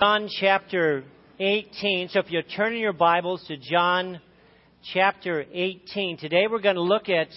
John 0.00 0.30
chapter 0.40 1.04
18. 1.38 2.08
So 2.08 2.20
if 2.20 2.30
you're 2.30 2.40
turning 2.42 2.80
your 2.80 2.94
Bibles 2.94 3.44
to 3.48 3.58
John 3.58 4.18
chapter 4.94 5.44
18, 5.52 6.16
today 6.16 6.46
we're 6.50 6.62
going 6.62 6.76
to 6.76 6.80
look 6.80 7.10
at 7.10 7.28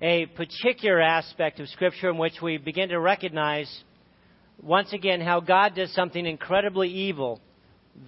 a 0.00 0.26
particular 0.26 1.00
aspect 1.00 1.58
of 1.58 1.68
Scripture 1.70 2.10
in 2.10 2.16
which 2.16 2.34
we 2.40 2.58
begin 2.58 2.90
to 2.90 3.00
recognize 3.00 3.68
once 4.62 4.92
again 4.92 5.20
how 5.20 5.40
God 5.40 5.74
does 5.74 5.92
something 5.94 6.24
incredibly 6.24 6.88
evil, 6.88 7.40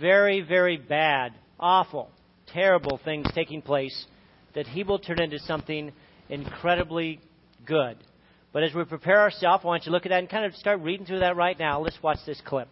very, 0.00 0.40
very 0.40 0.76
bad, 0.76 1.32
awful, 1.58 2.08
terrible 2.52 3.00
things 3.04 3.26
taking 3.34 3.62
place 3.62 4.06
that 4.54 4.68
He 4.68 4.84
will 4.84 5.00
turn 5.00 5.20
into 5.20 5.40
something 5.40 5.90
incredibly 6.28 7.18
good. 7.66 7.96
But 8.52 8.62
as 8.62 8.72
we 8.72 8.84
prepare 8.84 9.22
ourselves, 9.22 9.64
I 9.64 9.66
want 9.66 9.86
you 9.86 9.90
to 9.90 9.92
look 9.92 10.06
at 10.06 10.10
that 10.10 10.20
and 10.20 10.28
kind 10.28 10.44
of 10.44 10.54
start 10.54 10.82
reading 10.82 11.04
through 11.04 11.20
that 11.20 11.34
right 11.34 11.58
now. 11.58 11.80
Let's 11.80 12.00
watch 12.00 12.18
this 12.24 12.40
clip. 12.44 12.68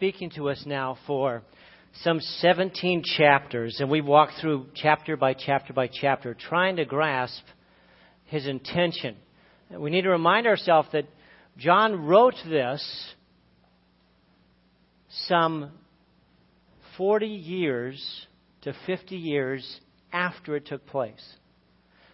Speaking 0.00 0.30
to 0.30 0.48
us 0.48 0.62
now 0.64 0.96
for 1.06 1.42
some 2.04 2.20
17 2.20 3.02
chapters, 3.18 3.80
and 3.80 3.90
we've 3.90 4.06
walked 4.06 4.32
through 4.40 4.64
chapter 4.74 5.14
by 5.14 5.34
chapter 5.34 5.74
by 5.74 5.90
chapter, 5.92 6.32
trying 6.32 6.76
to 6.76 6.86
grasp 6.86 7.42
his 8.24 8.46
intention. 8.46 9.14
We 9.70 9.90
need 9.90 10.04
to 10.04 10.08
remind 10.08 10.46
ourselves 10.46 10.88
that 10.94 11.04
John 11.58 12.06
wrote 12.06 12.36
this 12.48 13.12
some 15.26 15.70
40 16.96 17.26
years 17.26 18.26
to 18.62 18.74
50 18.86 19.16
years 19.16 19.80
after 20.14 20.56
it 20.56 20.64
took 20.64 20.86
place. 20.86 21.22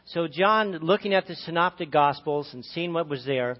So, 0.06 0.26
John, 0.26 0.72
looking 0.78 1.14
at 1.14 1.28
the 1.28 1.36
Synoptic 1.36 1.92
Gospels 1.92 2.50
and 2.52 2.64
seeing 2.64 2.92
what 2.92 3.08
was 3.08 3.24
there, 3.24 3.58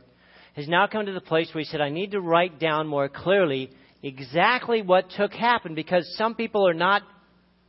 has 0.57 0.66
now 0.66 0.88
come 0.88 1.07
to 1.07 1.13
the 1.13 1.21
place 1.21 1.49
where 1.54 1.63
he 1.63 1.71
said, 1.71 1.80
I 1.80 1.91
need 1.91 2.10
to 2.10 2.21
write 2.21 2.59
down 2.59 2.88
more 2.88 3.09
clearly 3.09 3.71
exactly 4.07 4.82
what 4.82 5.10
took 5.16 5.32
happen 5.32 5.74
because 5.74 6.15
some 6.16 6.37
people 6.37 6.66
are 6.66 6.74
not 6.74 7.02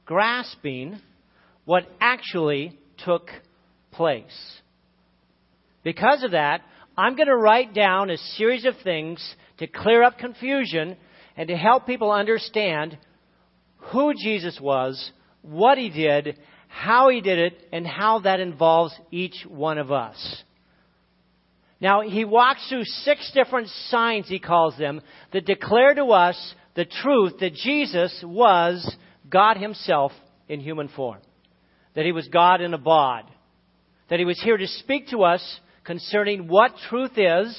grasping 0.05 0.99
what 1.66 1.83
actually 1.99 2.77
took 3.03 3.29
place. 3.91 4.59
Because 5.83 6.23
of 6.23 6.31
that, 6.31 6.61
I'm 6.95 7.16
going 7.16 7.27
to 7.27 7.35
write 7.35 7.73
down 7.73 8.11
a 8.11 8.17
series 8.17 8.66
of 8.66 8.75
things 8.83 9.35
to 9.57 9.67
clear 9.67 10.03
up 10.03 10.19
confusion 10.19 10.95
and 11.35 11.47
to 11.47 11.57
help 11.57 11.88
people 11.88 12.11
understand 12.11 12.97
who 13.91 14.13
Jesus 14.13 14.59
was, 14.61 15.11
what 15.41 15.77
he 15.79 15.89
did, 15.89 16.38
how 16.67 17.09
he 17.09 17.22
did 17.22 17.39
it, 17.39 17.67
and 17.72 17.88
how 17.88 18.19
that 18.19 18.39
involves 18.39 18.94
each 19.09 19.45
one 19.47 19.79
of 19.79 19.91
us. 19.91 20.44
Now, 21.80 22.02
he 22.02 22.25
walks 22.25 22.67
through 22.70 22.86
six 22.86 23.31
different 23.33 23.70
signs, 23.89 24.28
he 24.28 24.39
calls 24.39 24.78
them, 24.78 25.02
that 25.31 25.45
declare 25.45 25.94
to 25.94 26.06
us 26.06 26.53
the 26.75 26.86
truth 26.86 27.34
that 27.39 27.53
Jesus 27.53 28.23
was 28.23 28.95
God 29.30 29.58
himself 29.58 30.11
in 30.47 30.59
human 30.59 30.88
form. 30.89 31.19
That 31.95 32.06
he 32.06 32.11
was 32.11 32.28
God 32.30 32.61
in 32.61 32.73
a 32.73 32.80
bod. 32.80 33.25
That 34.09 34.19
he 34.19 34.25
was 34.25 34.42
here 34.42 34.58
to 34.58 34.67
speak 34.67 35.09
to 35.09 35.23
us 35.23 35.59
concerning 35.84 36.47
what 36.47 36.72
truth 36.89 37.17
is 37.17 37.56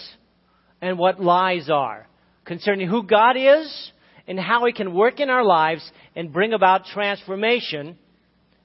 and 0.80 0.98
what 0.98 1.20
lies 1.20 1.70
are. 1.70 2.06
Concerning 2.44 2.88
who 2.88 3.02
God 3.04 3.36
is 3.36 3.92
and 4.26 4.38
how 4.38 4.64
he 4.66 4.72
can 4.72 4.94
work 4.94 5.20
in 5.20 5.30
our 5.30 5.44
lives 5.44 5.88
and 6.16 6.32
bring 6.32 6.52
about 6.52 6.86
transformation 6.86 7.98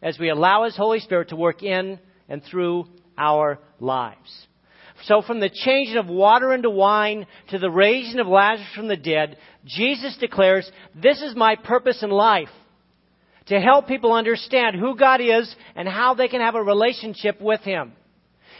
as 0.02 0.18
we 0.20 0.30
allow 0.30 0.66
his 0.66 0.76
Holy 0.76 1.00
Spirit 1.00 1.30
to 1.30 1.36
work 1.36 1.64
in 1.64 2.00
and 2.28 2.44
through 2.44 2.88
our 3.18 3.60
lives. 3.80 4.48
So 5.06 5.22
from 5.22 5.40
the 5.40 5.50
changing 5.50 5.98
of 5.98 6.08
water 6.08 6.54
into 6.54 6.70
wine 6.70 7.26
to 7.50 7.60
the 7.60 7.70
raising 7.70 8.20
of 8.20 8.28
Lazarus 8.28 8.70
from 8.76 8.88
the 8.88 8.96
dead, 8.96 9.38
Jesus 9.66 10.16
declares, 10.20 10.70
this 10.96 11.22
is 11.22 11.36
my 11.36 11.56
purpose 11.56 12.02
in 12.04 12.10
life. 12.10 12.50
To 13.48 13.60
help 13.60 13.88
people 13.88 14.14
understand 14.14 14.78
who 14.78 14.96
God 14.96 15.20
is 15.20 15.54
and 15.76 15.88
how 15.88 16.14
they 16.14 16.30
can 16.30 16.40
have 16.40 16.56
a 16.56 16.64
relationship 16.64 17.42
with 17.42 17.60
Him. 17.62 17.92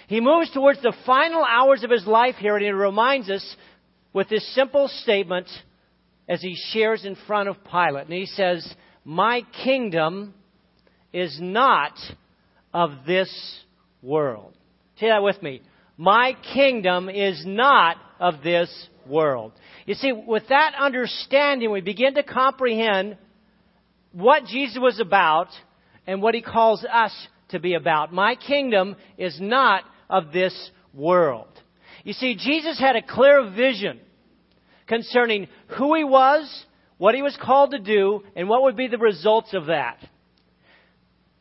He 0.08 0.20
moves 0.20 0.52
towards 0.52 0.82
the 0.82 0.94
final 1.06 1.46
hours 1.46 1.84
of 1.84 1.90
His 1.90 2.06
life 2.06 2.36
here 2.36 2.58
and 2.58 2.66
He 2.66 2.72
reminds 2.72 3.30
us 3.30 3.56
with 4.12 4.28
this 4.28 4.46
simple 4.54 4.90
statement 4.90 5.48
as 6.28 6.42
He 6.42 6.58
shares 6.72 7.06
in 7.06 7.16
front 7.26 7.48
of 7.48 7.64
Pilate. 7.64 8.06
And 8.06 8.14
He 8.14 8.26
says, 8.26 8.76
my 9.06 9.44
kingdom 9.64 10.34
is 11.14 11.38
not 11.40 11.94
of 12.74 12.92
this 13.08 13.32
world. 14.02 14.54
Say 15.00 15.08
that 15.08 15.24
with 15.24 15.42
me. 15.42 15.62
My 15.98 16.36
kingdom 16.54 17.10
is 17.10 17.44
not 17.46 17.98
of 18.20 18.42
this 18.44 18.70
world. 19.08 19.54
You 19.86 19.96
see, 19.96 20.12
with 20.12 20.48
that 20.50 20.74
understanding, 20.80 21.72
we 21.72 21.82
begin 21.82 22.16
to 22.16 22.24
comprehend 22.24 23.18
what 24.12 24.46
Jesus 24.46 24.78
was 24.80 25.00
about 25.00 25.50
and 26.08 26.22
what 26.22 26.36
he 26.36 26.42
calls 26.42 26.84
us 26.84 27.12
to 27.50 27.60
be 27.60 27.76
about. 27.76 28.14
My 28.14 28.36
kingdom 28.36 28.96
is 29.18 29.38
not 29.40 29.84
of 30.10 30.32
this 30.32 30.72
world. 30.94 31.48
You 32.04 32.14
see, 32.14 32.36
Jesus 32.36 32.80
had 32.80 32.96
a 32.96 33.02
clear 33.02 33.52
vision 33.52 34.00
concerning 34.88 35.48
who 35.78 35.96
he 35.96 36.04
was, 36.04 36.66
what 36.98 37.16
he 37.16 37.22
was 37.22 37.38
called 37.42 37.72
to 37.72 37.80
do, 37.80 38.24
and 38.36 38.50
what 38.50 38.64
would 38.64 38.76
be 38.76 38.88
the 38.88 38.98
results 38.98 39.54
of 39.54 39.68
that. 39.68 39.98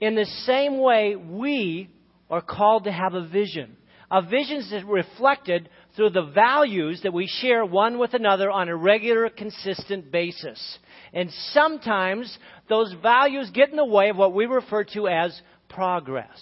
In 0.01 0.15
the 0.15 0.27
same 0.47 0.79
way, 0.79 1.17
we 1.17 1.91
are 2.31 2.43
called 2.43 2.85
to 2.85 2.93
have 2.93 3.15
a 3.15 3.27
vision. 3.27 3.77
A 4.13 4.21
vision 4.21 4.59
is 4.59 4.85
reflected 4.85 5.71
through 5.97 6.11
the 6.11 6.31
values 6.35 7.01
that 7.03 7.15
we 7.15 7.27
share 7.27 7.65
one 7.65 7.99
with 7.99 8.13
another 8.13 8.51
on 8.51 8.69
a 8.69 8.77
regular, 8.77 9.31
consistent 9.31 10.13
basis. 10.13 10.79
And 11.15 11.31
sometimes 11.53 12.37
those 12.69 12.95
values 13.03 13.51
get 13.55 13.71
in 13.71 13.77
the 13.77 13.87
way 13.87 14.11
of 14.11 14.19
what 14.19 14.35
we 14.35 14.45
refer 14.45 14.85
to 14.93 15.09
as 15.09 15.41
progress. 15.71 16.39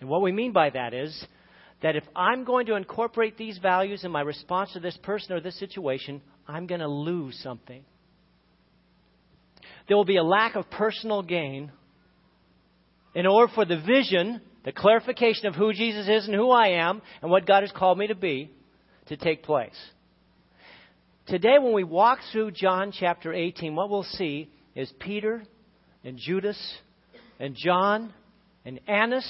And 0.00 0.08
what 0.08 0.22
we 0.22 0.30
mean 0.30 0.52
by 0.52 0.70
that 0.70 0.94
is 0.94 1.26
that 1.82 1.96
if 1.96 2.04
I'm 2.14 2.44
going 2.44 2.66
to 2.66 2.76
incorporate 2.76 3.36
these 3.36 3.58
values 3.58 4.04
in 4.04 4.12
my 4.12 4.20
response 4.20 4.72
to 4.74 4.80
this 4.80 4.96
person 5.02 5.32
or 5.32 5.40
this 5.40 5.58
situation, 5.58 6.22
I'm 6.46 6.68
going 6.68 6.80
to 6.80 6.88
lose 6.88 7.36
something. 7.42 7.84
There 9.88 9.96
will 9.96 10.04
be 10.04 10.18
a 10.18 10.24
lack 10.24 10.54
of 10.54 10.70
personal 10.70 11.22
gain 11.22 11.72
in 13.12 13.26
order 13.26 13.52
for 13.52 13.64
the 13.64 13.80
vision 13.80 14.40
the 14.64 14.72
clarification 14.72 15.46
of 15.46 15.54
who 15.54 15.72
Jesus 15.72 16.08
is 16.08 16.26
and 16.26 16.34
who 16.34 16.50
I 16.50 16.68
am 16.68 17.02
and 17.20 17.30
what 17.30 17.46
God 17.46 17.62
has 17.62 17.72
called 17.72 17.98
me 17.98 18.06
to 18.08 18.14
be 18.14 18.50
to 19.06 19.16
take 19.16 19.42
place. 19.42 19.76
Today, 21.26 21.58
when 21.60 21.72
we 21.72 21.84
walk 21.84 22.18
through 22.30 22.50
John 22.52 22.92
chapter 22.92 23.32
18, 23.32 23.74
what 23.74 23.90
we'll 23.90 24.02
see 24.02 24.50
is 24.74 24.92
Peter 25.00 25.42
and 26.04 26.18
Judas 26.18 26.58
and 27.38 27.54
John 27.56 28.12
and 28.64 28.80
Annas 28.86 29.26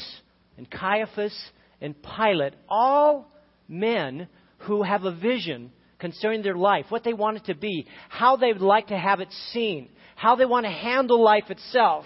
and 0.57 0.71
Caiaphas 0.71 1.37
and 1.81 1.95
Pilate, 2.03 2.55
all 2.69 3.31
men 3.69 4.29
who 4.59 4.83
have 4.83 5.05
a 5.05 5.15
vision 5.15 5.73
concerning 5.99 6.43
their 6.43 6.57
life, 6.57 6.87
what 6.89 7.05
they 7.05 7.13
want 7.13 7.39
it 7.39 7.45
to 7.47 7.55
be, 7.55 7.87
how 8.09 8.37
they 8.37 8.53
would 8.53 8.63
like 8.63 8.89
to 8.89 8.99
have 8.99 9.21
it 9.21 9.29
seen, 9.53 9.89
how 10.17 10.37
they 10.37 10.45
want 10.45 10.65
to 10.65 10.73
handle 10.73 11.23
life 11.23 11.51
itself. 11.51 12.05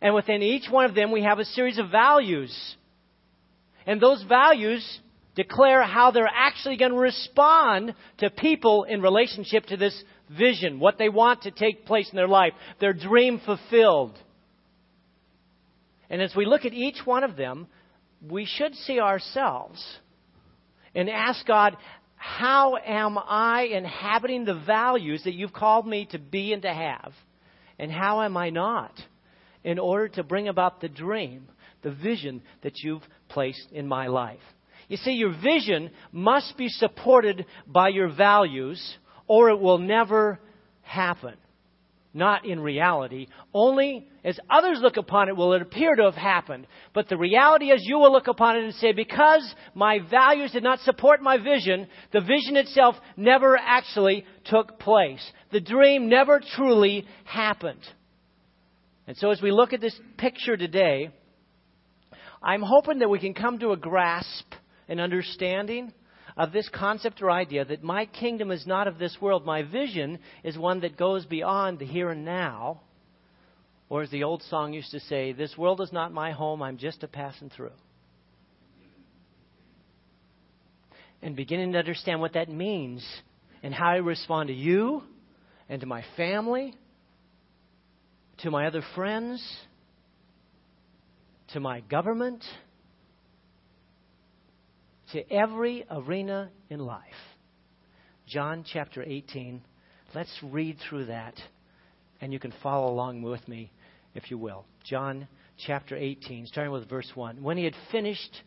And 0.00 0.14
within 0.14 0.42
each 0.42 0.70
one 0.70 0.84
of 0.84 0.94
them, 0.94 1.10
we 1.10 1.22
have 1.22 1.38
a 1.38 1.44
series 1.44 1.78
of 1.78 1.90
values. 1.90 2.54
And 3.86 4.00
those 4.00 4.22
values 4.28 5.00
declare 5.34 5.82
how 5.82 6.10
they're 6.10 6.30
actually 6.32 6.76
going 6.76 6.92
to 6.92 6.98
respond 6.98 7.94
to 8.18 8.30
people 8.30 8.84
in 8.84 9.02
relationship 9.02 9.66
to 9.66 9.76
this 9.76 10.00
vision, 10.30 10.78
what 10.78 10.98
they 10.98 11.08
want 11.08 11.42
to 11.42 11.50
take 11.50 11.86
place 11.86 12.08
in 12.10 12.16
their 12.16 12.28
life, 12.28 12.52
their 12.80 12.92
dream 12.92 13.40
fulfilled. 13.44 14.18
And 16.08 16.22
as 16.22 16.34
we 16.36 16.46
look 16.46 16.64
at 16.64 16.72
each 16.72 16.98
one 17.04 17.24
of 17.24 17.36
them, 17.36 17.66
we 18.26 18.46
should 18.46 18.74
see 18.74 19.00
ourselves 19.00 19.84
and 20.94 21.10
ask 21.10 21.44
God, 21.46 21.76
how 22.16 22.76
am 22.76 23.18
I 23.18 23.68
inhabiting 23.72 24.44
the 24.44 24.54
values 24.54 25.24
that 25.24 25.34
you've 25.34 25.52
called 25.52 25.86
me 25.86 26.06
to 26.12 26.18
be 26.18 26.52
and 26.52 26.62
to 26.62 26.72
have? 26.72 27.12
And 27.78 27.90
how 27.90 28.22
am 28.22 28.36
I 28.36 28.50
not? 28.50 28.92
In 29.64 29.78
order 29.78 30.08
to 30.08 30.22
bring 30.22 30.48
about 30.48 30.80
the 30.80 30.88
dream, 30.88 31.48
the 31.82 31.90
vision 31.90 32.42
that 32.62 32.78
you've 32.82 33.02
placed 33.28 33.72
in 33.72 33.88
my 33.88 34.06
life. 34.06 34.40
You 34.88 34.98
see, 34.98 35.12
your 35.12 35.34
vision 35.42 35.90
must 36.12 36.56
be 36.56 36.68
supported 36.68 37.46
by 37.66 37.88
your 37.88 38.08
values, 38.08 38.96
or 39.26 39.48
it 39.48 39.58
will 39.58 39.78
never 39.78 40.38
happen. 40.82 41.34
Not 42.16 42.46
in 42.46 42.60
reality. 42.60 43.26
Only 43.52 44.06
as 44.22 44.38
others 44.48 44.78
look 44.80 44.96
upon 44.96 45.28
it 45.28 45.36
will 45.36 45.52
it 45.54 45.62
appear 45.62 45.96
to 45.96 46.04
have 46.04 46.14
happened. 46.14 46.68
But 46.92 47.08
the 47.08 47.16
reality 47.16 47.72
is 47.72 47.82
you 47.84 47.98
will 47.98 48.12
look 48.12 48.28
upon 48.28 48.56
it 48.56 48.64
and 48.64 48.74
say, 48.74 48.92
because 48.92 49.42
my 49.74 49.98
values 49.98 50.52
did 50.52 50.62
not 50.62 50.78
support 50.80 51.20
my 51.20 51.38
vision, 51.38 51.88
the 52.12 52.20
vision 52.20 52.56
itself 52.56 52.94
never 53.16 53.56
actually 53.56 54.24
took 54.44 54.78
place. 54.78 55.28
The 55.50 55.60
dream 55.60 56.08
never 56.08 56.40
truly 56.54 57.04
happened. 57.24 57.80
And 59.06 59.16
so, 59.16 59.30
as 59.30 59.42
we 59.42 59.50
look 59.50 59.72
at 59.72 59.80
this 59.80 59.98
picture 60.16 60.56
today, 60.56 61.10
I'm 62.42 62.62
hoping 62.62 63.00
that 63.00 63.10
we 63.10 63.18
can 63.18 63.34
come 63.34 63.58
to 63.58 63.72
a 63.72 63.76
grasp 63.76 64.52
and 64.88 65.00
understanding 65.00 65.92
of 66.36 66.52
this 66.52 66.68
concept 66.68 67.22
or 67.22 67.30
idea 67.30 67.64
that 67.64 67.82
my 67.82 68.06
kingdom 68.06 68.50
is 68.50 68.66
not 68.66 68.88
of 68.88 68.98
this 68.98 69.16
world. 69.20 69.46
My 69.46 69.62
vision 69.62 70.18
is 70.42 70.58
one 70.58 70.80
that 70.80 70.96
goes 70.96 71.24
beyond 71.26 71.78
the 71.78 71.86
here 71.86 72.10
and 72.10 72.24
now. 72.24 72.80
Or 73.88 74.02
as 74.02 74.10
the 74.10 74.24
old 74.24 74.42
song 74.44 74.72
used 74.72 74.90
to 74.92 75.00
say, 75.00 75.32
this 75.32 75.56
world 75.56 75.80
is 75.80 75.92
not 75.92 76.12
my 76.12 76.32
home, 76.32 76.62
I'm 76.62 76.78
just 76.78 77.02
a 77.02 77.08
passing 77.08 77.50
through. 77.50 77.70
And 81.22 81.36
beginning 81.36 81.72
to 81.72 81.78
understand 81.78 82.20
what 82.20 82.32
that 82.34 82.48
means 82.48 83.06
and 83.62 83.72
how 83.72 83.90
I 83.90 83.96
respond 83.96 84.48
to 84.48 84.54
you 84.54 85.02
and 85.68 85.80
to 85.80 85.86
my 85.86 86.04
family, 86.16 86.74
to 88.44 88.50
my 88.50 88.66
other 88.66 88.82
friends, 88.94 89.42
to 91.48 91.60
my 91.60 91.80
government 91.80 92.44
to 95.12 95.32
every 95.32 95.86
arena 95.90 96.50
in 96.68 96.78
life. 96.78 97.00
John 98.28 98.62
chapter 98.70 99.02
18. 99.02 99.62
Let's 100.14 100.38
read 100.42 100.76
through 100.86 101.06
that, 101.06 101.32
and 102.20 102.34
you 102.34 102.38
can 102.38 102.52
follow 102.62 102.92
along 102.92 103.22
with 103.22 103.48
me 103.48 103.70
if 104.14 104.30
you 104.30 104.36
will. 104.36 104.66
John 104.84 105.26
chapter 105.66 105.96
18, 105.96 106.46
starting 106.48 106.70
with 106.70 106.86
verse 106.86 107.10
1. 107.14 107.42
When 107.42 107.56
he 107.56 107.64
had 107.64 107.74
finished 107.90 108.42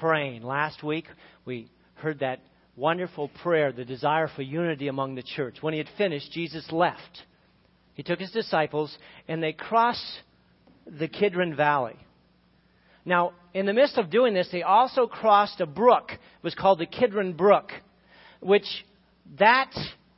praying, 0.00 0.42
last 0.42 0.82
week 0.82 1.06
we 1.46 1.70
heard 1.94 2.20
that 2.20 2.40
wonderful 2.76 3.30
prayer, 3.42 3.72
the 3.72 3.86
desire 3.86 4.28
for 4.36 4.42
unity 4.42 4.88
among 4.88 5.14
the 5.14 5.22
church. 5.22 5.56
When 5.62 5.72
he 5.72 5.78
had 5.78 5.88
finished, 5.96 6.30
Jesus 6.32 6.70
left. 6.70 7.22
He 8.00 8.04
took 8.04 8.18
his 8.18 8.30
disciples, 8.30 8.96
and 9.28 9.42
they 9.42 9.52
crossed 9.52 10.22
the 10.86 11.06
Kidron 11.06 11.54
Valley. 11.54 11.96
Now, 13.04 13.34
in 13.52 13.66
the 13.66 13.74
midst 13.74 13.98
of 13.98 14.08
doing 14.08 14.32
this, 14.32 14.48
they 14.50 14.62
also 14.62 15.06
crossed 15.06 15.60
a 15.60 15.66
brook. 15.66 16.12
It 16.12 16.18
was 16.42 16.54
called 16.54 16.78
the 16.78 16.86
Kidron 16.86 17.34
Brook, 17.34 17.72
which 18.40 18.64
that 19.38 19.70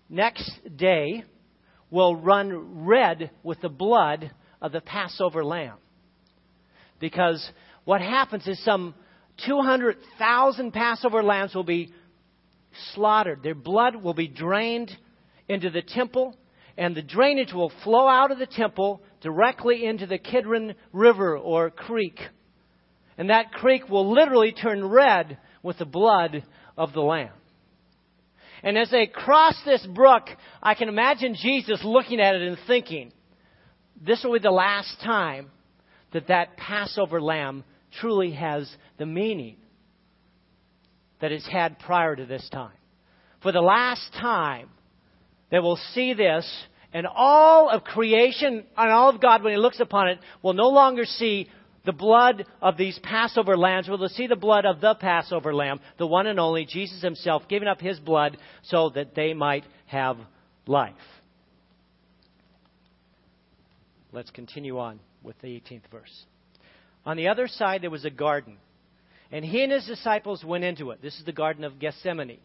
next 0.09 0.49
day 0.77 1.25
will 1.91 2.15
run 2.15 2.85
red 2.85 3.33
with 3.43 3.61
the 3.61 3.69
blood 3.69 4.31
of 4.61 4.71
the 4.71 4.81
Passover 4.81 5.45
lamb. 5.45 5.79
Because 7.01 7.45
what 7.85 8.01
happens 8.01 8.47
is 8.47 8.63
some 8.65 8.95
200,000 9.45 10.71
Passover 10.71 11.25
lambs 11.25 11.53
will 11.53 11.65
be 11.65 11.93
slaughtered. 12.95 13.43
Their 13.43 13.57
blood 13.57 13.97
will 13.97 14.15
be 14.15 14.29
drained 14.29 14.97
into 15.49 15.69
the 15.69 15.83
temple, 15.83 16.37
and 16.77 16.95
the 16.95 17.03
drainage 17.03 17.53
will 17.53 17.73
flow 17.85 18.09
out 18.09 18.31
of 18.31 18.39
the 18.39 18.47
temple 18.47 19.03
directly 19.21 19.85
into 19.85 20.07
the 20.07 20.19
Kidron 20.19 20.75
River 20.93 21.37
or 21.37 21.71
creek. 21.71 22.19
And 23.19 23.31
that 23.31 23.53
creek 23.53 23.89
will 23.89 24.13
literally 24.13 24.53
turn 24.53 24.85
red 24.85 25.39
with 25.63 25.79
the 25.79 25.85
blood 25.85 26.45
of 26.77 26.93
the 26.93 27.03
Lamb. 27.03 27.33
And 28.63 28.79
as 28.79 28.91
they 28.91 29.07
cross 29.07 29.55
this 29.65 29.85
brook, 29.87 30.25
I 30.63 30.75
can 30.75 30.89
imagine 30.89 31.35
Jesus 31.35 31.81
looking 31.85 32.21
at 32.21 32.37
it 32.37 32.43
and 32.43 32.57
thinking, 32.67 33.13
this 34.01 34.23
will 34.25 34.35
be 34.35 34.39
the 34.39 34.51
last 34.51 35.01
time 35.05 35.51
that 36.13 36.29
that 36.29 36.57
Passover 36.57 37.21
lamb 37.21 37.65
truly 38.01 38.33
has 38.33 38.71
the 38.99 39.07
meaning 39.07 39.57
that 41.21 41.33
it's 41.33 41.49
had 41.49 41.79
prior 41.79 42.17
to 42.17 42.27
this 42.27 42.49
time. 42.51 42.73
For 43.43 43.53
the 43.53 43.61
last 43.61 44.13
time, 44.21 44.69
they 45.53 45.61
will 45.61 45.77
see 45.93 46.15
this, 46.15 46.51
and 46.95 47.07
all 47.07 47.69
of 47.69 47.85
creation 47.85 48.65
and 48.77 48.91
all 48.91 49.11
of 49.11 49.21
God, 49.21 49.45
when 49.45 49.53
He 49.53 49.59
looks 49.59 49.79
upon 49.81 50.09
it, 50.09 50.19
will 50.43 50.55
no 50.55 50.71
longer 50.71 51.05
see 51.05 51.49
the 51.85 51.93
blood 51.93 52.47
of 52.63 52.77
these 52.77 52.99
Passover 53.01 53.57
lambs, 53.57 53.89
we'll 53.89 54.09
see 54.09 54.27
the 54.27 54.35
blood 54.35 54.65
of 54.65 54.81
the 54.81 54.95
Passover 54.95 55.55
lamb, 55.55 55.81
the 55.99 56.07
one 56.07 56.27
and 56.27 56.41
only, 56.41 56.65
Jesus 56.65 57.03
himself, 57.03 57.43
giving 57.49 57.69
up 57.69 57.81
his 57.81 58.01
blood 58.01 58.39
so 58.63 58.91
that 58.91 59.15
they 59.15 59.35
might 59.35 59.65
have 59.87 60.17
life. 60.67 60.95
Let's 64.11 64.31
continue 64.31 64.79
on 64.79 65.01
with 65.23 65.39
the 65.41 65.49
18th 65.49 65.91
verse. 65.91 66.25
On 67.05 67.17
the 67.17 67.29
other 67.29 67.49
side, 67.49 67.83
there 67.83 67.91
was 67.91 68.05
a 68.05 68.11
garden, 68.11 68.57
and 69.31 69.45
he 69.45 69.63
and 69.63 69.73
his 69.73 69.87
disciples 69.87 70.45
went 70.45 70.65
into 70.65 70.93
it. 70.93 71.03
This 71.03 71.19
is 71.19 71.27
the 71.27 71.33
Garden 71.33 71.65
of 71.65 71.79
Gethsemane. 71.79 72.39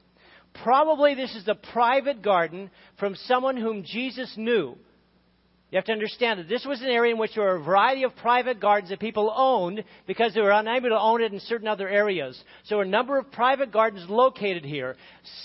Probably 0.64 1.16
this 1.16 1.36
is 1.36 1.48
a 1.48 1.56
private 1.56 2.22
garden 2.22 2.70
from 3.00 3.16
someone 3.16 3.58
whom 3.58 3.84
Jesus 3.84 4.34
knew 4.38 4.78
you 5.70 5.76
have 5.76 5.86
to 5.86 5.92
understand 5.92 6.40
that 6.40 6.48
this 6.48 6.66
was 6.66 6.82
an 6.82 6.88
area 6.88 7.12
in 7.12 7.20
which 7.20 7.36
there 7.36 7.44
were 7.44 7.58
a 7.58 7.64
variety 7.64 8.04
of 8.04 8.16
private 8.16 8.62
gardens 8.62 8.90
that 8.90 9.02
people 9.02 9.34
owned 9.36 9.84
because 10.06 10.34
they 10.34 10.40
were 10.40 10.52
unable 10.52 10.88
to 10.90 11.00
own 11.00 11.22
it 11.22 11.34
in 11.34 11.42
certain 11.42 11.68
other 11.68 11.90
areas. 11.90 12.42
So 12.64 12.80
a 12.80 12.86
number 12.86 13.18
of 13.18 13.30
private 13.34 13.74
gardens 13.74 14.10
located 14.10 14.64
here. 14.64 14.96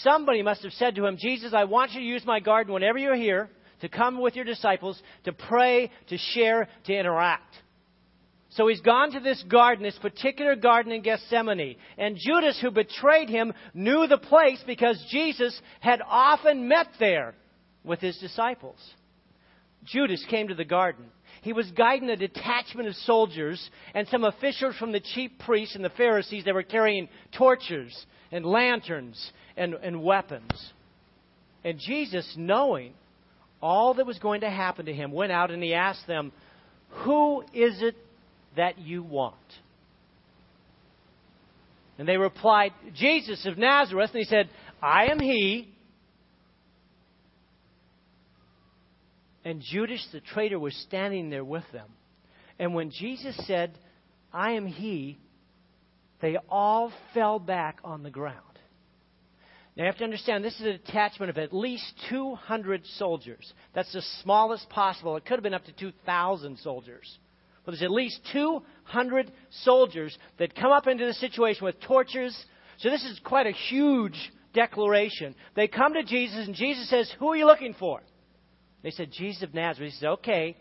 Somebody 0.02 0.42
must 0.42 0.62
have 0.62 0.72
said 0.74 0.94
to 0.94 1.06
him, 1.06 1.16
Jesus, 1.18 1.52
I 1.52 1.64
want 1.64 1.90
you 1.90 2.00
to 2.00 2.06
use 2.06 2.24
my 2.24 2.38
garden 2.38 2.72
whenever 2.72 2.98
you're 2.98 3.16
here 3.16 3.50
to 3.80 3.88
come 3.88 4.20
with 4.20 4.36
your 4.36 4.44
disciples, 4.44 5.02
to 5.24 5.32
pray, 5.32 5.90
to 6.08 6.16
share, 6.16 6.68
to 6.84 6.94
interact. 6.94 7.56
So 8.56 8.68
he's 8.68 8.80
gone 8.82 9.12
to 9.12 9.20
this 9.20 9.42
garden, 9.48 9.82
this 9.82 9.98
particular 9.98 10.56
garden 10.56 10.92
in 10.92 11.02
Gethsemane. 11.02 11.76
And 11.96 12.18
Judas, 12.18 12.58
who 12.60 12.70
betrayed 12.70 13.30
him, 13.30 13.54
knew 13.72 14.06
the 14.06 14.18
place 14.18 14.62
because 14.66 15.02
Jesus 15.10 15.58
had 15.80 16.02
often 16.06 16.68
met 16.68 16.88
there 16.98 17.34
with 17.82 18.00
his 18.00 18.18
disciples. 18.18 18.76
Judas 19.84 20.24
came 20.28 20.48
to 20.48 20.54
the 20.54 20.66
garden. 20.66 21.06
He 21.40 21.54
was 21.54 21.70
guiding 21.72 22.10
a 22.10 22.16
detachment 22.16 22.88
of 22.88 22.94
soldiers 22.94 23.70
and 23.94 24.06
some 24.08 24.22
officials 24.22 24.76
from 24.76 24.92
the 24.92 25.00
chief 25.00 25.30
priests 25.40 25.74
and 25.74 25.84
the 25.84 25.90
Pharisees 25.90 26.44
that 26.44 26.54
were 26.54 26.62
carrying 26.62 27.08
torches 27.36 28.06
and 28.30 28.44
lanterns 28.44 29.32
and, 29.56 29.74
and 29.74 30.02
weapons. 30.02 30.72
And 31.64 31.78
Jesus, 31.78 32.30
knowing 32.36 32.92
all 33.62 33.94
that 33.94 34.06
was 34.06 34.18
going 34.18 34.42
to 34.42 34.50
happen 34.50 34.86
to 34.86 34.92
him, 34.92 35.10
went 35.10 35.32
out 35.32 35.50
and 35.50 35.62
he 35.62 35.72
asked 35.72 36.06
them, 36.06 36.32
Who 37.04 37.42
is 37.54 37.82
it 37.82 37.96
that 38.56 38.78
you 38.78 39.02
want? 39.02 39.36
And 41.98 42.08
they 42.08 42.16
replied, 42.16 42.72
Jesus 42.94 43.46
of 43.46 43.58
Nazareth. 43.58 44.10
And 44.12 44.18
he 44.18 44.24
said, 44.24 44.48
I 44.80 45.06
am 45.06 45.20
he. 45.20 45.68
And 49.44 49.60
Judas 49.60 50.06
the 50.12 50.20
traitor 50.20 50.58
was 50.58 50.74
standing 50.88 51.30
there 51.30 51.44
with 51.44 51.64
them. 51.72 51.88
And 52.58 52.74
when 52.74 52.90
Jesus 52.90 53.36
said, 53.46 53.76
I 54.32 54.52
am 54.52 54.66
he, 54.66 55.18
they 56.20 56.38
all 56.48 56.92
fell 57.12 57.38
back 57.38 57.78
on 57.84 58.02
the 58.02 58.10
ground. 58.10 58.38
Now 59.76 59.84
you 59.84 59.86
have 59.86 59.98
to 59.98 60.04
understand 60.04 60.44
this 60.44 60.60
is 60.60 60.66
a 60.66 60.78
detachment 60.78 61.30
of 61.30 61.38
at 61.38 61.52
least 61.52 61.84
200 62.10 62.84
soldiers. 62.98 63.52
That's 63.74 63.92
the 63.92 64.02
smallest 64.22 64.68
possible. 64.68 65.16
It 65.16 65.24
could 65.24 65.34
have 65.34 65.42
been 65.42 65.54
up 65.54 65.64
to 65.64 65.72
2,000 65.72 66.58
soldiers. 66.58 67.18
But 67.64 67.72
there's 67.72 67.82
at 67.82 67.90
least 67.90 68.20
200 68.32 69.30
soldiers 69.62 70.16
that 70.38 70.54
come 70.54 70.72
up 70.72 70.86
into 70.86 71.06
the 71.06 71.14
situation 71.14 71.64
with 71.64 71.80
torches. 71.80 72.36
So 72.78 72.90
this 72.90 73.04
is 73.04 73.20
quite 73.24 73.46
a 73.46 73.52
huge 73.52 74.32
declaration. 74.52 75.34
They 75.54 75.68
come 75.68 75.94
to 75.94 76.02
Jesus, 76.02 76.46
and 76.46 76.54
Jesus 76.54 76.88
says, 76.88 77.12
Who 77.18 77.28
are 77.28 77.36
you 77.36 77.46
looking 77.46 77.74
for? 77.78 78.00
They 78.82 78.90
said, 78.90 79.10
Jesus 79.12 79.42
of 79.42 79.54
Nazareth. 79.54 79.92
He 79.92 79.98
says, 79.98 80.08
okay, 80.08 80.56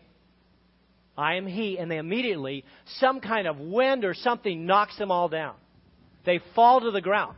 I 1.16 1.34
am 1.34 1.46
he. 1.46 1.78
And 1.78 1.90
they 1.90 1.98
immediately, 1.98 2.64
some 2.98 3.20
kind 3.20 3.46
of 3.46 3.58
wind 3.58 4.04
or 4.04 4.14
something 4.14 4.64
knocks 4.64 4.96
them 4.96 5.10
all 5.10 5.28
down. 5.28 5.54
They 6.24 6.40
fall 6.54 6.80
to 6.80 6.90
the 6.90 7.00
ground. 7.00 7.36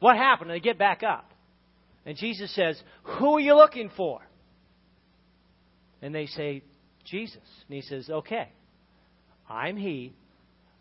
What 0.00 0.16
happened? 0.16 0.50
They 0.50 0.60
get 0.60 0.78
back 0.78 1.02
up. 1.02 1.30
And 2.04 2.16
Jesus 2.16 2.54
says, 2.54 2.80
Who 3.18 3.36
are 3.36 3.40
you 3.40 3.54
looking 3.56 3.90
for? 3.96 4.20
And 6.02 6.14
they 6.14 6.26
say, 6.26 6.62
Jesus. 7.04 7.42
And 7.68 7.74
he 7.74 7.80
says, 7.80 8.10
Okay, 8.10 8.50
I'm 9.48 9.76
he. 9.76 10.14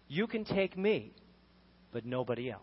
You 0.07 0.27
can 0.27 0.45
take 0.45 0.77
me, 0.77 1.11
but 1.91 2.05
nobody 2.05 2.49
else. 2.51 2.61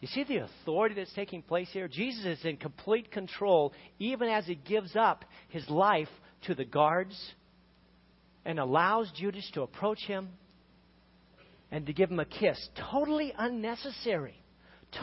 You 0.00 0.08
see 0.08 0.24
the 0.24 0.38
authority 0.38 0.94
that's 0.94 1.12
taking 1.14 1.42
place 1.42 1.68
here? 1.72 1.88
Jesus 1.88 2.24
is 2.24 2.44
in 2.44 2.56
complete 2.56 3.10
control 3.10 3.72
even 3.98 4.28
as 4.28 4.46
he 4.46 4.54
gives 4.54 4.94
up 4.94 5.24
his 5.48 5.68
life 5.68 6.08
to 6.46 6.54
the 6.54 6.64
guards 6.64 7.16
and 8.44 8.60
allows 8.60 9.10
Judas 9.16 9.48
to 9.54 9.62
approach 9.62 10.00
him 10.06 10.28
and 11.70 11.84
to 11.86 11.92
give 11.92 12.10
him 12.10 12.20
a 12.20 12.24
kiss. 12.24 12.56
Totally 12.92 13.32
unnecessary. 13.36 14.40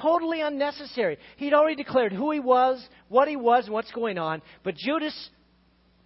Totally 0.01 0.41
unnecessary. 0.41 1.17
He'd 1.38 1.53
already 1.53 1.75
declared 1.75 2.13
who 2.13 2.31
he 2.31 2.39
was, 2.39 2.83
what 3.09 3.27
he 3.27 3.35
was, 3.35 3.65
and 3.65 3.74
what's 3.74 3.91
going 3.91 4.17
on. 4.17 4.41
But 4.63 4.75
Judas 4.75 5.29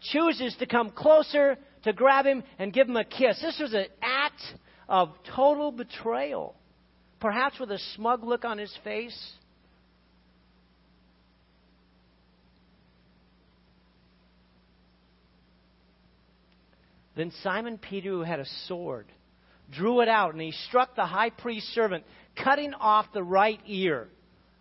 chooses 0.01 0.55
to 0.57 0.65
come 0.65 0.89
closer 0.89 1.57
to 1.83 1.93
grab 1.93 2.25
him 2.25 2.43
and 2.57 2.73
give 2.73 2.87
him 2.87 2.97
a 2.97 3.03
kiss. 3.03 3.39
This 3.41 3.59
was 3.59 3.73
an 3.73 3.85
act 4.01 4.41
of 4.87 5.09
total 5.35 5.71
betrayal 5.71 6.55
perhaps 7.19 7.59
with 7.59 7.71
a 7.71 7.79
smug 7.95 8.23
look 8.23 8.45
on 8.45 8.57
his 8.57 8.75
face. 8.83 9.33
Then 17.15 17.31
Simon 17.43 17.77
Peter, 17.77 18.09
who 18.11 18.21
had 18.21 18.39
a 18.39 18.45
sword, 18.67 19.07
drew 19.71 19.99
it 20.01 20.07
out, 20.07 20.33
and 20.33 20.41
he 20.41 20.53
struck 20.69 20.95
the 20.95 21.05
high 21.05 21.31
priest's 21.31 21.73
servant, 21.73 22.05
cutting 22.41 22.73
off 22.73 23.07
the 23.13 23.23
right 23.23 23.59
ear. 23.67 24.07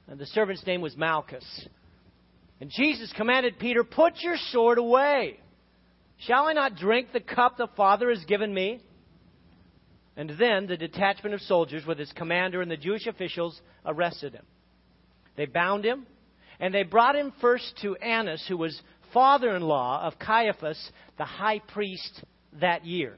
And 0.09 0.19
the 0.19 0.27
servant's 0.27 0.67
name 0.67 0.81
was 0.81 0.97
Malchus. 0.97 1.69
And 2.61 2.71
Jesus 2.71 3.13
commanded 3.17 3.61
Peter, 3.61 3.85
Put 3.85 4.15
your 4.21 4.37
sword 4.51 4.79
away. 4.79 5.39
Shall 6.19 6.47
I 6.47 6.53
not 6.53 6.77
drink 6.77 7.13
the 7.13 7.21
cup 7.21 7.57
the 7.57 7.69
Father 7.77 8.11
has 8.11 8.25
given 8.25 8.53
me? 8.53 8.81
And 10.17 10.31
then 10.31 10.67
the 10.67 10.77
detachment 10.77 11.35
of 11.35 11.41
soldiers, 11.43 11.87
with 11.87 11.99
his 11.99 12.13
commander 12.13 12.61
and 12.61 12.71
the 12.71 12.77
Jewish 12.77 13.07
officials, 13.07 13.61
arrested 13.87 14.35
him. 14.35 14.45
They 15.37 15.47
bound 15.47 15.85
him, 15.85 16.07
and 16.59 16.75
they 16.75 16.83
brought 16.83 17.15
him 17.15 17.33
first 17.41 17.79
to 17.83 17.95
Annas, 17.97 18.45
who 18.49 18.57
was 18.57 18.81
father 19.13 19.55
in 19.55 19.63
law 19.63 20.03
of 20.05 20.19
Caiaphas, 20.19 20.91
the 21.17 21.25
high 21.25 21.61
priest 21.61 22.25
that 22.61 22.85
year. 22.85 23.17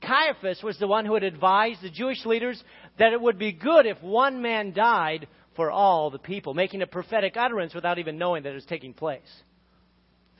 Caiaphas 0.00 0.62
was 0.62 0.78
the 0.78 0.88
one 0.88 1.04
who 1.04 1.12
had 1.12 1.22
advised 1.22 1.82
the 1.82 1.90
Jewish 1.90 2.24
leaders 2.24 2.62
that 2.98 3.12
it 3.12 3.20
would 3.20 3.38
be 3.38 3.52
good 3.52 3.84
if 3.84 4.02
one 4.02 4.40
man 4.40 4.72
died 4.72 5.28
for 5.54 5.70
all 5.70 6.10
the 6.10 6.18
people, 6.18 6.54
making 6.54 6.80
a 6.80 6.86
prophetic 6.86 7.36
utterance 7.36 7.74
without 7.74 7.98
even 7.98 8.16
knowing 8.16 8.42
that 8.42 8.52
it 8.52 8.54
was 8.54 8.64
taking 8.64 8.94
place. 8.94 9.20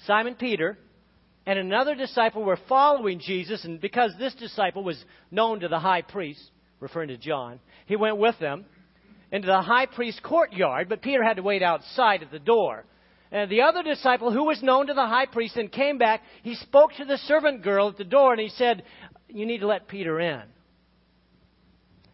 Simon 0.06 0.34
Peter 0.34 0.78
and 1.46 1.58
another 1.58 1.94
disciple 1.94 2.42
were 2.42 2.58
following 2.68 3.20
Jesus, 3.20 3.64
and 3.64 3.80
because 3.80 4.12
this 4.18 4.34
disciple 4.34 4.82
was 4.82 5.02
known 5.30 5.60
to 5.60 5.68
the 5.68 5.78
high 5.78 6.02
priest, 6.02 6.40
referring 6.80 7.08
to 7.08 7.18
John, 7.18 7.60
he 7.86 7.96
went 7.96 8.16
with 8.16 8.38
them 8.38 8.64
into 9.30 9.46
the 9.46 9.60
high 9.60 9.86
priest's 9.86 10.20
courtyard, 10.20 10.88
but 10.88 11.02
Peter 11.02 11.22
had 11.22 11.36
to 11.36 11.42
wait 11.42 11.62
outside 11.62 12.22
at 12.22 12.30
the 12.30 12.38
door. 12.38 12.84
And 13.30 13.50
the 13.50 13.62
other 13.62 13.82
disciple, 13.82 14.32
who 14.32 14.44
was 14.44 14.62
known 14.62 14.86
to 14.86 14.94
the 14.94 15.06
high 15.06 15.26
priest 15.26 15.56
and 15.56 15.70
came 15.70 15.98
back, 15.98 16.22
he 16.42 16.54
spoke 16.54 16.92
to 16.94 17.04
the 17.04 17.18
servant 17.18 17.62
girl 17.62 17.88
at 17.88 17.96
the 17.96 18.04
door 18.04 18.32
and 18.32 18.40
he 18.40 18.48
said, 18.50 18.84
You 19.28 19.44
need 19.44 19.58
to 19.58 19.66
let 19.66 19.88
Peter 19.88 20.20
in. 20.20 20.42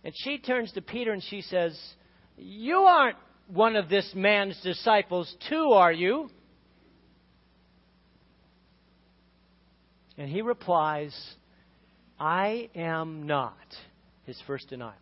And 0.03 0.15
she 0.25 0.39
turns 0.39 0.73
to 0.73 0.81
Peter 0.81 1.13
and 1.13 1.23
she 1.23 1.43
says, 1.43 1.79
You 2.37 2.79
aren't 2.79 3.19
one 3.49 3.77
of 3.77 3.89
this 3.89 4.11
man's 4.15 4.59
disciples, 4.63 5.33
too, 5.49 5.73
are 5.73 5.93
you? 5.93 6.31
And 10.21 10.29
he 10.29 10.43
replies, 10.43 11.17
I 12.19 12.69
am 12.75 13.27
not. 13.27 13.57
His 14.27 14.41
first 14.47 14.69
denial. 14.69 14.93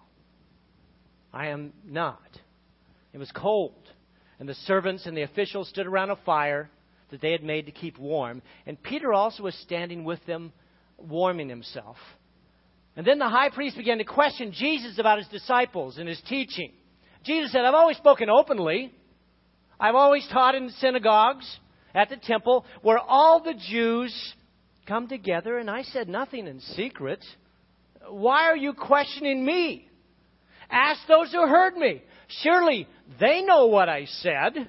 I 1.34 1.48
am 1.48 1.72
not. 1.84 2.22
It 3.12 3.18
was 3.18 3.30
cold 3.32 3.74
and 4.38 4.48
the 4.48 4.54
servants 4.54 5.06
and 5.06 5.16
the 5.16 5.22
officials 5.22 5.68
stood 5.68 5.88
around 5.88 6.10
a 6.10 6.16
fire 6.24 6.70
that 7.10 7.20
they 7.20 7.32
had 7.32 7.42
made 7.42 7.66
to 7.66 7.72
keep 7.72 7.98
warm. 7.98 8.42
And 8.64 8.80
Peter 8.80 9.12
also 9.12 9.42
was 9.42 9.56
standing 9.56 10.04
with 10.04 10.24
them, 10.24 10.52
warming 10.96 11.48
himself. 11.48 11.96
And 12.96 13.04
then 13.04 13.18
the 13.18 13.28
high 13.28 13.50
priest 13.50 13.76
began 13.76 13.98
to 13.98 14.04
question 14.04 14.52
Jesus 14.52 15.00
about 15.00 15.18
his 15.18 15.26
disciples 15.26 15.98
and 15.98 16.08
his 16.08 16.20
teaching. 16.28 16.70
Jesus 17.24 17.50
said, 17.50 17.64
I've 17.64 17.74
always 17.74 17.96
spoken 17.96 18.30
openly. 18.30 18.92
I've 19.80 19.96
always 19.96 20.28
taught 20.32 20.54
in 20.54 20.70
synagogues, 20.78 21.58
at 21.94 22.10
the 22.10 22.16
temple, 22.16 22.64
where 22.82 22.98
all 22.98 23.42
the 23.42 23.54
Jews 23.70 24.34
come 24.88 25.06
together, 25.06 25.58
and 25.58 25.70
I 25.70 25.82
said 25.82 26.08
nothing 26.08 26.46
in 26.46 26.60
secret. 26.60 27.24
Why 28.08 28.46
are 28.46 28.56
you 28.56 28.72
questioning 28.72 29.44
me? 29.44 29.88
Ask 30.70 31.06
those 31.06 31.30
who 31.30 31.46
heard 31.46 31.76
me. 31.76 32.02
Surely 32.42 32.88
they 33.20 33.42
know 33.42 33.66
what 33.66 33.88
I 33.88 34.06
said. 34.06 34.68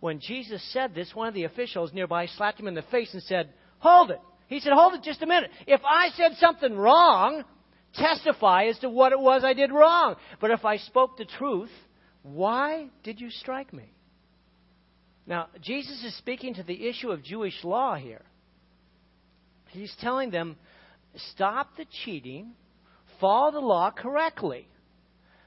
When 0.00 0.20
Jesus 0.20 0.62
said 0.72 0.94
this, 0.94 1.14
one 1.14 1.28
of 1.28 1.34
the 1.34 1.44
officials 1.44 1.92
nearby 1.92 2.26
slapped 2.26 2.60
him 2.60 2.68
in 2.68 2.74
the 2.74 2.82
face 2.82 3.12
and 3.12 3.22
said, 3.24 3.50
Hold 3.80 4.12
it. 4.12 4.20
He 4.46 4.60
said, 4.60 4.72
Hold 4.72 4.94
it 4.94 5.02
just 5.02 5.22
a 5.22 5.26
minute. 5.26 5.50
If 5.66 5.80
I 5.84 6.10
said 6.16 6.32
something 6.38 6.76
wrong, 6.76 7.44
testify 7.94 8.66
as 8.66 8.78
to 8.80 8.88
what 8.88 9.12
it 9.12 9.20
was 9.20 9.42
I 9.44 9.54
did 9.54 9.72
wrong. 9.72 10.16
But 10.40 10.52
if 10.52 10.64
I 10.64 10.78
spoke 10.78 11.16
the 11.16 11.24
truth, 11.24 11.70
why 12.22 12.88
did 13.02 13.20
you 13.20 13.30
strike 13.30 13.72
me? 13.72 13.92
Now, 15.26 15.48
Jesus 15.60 16.02
is 16.04 16.16
speaking 16.16 16.54
to 16.54 16.62
the 16.62 16.88
issue 16.88 17.10
of 17.10 17.22
Jewish 17.22 17.62
law 17.62 17.96
here. 17.96 18.22
He's 19.70 19.94
telling 20.00 20.30
them, 20.30 20.56
stop 21.32 21.76
the 21.76 21.86
cheating, 22.04 22.52
follow 23.20 23.52
the 23.52 23.60
law 23.60 23.90
correctly. 23.90 24.68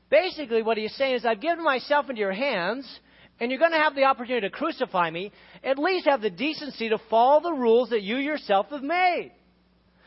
Basically, 0.09 0.61
what 0.61 0.77
he's 0.77 0.93
saying 0.95 1.15
is, 1.15 1.25
I've 1.25 1.41
given 1.41 1.63
myself 1.63 2.09
into 2.09 2.19
your 2.19 2.33
hands, 2.33 2.87
and 3.39 3.49
you're 3.49 3.59
going 3.59 3.71
to 3.71 3.77
have 3.77 3.95
the 3.95 4.03
opportunity 4.03 4.47
to 4.47 4.53
crucify 4.53 5.09
me. 5.09 5.31
At 5.63 5.79
least 5.79 6.05
have 6.05 6.21
the 6.21 6.29
decency 6.29 6.89
to 6.89 6.99
follow 7.09 7.41
the 7.41 7.53
rules 7.53 7.89
that 7.89 8.01
you 8.01 8.17
yourself 8.17 8.67
have 8.69 8.83
made. 8.83 9.31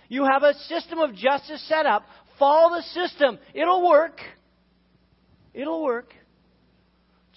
You 0.09 0.25
have 0.25 0.42
a 0.42 0.54
system 0.68 0.99
of 0.99 1.14
justice 1.14 1.66
set 1.68 1.87
up. 1.87 2.04
Follow 2.38 2.76
the 2.76 2.83
system. 2.83 3.38
It'll 3.54 3.88
work. 3.88 4.21
It'll 5.54 5.83
work. 5.83 6.12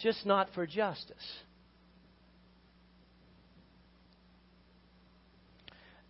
Just 0.01 0.25
not 0.25 0.49
for 0.53 0.67
justice. 0.67 1.15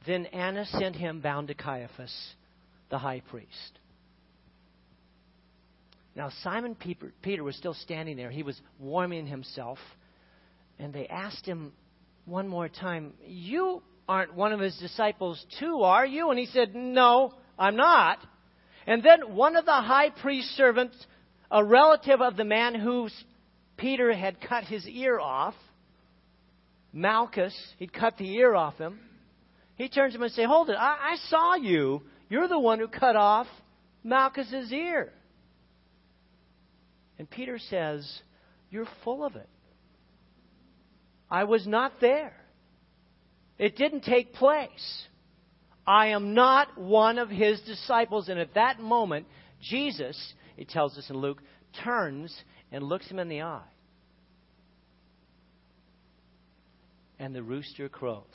Then 0.08 0.26
Annas 0.28 0.72
sent 0.72 0.96
him 0.96 1.20
bound 1.20 1.50
to 1.50 1.54
Caiaphas, 1.54 2.16
the 2.90 2.98
high 2.98 3.22
priest. 3.30 3.80
Now, 6.16 6.32
Simon 6.44 6.76
Peter 7.22 7.44
was 7.44 7.58
still 7.58 7.74
standing 7.74 8.16
there. 8.16 8.32
He 8.32 8.42
was 8.42 8.60
warming 8.80 9.28
himself. 9.28 9.78
And 10.80 10.94
they 10.94 11.08
asked 11.08 11.46
him 11.46 11.74
one 12.26 12.48
more 12.48 12.70
time, 12.70 13.14
You 13.26 13.84
aren't 14.08 14.34
one 14.34 14.54
of 14.54 14.62
his 14.62 14.78
disciples, 14.78 15.46
too, 15.60 15.82
are 15.84 16.06
you? 16.06 16.30
And 16.30 16.40
he 16.40 16.46
said, 16.46 16.74
No, 16.74 17.34
I'm 17.60 17.76
not. 17.76 18.20
And 18.88 19.04
then 19.04 19.36
one 19.36 19.58
of 19.58 19.66
the 19.66 19.72
high 19.72 20.10
priest's 20.10 20.56
servants, 20.56 20.96
a 21.52 21.64
relative 21.64 22.22
of 22.22 22.38
the 22.38 22.46
man 22.46 22.76
who 22.76 23.10
Peter 23.76 24.14
had 24.14 24.40
cut 24.40 24.64
his 24.64 24.88
ear 24.88 25.20
off, 25.20 25.56
Malchus, 26.94 27.56
he'd 27.78 27.92
cut 27.92 28.18
the 28.18 28.34
ear 28.38 28.56
off 28.56 28.78
him. 28.78 29.00
He 29.77 29.89
turns 29.89 30.13
to 30.13 30.17
him 30.17 30.24
and 30.24 30.31
says, 30.31 30.46
Hold 30.48 30.69
it, 30.69 30.75
I, 30.77 31.13
I 31.13 31.15
saw 31.29 31.55
you. 31.55 32.01
You're 32.29 32.48
the 32.48 32.60
one 32.60 32.79
who 32.79 32.88
cut 32.88 33.15
off 33.15 33.48
Malchus's 34.03 34.72
ear. 34.72 35.13
And 37.19 37.29
Peter 37.29 37.60
says, 37.60 38.22
You're 38.69 38.88
full 39.03 39.24
of 39.24 39.36
it. 39.36 39.50
I 41.29 41.43
was 41.43 41.65
not 41.67 41.93
there. 42.01 42.34
It 43.57 43.75
didn't 43.75 44.03
take 44.03 44.34
place. 44.34 45.03
I 45.86 46.07
am 46.07 46.34
not 46.34 46.77
one 46.77 47.17
of 47.17 47.29
his 47.29 47.60
disciples. 47.62 48.29
And 48.29 48.39
at 48.39 48.55
that 48.55 48.79
moment, 48.79 49.25
Jesus, 49.62 50.17
it 50.57 50.69
tells 50.69 50.98
us 50.98 51.10
in 51.10 51.17
Luke, 51.17 51.41
turns 51.84 52.36
and 52.72 52.84
looks 52.84 53.07
him 53.07 53.19
in 53.19 53.29
the 53.29 53.41
eye. 53.41 53.62
And 57.19 57.34
the 57.34 57.41
rooster 57.41 57.89
crows. 57.89 58.25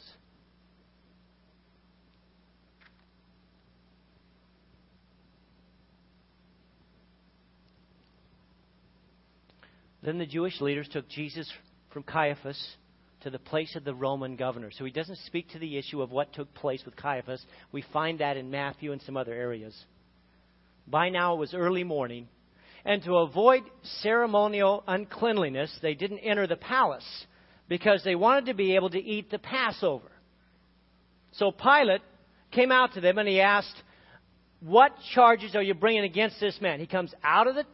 Then 10.02 10.18
the 10.18 10.26
Jewish 10.26 10.61
leaders 10.61 10.88
took 10.92 11.09
Jesus 11.09 11.50
from 11.92 12.02
Caiaphas 12.02 12.76
to 13.23 13.30
the 13.30 13.38
place 13.38 13.76
of 13.76 13.85
the 13.85 13.94
Roman 13.94 14.37
governor. 14.37 14.71
So 14.76 14.85
he 14.85 14.90
doesn't 14.90 15.18
speak 15.26 15.50
to 15.50 15.59
the 15.59 15.78
issue 15.78 16.02
of 16.02 16.11
what 16.11 16.32
took 16.32 16.52
place 16.54 16.82
with 16.85 16.97
Caiaphas. 16.97 17.44
We 17.71 17.85
find 17.92 18.18
that 18.18 18.37
in 18.37 18.50
Matthew 18.50 18.92
and 18.92 19.00
some 19.02 19.16
other 19.16 19.32
areas. 19.32 19.76
By 20.87 21.09
now 21.11 21.35
it 21.35 21.38
was 21.38 21.54
early 21.54 21.85
morning, 21.85 22.28
and 22.85 23.02
to 23.04 23.18
avoid 23.18 23.62
ceremonial 24.00 24.82
uncleanliness, 24.88 25.73
they 25.80 25.94
didn't 25.94 26.18
enter 26.18 26.49
the 26.49 26.56
palace 26.56 27.06
because 27.68 28.02
they 28.02 28.16
wanted 28.16 28.47
to 28.47 28.54
be 28.54 28.75
able 28.75 28.90
to 28.90 29.02
eat 29.02 29.30
the 29.30 29.38
Passover. 29.38 30.11
So 31.32 31.52
Pilate 31.52 32.02
came 32.50 32.73
out 32.73 32.94
to 32.94 33.00
them 33.00 33.18
and 33.18 33.28
he 33.28 33.40
asked, 33.40 33.75
What 34.61 34.92
charges 35.14 35.54
are 35.54 35.62
you 35.62 35.75
bringing 35.75 36.02
against 36.02 36.40
this 36.40 36.61
man? 36.61 36.80
He 36.80 36.87
comes 36.87 37.14
out 37.23 37.47
of 37.47 37.54
the 37.54 37.64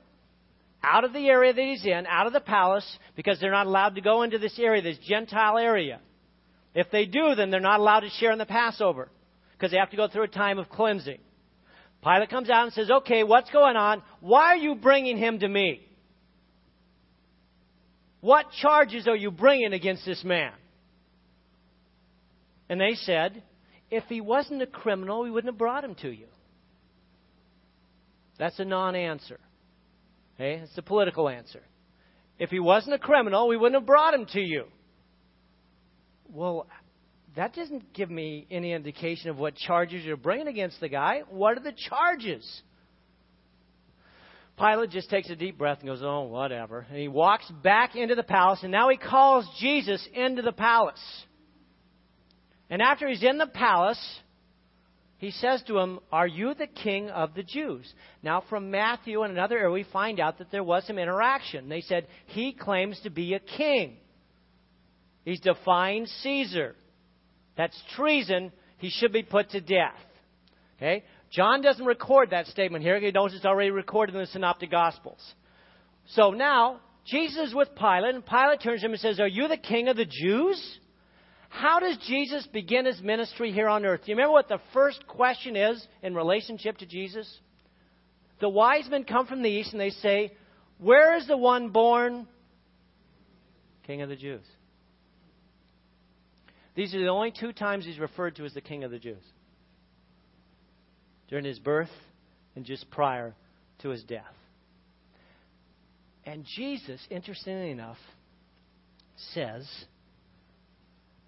out 0.83 1.05
of 1.05 1.13
the 1.13 1.29
area 1.29 1.53
that 1.53 1.63
he's 1.63 1.85
in, 1.85 2.07
out 2.07 2.27
of 2.27 2.33
the 2.33 2.41
palace, 2.41 2.87
because 3.17 3.41
they're 3.41 3.51
not 3.51 3.67
allowed 3.67 3.97
to 3.97 4.01
go 4.01 4.23
into 4.23 4.39
this 4.39 4.59
area, 4.59 4.83
this 4.83 4.99
Gentile 4.99 5.59
area. 5.59 6.01
If 6.75 6.91
they 6.91 7.07
do, 7.07 7.35
then 7.35 7.51
they're 7.51 7.61
not 7.61 7.81
allowed 7.81 8.01
to 8.01 8.11
share 8.11 8.33
in 8.33 8.39
the 8.39 8.47
Passover, 8.47 9.09
because 9.53 9.71
they 9.71 9.79
have 9.79 9.91
to 9.91 9.97
go 9.97 10.09
through 10.09 10.25
a 10.25 10.29
time 10.29 10.59
of 10.59 10.69
cleansing. 10.69 11.19
Pilate 12.03 12.31
comes 12.31 12.49
out 12.49 12.65
and 12.65 12.73
says, 12.73 12.91
Okay, 12.91 13.25
what's 13.25 13.51
going 13.51 13.77
on? 13.77 14.03
Why 14.21 14.53
are 14.53 14.57
you 14.57 14.77
bringing 14.77 15.19
him 15.19 15.41
to 15.41 15.49
me? 15.49 15.81
What 18.21 18.47
charges 18.63 19.09
are 19.09 19.17
you 19.17 19.31
bringing 19.31 19.73
against 19.73 20.05
this 20.05 20.23
man? 20.25 20.53
And 22.69 22.81
they 22.81 22.95
said, 22.95 23.43
If 23.91 24.05
he 24.05 24.21
wasn't 24.21 24.63
a 24.63 24.67
criminal, 24.67 25.23
we 25.23 25.31
wouldn't 25.31 25.53
have 25.53 25.59
brought 25.59 25.85
him 25.85 25.97
to 25.97 26.11
you. 26.11 26.27
That's 28.39 28.59
a 28.61 28.65
non 28.65 28.95
answer. 28.95 29.41
Okay? 30.39 30.63
It's 30.63 30.79
a 30.79 30.83
political 30.83 31.29
answer. 31.29 31.63
If 32.39 32.51
he 32.51 32.61
wasn't 32.61 32.95
a 32.95 32.99
criminal, 32.99 33.49
we 33.49 33.57
wouldn't 33.57 33.81
have 33.81 33.87
brought 33.87 34.15
him 34.15 34.27
to 34.27 34.41
you. 34.41 34.65
Well, 36.31 36.69
that 37.37 37.55
doesn't 37.55 37.93
give 37.93 38.11
me 38.11 38.47
any 38.51 38.73
indication 38.73 39.31
of 39.31 39.39
what 39.39 39.57
charges 39.57 40.05
you're 40.05 40.17
bringing 40.17 40.47
against 40.47 40.81
the 40.81 40.89
guy. 40.89 41.23
What 41.29 41.57
are 41.57 41.63
the 41.63 41.73
charges? 41.73 42.63
Pilate 44.57 44.91
just 44.91 45.09
takes 45.09 45.31
a 45.31 45.37
deep 45.37 45.57
breath 45.57 45.79
and 45.81 45.89
goes, 45.89 46.01
Oh, 46.03 46.23
whatever. 46.23 46.87
And 46.89 46.99
he 46.99 47.09
walks 47.09 47.49
back 47.63 47.97
into 47.97 48.15
the 48.15 48.25
palace, 48.25 48.61
and 48.63 48.73
now 48.73 48.89
he 48.89 48.97
calls 48.97 49.49
Jesus 49.61 50.07
into 50.13 50.43
the 50.43 50.53
palace. 50.53 51.01
And 52.71 52.83
after 52.83 53.09
he's 53.09 53.23
in 53.23 53.39
the 53.39 53.47
palace, 53.47 54.01
he 55.19 55.33
says 55.33 55.63
to 55.67 55.79
him, 55.79 55.99
Are 56.13 56.27
you 56.27 56.55
the 56.55 56.69
king 56.69 57.11
of 57.11 57.35
the 57.35 57.43
Jews? 57.43 57.93
Now, 58.23 58.43
from 58.49 58.71
Matthew 58.71 59.23
and 59.23 59.33
another 59.33 59.59
area, 59.59 59.71
we 59.71 59.85
find 59.93 60.21
out 60.21 60.39
that 60.39 60.53
there 60.53 60.63
was 60.63 60.87
some 60.87 60.99
interaction. 60.99 61.69
They 61.69 61.81
said, 61.81 62.07
He 62.27 62.53
claims 62.53 62.99
to 63.03 63.11
be 63.11 63.35
a 63.35 63.41
king. 63.41 63.97
He's 65.25 65.41
defying 65.41 66.07
Caesar. 66.23 66.77
That's 67.57 67.79
treason. 67.97 68.53
He 68.79 68.91
should 68.91 69.13
be 69.13 69.25
put 69.25 69.51
to 69.51 69.61
death. 69.61 69.99
Okay? 70.77 71.05
John 71.33 71.63
doesn't 71.63 71.85
record 71.85 72.31
that 72.31 72.47
statement 72.47 72.85
here. 72.85 72.99
He 73.01 73.11
knows 73.11 73.35
it's 73.35 73.45
already 73.45 73.73
recorded 73.73 74.15
in 74.15 74.21
the 74.21 74.29
Synoptic 74.29 74.71
Gospels. 74.71 75.21
So 76.11 76.31
now, 76.31 76.81
Jesus 77.07 77.49
is 77.49 77.55
with 77.55 77.69
Pilate, 77.75 78.15
and 78.15 78.25
Pilate 78.25 78.63
turns 78.63 78.81
to 78.81 78.87
him 78.87 78.93
and 78.93 79.01
says, 79.01 79.19
Are 79.19 79.27
you 79.27 79.49
the 79.49 79.57
king 79.57 79.89
of 79.89 79.97
the 79.97 80.07
Jews? 80.07 80.79
How 81.49 81.81
does 81.81 81.97
Jesus 82.07 82.47
begin 82.53 82.85
his 82.85 83.01
ministry 83.01 83.53
here 83.53 83.69
on 83.69 83.85
earth? 83.85 84.03
Do 84.05 84.11
you 84.11 84.17
remember 84.17 84.33
what 84.33 84.49
the 84.49 84.61
first 84.73 85.07
question 85.07 85.57
is 85.57 85.85
in 86.03 86.15
relationship 86.15 86.79
to 86.79 86.87
Jesus? 86.87 87.29
The 88.41 88.49
wise 88.49 88.89
men 88.89 89.05
come 89.05 89.27
from 89.27 89.43
the 89.43 89.49
east 89.49 89.73
and 89.73 89.81
they 89.81 89.91
say, 89.91 90.33
Where 90.79 91.17
is 91.17 91.27
the 91.27 91.37
one 91.37 91.71
born 91.71 92.29
King 93.87 94.03
of 94.03 94.09
the 94.09 94.17
Jews? 94.17 94.45
These 96.75 96.95
are 96.95 97.01
the 97.01 97.09
only 97.09 97.33
two 97.33 97.53
times 97.53 97.85
he's 97.85 97.99
referred 97.99 98.37
to 98.37 98.45
as 98.45 98.55
the 98.55 98.61
King 98.61 98.85
of 98.85 98.91
the 98.91 99.01
Jews 99.01 99.23
during 101.29 101.45
his 101.45 101.59
birth 101.59 101.91
and 102.55 102.65
just 102.65 102.89
prior 102.91 103.35
to 103.81 103.89
his 103.89 104.03
death. 104.05 104.25
And 106.25 106.45
Jesus, 106.57 107.01
interestingly 107.11 107.71
enough, 107.71 107.97
says, 109.35 109.67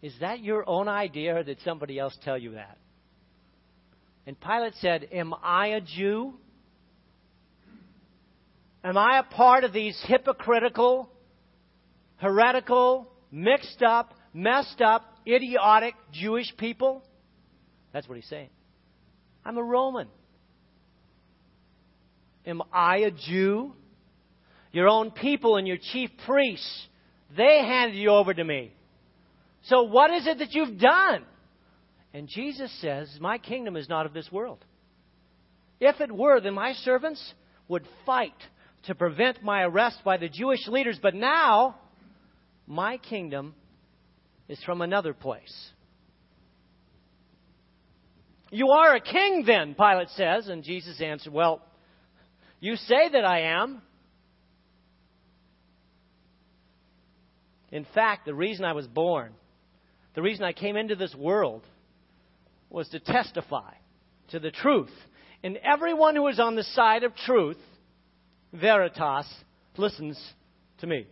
Is 0.02 0.14
that 0.21 0.40
your 0.40 0.69
own 0.69 0.88
idea 0.88 1.37
or 1.37 1.42
did 1.42 1.59
somebody 1.64 1.99
else 1.99 2.16
tell 2.25 2.38
you 2.38 2.52
that? 2.52 2.78
And 4.26 4.38
Pilate 4.40 4.75
said, 4.80 5.09
Am 5.12 5.35
I 5.42 5.69
a 5.69 5.80
Jew? 5.80 6.35
Am 8.83 8.97
I 8.97 9.19
a 9.19 9.23
part 9.23 9.64
of 9.64 9.73
these 9.73 10.00
hypocritical, 10.07 11.11
heretical, 12.16 13.09
mixed 13.30 13.83
up, 13.83 14.14
messed 14.33 14.80
up, 14.80 15.04
idiotic 15.26 15.95
Jewish 16.12 16.50
people? 16.57 17.02
That's 17.92 18.09
what 18.09 18.16
he's 18.16 18.28
saying. 18.28 18.49
I'm 19.45 19.59
a 19.59 19.62
Roman. 19.62 20.09
Am 22.47 22.62
I 22.73 22.99
a 22.99 23.11
Jew? 23.11 23.75
Your 24.73 24.88
own 24.88 25.11
people 25.11 25.57
and 25.57 25.66
your 25.66 25.78
chief 25.92 26.11
priests, 26.25 26.87
they 27.37 27.59
handed 27.59 27.97
you 27.97 28.11
over 28.11 28.33
to 28.33 28.45
me. 28.45 28.73
So 29.64 29.83
what 29.83 30.11
is 30.12 30.26
it 30.26 30.38
that 30.38 30.52
you've 30.52 30.79
done? 30.79 31.25
And 32.12 32.29
Jesus 32.29 32.73
says, 32.81 33.09
My 33.21 33.38
kingdom 33.38 33.76
is 33.76 33.88
not 33.88 34.07
of 34.07 34.12
this 34.12 34.31
world. 34.33 34.64
If 35.81 36.00
it 36.00 36.12
were, 36.12 36.40
then 36.40 36.55
my 36.55 36.73
servants 36.73 37.35
would 37.69 37.87
fight 38.05 38.35
to 38.85 38.95
prevent 38.95 39.43
my 39.43 39.62
arrest 39.62 39.99
by 40.05 40.17
the 40.17 40.29
Jewish 40.29 40.67
leaders. 40.67 40.99
But 41.00 41.14
now, 41.14 41.76
my 42.67 42.99
kingdom 42.99 43.55
is 44.49 44.62
from 44.64 44.83
another 44.83 45.14
place. 45.14 45.71
You 48.50 48.71
are 48.71 48.97
a 48.97 49.00
king 49.00 49.45
then, 49.47 49.75
Pilate 49.75 50.09
says. 50.11 50.49
And 50.49 50.64
Jesus 50.64 51.00
answered, 51.00 51.33
Well, 51.33 51.62
you 52.59 52.76
say 52.76 53.09
that 53.12 53.25
I 53.25 53.43
am. 53.61 53.83
In 57.70 57.87
fact, 57.94 58.27
the 58.27 58.35
reason 58.35 58.64
I 58.64 58.73
was 58.73 58.88
born, 58.88 59.33
the 60.14 60.23
reason 60.23 60.44
I 60.44 60.53
came 60.53 60.77
into 60.77 60.96
this 60.96 61.14
world, 61.14 61.62
was 62.68 62.88
to 62.90 63.01
testify 63.01 63.73
to 64.31 64.38
the 64.38 64.51
truth. 64.51 64.90
And 65.42 65.59
everyone 65.59 66.14
who 66.14 66.27
is 66.29 66.38
on 66.38 66.55
the 66.55 66.62
side 66.62 67.03
of 67.03 67.16
truth, 67.16 67.59
veritas, 68.53 69.27
listens 69.77 70.20
to 70.79 70.87
me. 70.87 71.07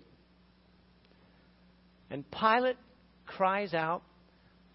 And 2.11 2.25
Pilate 2.31 2.77
cries 3.27 3.75
out 3.75 4.03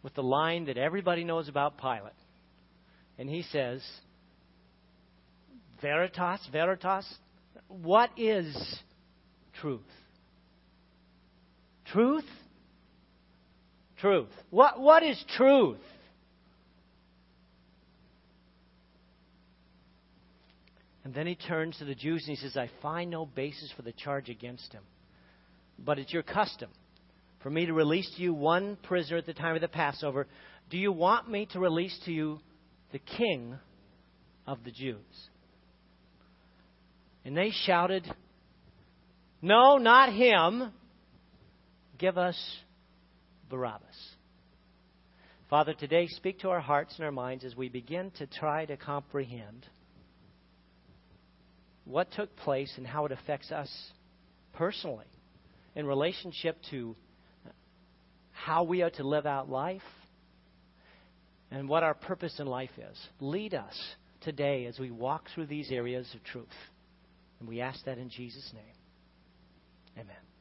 with 0.01 0.13
the 0.13 0.23
line 0.23 0.65
that 0.65 0.77
everybody 0.77 1.23
knows 1.23 1.47
about 1.47 1.77
Pilate 1.77 2.13
and 3.17 3.29
he 3.29 3.43
says, 3.43 3.81
Veritas, 5.81 6.39
Veritas, 6.51 7.05
what 7.67 8.09
is 8.17 8.55
truth? 9.59 9.81
Truth? 11.85 12.25
Truth. 14.03 14.29
What, 14.51 14.79
what 14.79 15.01
is 15.01 15.23
truth? 15.37 15.79
And 21.03 21.13
then 21.13 21.25
he 21.25 21.35
turns 21.35 21.77
to 21.77 21.85
the 21.85 21.95
Jews 21.95 22.23
and 22.27 22.37
he 22.37 22.43
says, 22.43 22.55
I 22.55 22.69
find 22.81 23.09
no 23.09 23.25
basis 23.25 23.71
for 23.75 23.81
the 23.81 23.93
charge 23.93 24.29
against 24.29 24.71
him. 24.71 24.83
But 25.79 25.97
it's 25.97 26.13
your 26.13 26.23
custom 26.23 26.69
for 27.41 27.49
me 27.49 27.65
to 27.65 27.73
release 27.73 28.09
to 28.15 28.21
you 28.21 28.33
one 28.33 28.77
prisoner 28.83 29.17
at 29.17 29.25
the 29.25 29.33
time 29.33 29.55
of 29.55 29.61
the 29.61 29.67
Passover. 29.67 30.27
Do 30.69 30.77
you 30.77 30.91
want 30.91 31.29
me 31.29 31.47
to 31.53 31.59
release 31.59 31.97
to 32.05 32.11
you 32.11 32.39
the 32.93 32.99
king 32.99 33.57
of 34.47 34.63
the 34.63 34.71
Jews. 34.71 34.97
And 37.25 37.35
they 37.35 37.51
shouted, 37.65 38.05
No, 39.41 39.77
not 39.77 40.13
him. 40.13 40.71
Give 41.97 42.17
us 42.17 42.37
Barabbas. 43.53 44.15
Father, 45.47 45.75
today 45.75 46.07
speak 46.07 46.39
to 46.39 46.49
our 46.49 46.59
hearts 46.59 46.95
and 46.95 47.05
our 47.05 47.11
minds 47.11 47.45
as 47.45 47.55
we 47.55 47.69
begin 47.69 48.09
to 48.17 48.25
try 48.25 48.65
to 48.65 48.75
comprehend 48.75 49.67
what 51.85 52.11
took 52.13 52.35
place 52.35 52.73
and 52.77 52.87
how 52.87 53.05
it 53.05 53.11
affects 53.11 53.51
us 53.51 53.69
personally 54.53 55.05
in 55.75 55.85
relationship 55.85 56.57
to 56.71 56.95
how 58.31 58.63
we 58.63 58.81
are 58.81 58.89
to 58.89 59.03
live 59.03 59.27
out 59.27 59.47
life 59.47 59.81
and 61.51 61.69
what 61.69 61.83
our 61.83 61.93
purpose 61.93 62.39
in 62.39 62.47
life 62.47 62.71
is. 62.79 62.99
Lead 63.19 63.53
us 63.53 63.79
today 64.21 64.65
as 64.65 64.79
we 64.79 64.89
walk 64.89 65.27
through 65.35 65.45
these 65.45 65.69
areas 65.69 66.07
of 66.15 66.23
truth. 66.23 66.47
And 67.39 67.47
we 67.47 67.61
ask 67.61 67.85
that 67.85 67.99
in 67.99 68.09
Jesus' 68.09 68.49
name. 68.51 69.99
Amen. 69.99 70.32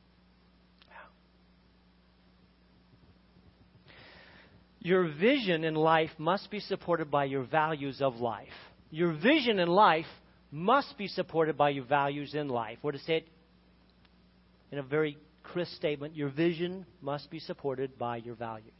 Your 4.84 5.08
vision 5.08 5.62
in 5.62 5.76
life 5.76 6.10
must 6.18 6.50
be 6.50 6.58
supported 6.58 7.08
by 7.08 7.26
your 7.26 7.44
values 7.44 8.02
of 8.02 8.16
life. 8.16 8.48
Your 8.90 9.12
vision 9.12 9.60
in 9.60 9.68
life 9.68 10.06
must 10.50 10.98
be 10.98 11.06
supported 11.06 11.56
by 11.56 11.70
your 11.70 11.84
values 11.84 12.34
in 12.34 12.48
life. 12.48 12.78
Or 12.82 12.90
to 12.90 12.98
say 12.98 13.18
it 13.18 13.28
in 14.72 14.78
a 14.78 14.82
very 14.82 15.18
crisp 15.44 15.72
statement, 15.74 16.16
your 16.16 16.30
vision 16.30 16.84
must 17.00 17.30
be 17.30 17.38
supported 17.38 17.96
by 17.96 18.16
your 18.16 18.34
values. 18.34 18.72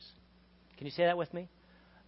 Can 0.77 0.87
you 0.87 0.91
say 0.91 1.05
that 1.05 1.17
with 1.17 1.33
me? 1.33 1.49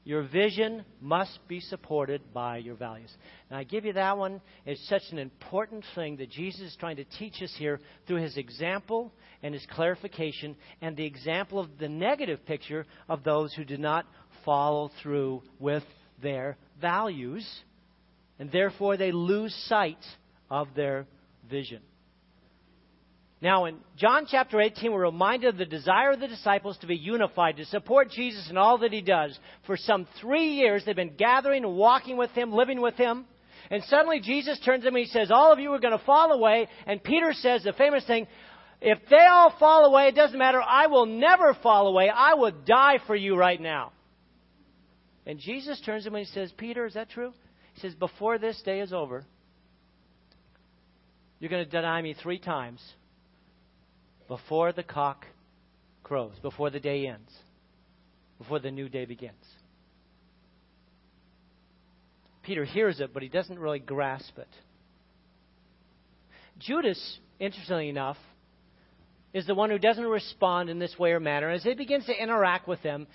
Your 0.04 0.22
vision 0.22 0.84
must 1.00 1.38
be 1.48 1.60
supported 1.60 2.20
by 2.34 2.58
your 2.58 2.74
values. 2.74 3.10
And 3.48 3.58
I 3.58 3.64
give 3.64 3.86
you 3.86 3.94
that 3.94 4.18
one. 4.18 4.42
It's 4.66 4.86
such 4.88 5.02
an 5.10 5.18
important 5.18 5.82
thing 5.94 6.18
that 6.18 6.30
Jesus 6.30 6.60
is 6.60 6.76
trying 6.78 6.96
to 6.96 7.04
teach 7.04 7.40
us 7.42 7.54
here 7.58 7.80
through 8.06 8.22
his 8.22 8.36
example 8.36 9.12
and 9.42 9.54
his 9.54 9.66
clarification 9.70 10.56
and 10.82 10.94
the 10.94 11.06
example 11.06 11.58
of 11.58 11.78
the 11.78 11.88
negative 11.88 12.44
picture 12.44 12.84
of 13.08 13.24
those 13.24 13.54
who 13.54 13.64
did 13.64 13.80
not 13.80 14.06
follow 14.44 14.90
through 15.02 15.42
with 15.58 15.84
their 16.22 16.58
values. 16.80 17.48
And 18.38 18.52
therefore 18.52 18.98
they 18.98 19.10
lose 19.10 19.54
sight 19.68 20.04
of 20.50 20.68
their 20.76 21.06
vision. 21.48 21.80
Now, 23.44 23.66
in 23.66 23.76
John 23.98 24.24
chapter 24.26 24.58
18, 24.58 24.90
we're 24.90 25.04
reminded 25.04 25.50
of 25.50 25.58
the 25.58 25.66
desire 25.66 26.12
of 26.12 26.20
the 26.20 26.28
disciples 26.28 26.78
to 26.78 26.86
be 26.86 26.96
unified, 26.96 27.58
to 27.58 27.66
support 27.66 28.10
Jesus 28.10 28.48
in 28.48 28.56
all 28.56 28.78
that 28.78 28.90
he 28.90 29.02
does. 29.02 29.38
For 29.66 29.76
some 29.76 30.06
three 30.18 30.54
years, 30.54 30.82
they've 30.82 30.96
been 30.96 31.16
gathering 31.18 31.62
walking 31.76 32.16
with 32.16 32.30
him, 32.30 32.54
living 32.54 32.80
with 32.80 32.94
him. 32.94 33.26
And 33.70 33.84
suddenly 33.84 34.20
Jesus 34.20 34.58
turns 34.60 34.80
to 34.80 34.84
them 34.86 34.96
and 34.96 35.04
he 35.04 35.10
says, 35.10 35.30
All 35.30 35.52
of 35.52 35.58
you 35.58 35.70
are 35.74 35.78
going 35.78 35.96
to 35.96 36.02
fall 36.06 36.32
away. 36.32 36.68
And 36.86 37.04
Peter 37.04 37.34
says 37.34 37.62
the 37.62 37.74
famous 37.74 38.06
thing, 38.06 38.26
If 38.80 38.98
they 39.10 39.26
all 39.30 39.52
fall 39.60 39.84
away, 39.84 40.06
it 40.06 40.14
doesn't 40.14 40.38
matter. 40.38 40.62
I 40.62 40.86
will 40.86 41.04
never 41.04 41.52
fall 41.62 41.88
away. 41.88 42.08
I 42.08 42.32
would 42.32 42.64
die 42.64 42.96
for 43.06 43.14
you 43.14 43.36
right 43.36 43.60
now. 43.60 43.92
And 45.26 45.38
Jesus 45.38 45.78
turns 45.82 46.04
to 46.04 46.08
him 46.08 46.14
and 46.14 46.24
he 46.24 46.32
says, 46.32 46.50
Peter, 46.56 46.86
is 46.86 46.94
that 46.94 47.10
true? 47.10 47.34
He 47.74 47.82
says, 47.82 47.94
Before 47.94 48.38
this 48.38 48.62
day 48.62 48.80
is 48.80 48.94
over, 48.94 49.26
you're 51.40 51.50
going 51.50 51.66
to 51.66 51.70
deny 51.70 52.00
me 52.00 52.14
three 52.14 52.38
times 52.38 52.80
before 54.28 54.72
the 54.72 54.82
cock 54.82 55.26
crows, 56.02 56.34
before 56.42 56.70
the 56.70 56.80
day 56.80 57.06
ends. 57.06 57.30
before 58.38 58.58
the 58.58 58.70
new 58.70 58.88
day 58.88 59.04
begins. 59.04 59.44
Peter 62.42 62.64
hears 62.64 63.00
it, 63.00 63.14
but 63.14 63.22
he 63.22 63.28
doesn't 63.28 63.58
really 63.58 63.78
grasp 63.78 64.38
it. 64.38 64.48
Judas, 66.58 67.18
interestingly 67.38 67.88
enough, 67.88 68.18
is 69.32 69.46
the 69.46 69.54
one 69.54 69.70
who 69.70 69.78
doesn't 69.78 70.04
respond 70.04 70.68
in 70.68 70.78
this 70.78 70.98
way 70.98 71.12
or 71.12 71.20
manner. 71.20 71.50
As 71.50 71.62
he 71.62 71.74
begins 71.74 72.06
to 72.06 72.12
interact 72.12 72.68
with 72.68 72.82
them, 72.82 73.06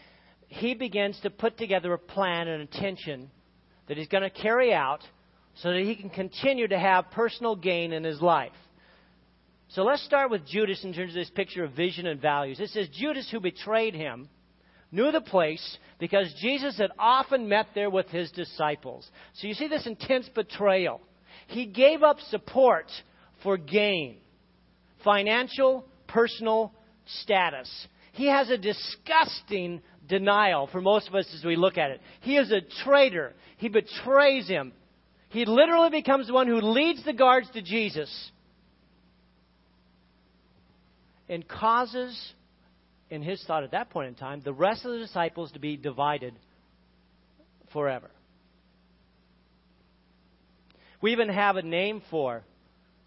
he 0.47 0.73
begins 0.73 1.19
to 1.21 1.29
put 1.29 1.57
together 1.57 1.93
a 1.93 1.97
plan 1.97 2.47
and 2.47 2.61
intention 2.61 3.29
that 3.87 3.97
he's 3.97 4.07
going 4.07 4.23
to 4.23 4.29
carry 4.29 4.73
out 4.73 5.01
so 5.61 5.71
that 5.71 5.81
he 5.81 5.95
can 5.95 6.09
continue 6.09 6.67
to 6.67 6.79
have 6.79 7.11
personal 7.11 7.55
gain 7.55 7.93
in 7.93 8.03
his 8.03 8.21
life. 8.21 8.51
So 9.69 9.83
let's 9.83 10.03
start 10.03 10.31
with 10.31 10.47
Judas 10.47 10.83
in 10.83 10.93
terms 10.93 11.11
of 11.11 11.15
this 11.15 11.29
picture 11.29 11.63
of 11.63 11.73
vision 11.73 12.07
and 12.07 12.19
values. 12.19 12.59
It 12.59 12.71
says 12.71 12.87
Judas, 12.91 13.29
who 13.29 13.39
betrayed 13.39 13.93
him, 13.93 14.27
knew 14.91 15.11
the 15.11 15.21
place 15.21 15.77
because 15.99 16.33
Jesus 16.41 16.75
had 16.79 16.89
often 16.97 17.47
met 17.47 17.67
there 17.75 17.91
with 17.91 18.07
his 18.07 18.31
disciples. 18.31 19.07
So 19.35 19.45
you 19.45 19.53
see 19.53 19.67
this 19.67 19.85
intense 19.85 20.27
betrayal. 20.33 21.01
He 21.47 21.67
gave 21.67 22.01
up 22.01 22.19
support 22.29 22.91
for 23.43 23.57
gain, 23.57 24.17
financial, 25.03 25.85
personal 26.07 26.73
status. 27.21 27.69
He 28.13 28.25
has 28.25 28.49
a 28.49 28.57
disgusting 28.57 29.81
denial 30.07 30.65
for 30.71 30.81
most 30.81 31.07
of 31.07 31.13
us 31.13 31.27
as 31.37 31.45
we 31.45 31.55
look 31.55 31.77
at 31.77 31.91
it. 31.91 32.01
He 32.21 32.37
is 32.37 32.51
a 32.51 32.61
traitor. 32.83 33.33
He 33.57 33.69
betrays 33.69 34.47
him. 34.47 34.73
He 35.29 35.45
literally 35.45 35.91
becomes 35.91 36.25
the 36.25 36.33
one 36.33 36.47
who 36.47 36.59
leads 36.59 37.05
the 37.05 37.13
guards 37.13 37.51
to 37.51 37.61
Jesus 37.61 38.31
and 41.29 41.47
causes, 41.47 42.33
in 43.09 43.21
his 43.21 43.41
thought 43.45 43.63
at 43.63 43.71
that 43.71 43.91
point 43.91 44.09
in 44.09 44.15
time, 44.15 44.41
the 44.43 44.51
rest 44.51 44.83
of 44.83 44.91
the 44.91 44.97
disciples 44.97 45.51
to 45.51 45.59
be 45.59 45.77
divided 45.77 46.33
forever. 47.71 48.09
We 51.01 51.13
even 51.13 51.29
have 51.29 51.55
a 51.55 51.61
name 51.61 52.01
for 52.09 52.43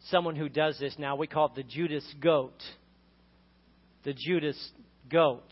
someone 0.09 0.37
who 0.37 0.49
does 0.49 0.79
this 0.79 0.95
now. 0.99 1.17
We 1.17 1.27
call 1.27 1.47
it 1.47 1.55
the 1.57 1.63
Judas 1.63 2.07
goat. 2.21 2.63
The 4.05 4.15
Judas 4.15 4.57
goat. 5.11 5.51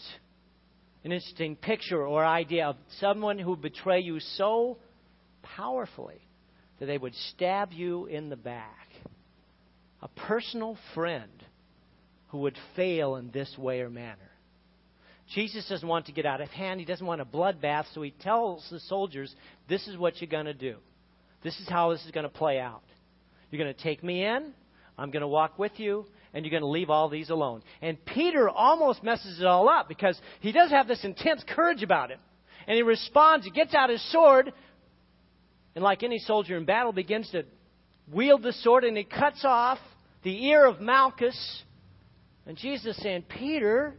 An 1.04 1.12
interesting 1.12 1.56
picture 1.56 2.06
or 2.06 2.24
idea 2.24 2.68
of 2.68 2.76
someone 2.98 3.38
who 3.38 3.56
betray 3.56 4.00
you 4.00 4.20
so 4.20 4.78
powerfully 5.42 6.20
that 6.78 6.86
they 6.86 6.98
would 6.98 7.14
stab 7.34 7.72
you 7.72 8.06
in 8.06 8.30
the 8.30 8.36
back. 8.36 8.88
A 10.02 10.08
personal 10.08 10.78
friend 10.94 11.39
who 12.30 12.38
would 12.38 12.56
fail 12.76 13.16
in 13.16 13.30
this 13.30 13.56
way 13.58 13.80
or 13.80 13.90
manner. 13.90 14.16
Jesus 15.34 15.68
doesn't 15.68 15.86
want 15.86 16.06
to 16.06 16.12
get 16.12 16.26
out 16.26 16.40
of 16.40 16.48
hand. 16.48 16.80
He 16.80 16.86
doesn't 16.86 17.06
want 17.06 17.20
a 17.20 17.24
bloodbath, 17.24 17.84
so 17.94 18.02
he 18.02 18.10
tells 18.10 18.66
the 18.70 18.80
soldiers, 18.80 19.34
This 19.68 19.86
is 19.86 19.96
what 19.96 20.20
you're 20.20 20.30
going 20.30 20.46
to 20.46 20.54
do. 20.54 20.76
This 21.44 21.58
is 21.60 21.68
how 21.68 21.90
this 21.90 22.04
is 22.04 22.10
going 22.10 22.24
to 22.24 22.30
play 22.30 22.58
out. 22.58 22.82
You're 23.50 23.62
going 23.62 23.74
to 23.74 23.82
take 23.82 24.02
me 24.02 24.24
in, 24.24 24.52
I'm 24.98 25.10
going 25.10 25.22
to 25.22 25.28
walk 25.28 25.58
with 25.58 25.72
you, 25.78 26.06
and 26.32 26.44
you're 26.44 26.50
going 26.50 26.62
to 26.62 26.68
leave 26.68 26.90
all 26.90 27.08
these 27.08 27.30
alone. 27.30 27.62
And 27.80 28.04
Peter 28.04 28.48
almost 28.48 29.02
messes 29.02 29.40
it 29.40 29.46
all 29.46 29.68
up 29.68 29.88
because 29.88 30.20
he 30.40 30.52
does 30.52 30.70
have 30.70 30.86
this 30.86 31.04
intense 31.04 31.44
courage 31.48 31.82
about 31.82 32.10
him. 32.10 32.20
And 32.66 32.76
he 32.76 32.82
responds, 32.82 33.44
he 33.44 33.50
gets 33.50 33.74
out 33.74 33.90
his 33.90 34.12
sword, 34.12 34.52
and 35.74 35.82
like 35.82 36.02
any 36.02 36.18
soldier 36.18 36.56
in 36.56 36.64
battle, 36.64 36.92
begins 36.92 37.30
to 37.30 37.44
wield 38.12 38.42
the 38.42 38.52
sword, 38.52 38.84
and 38.84 38.96
he 38.96 39.04
cuts 39.04 39.44
off 39.44 39.78
the 40.22 40.46
ear 40.46 40.66
of 40.66 40.80
Malchus. 40.80 41.62
And 42.46 42.56
Jesus 42.56 42.96
saying, 42.96 43.24
Peter, 43.28 43.94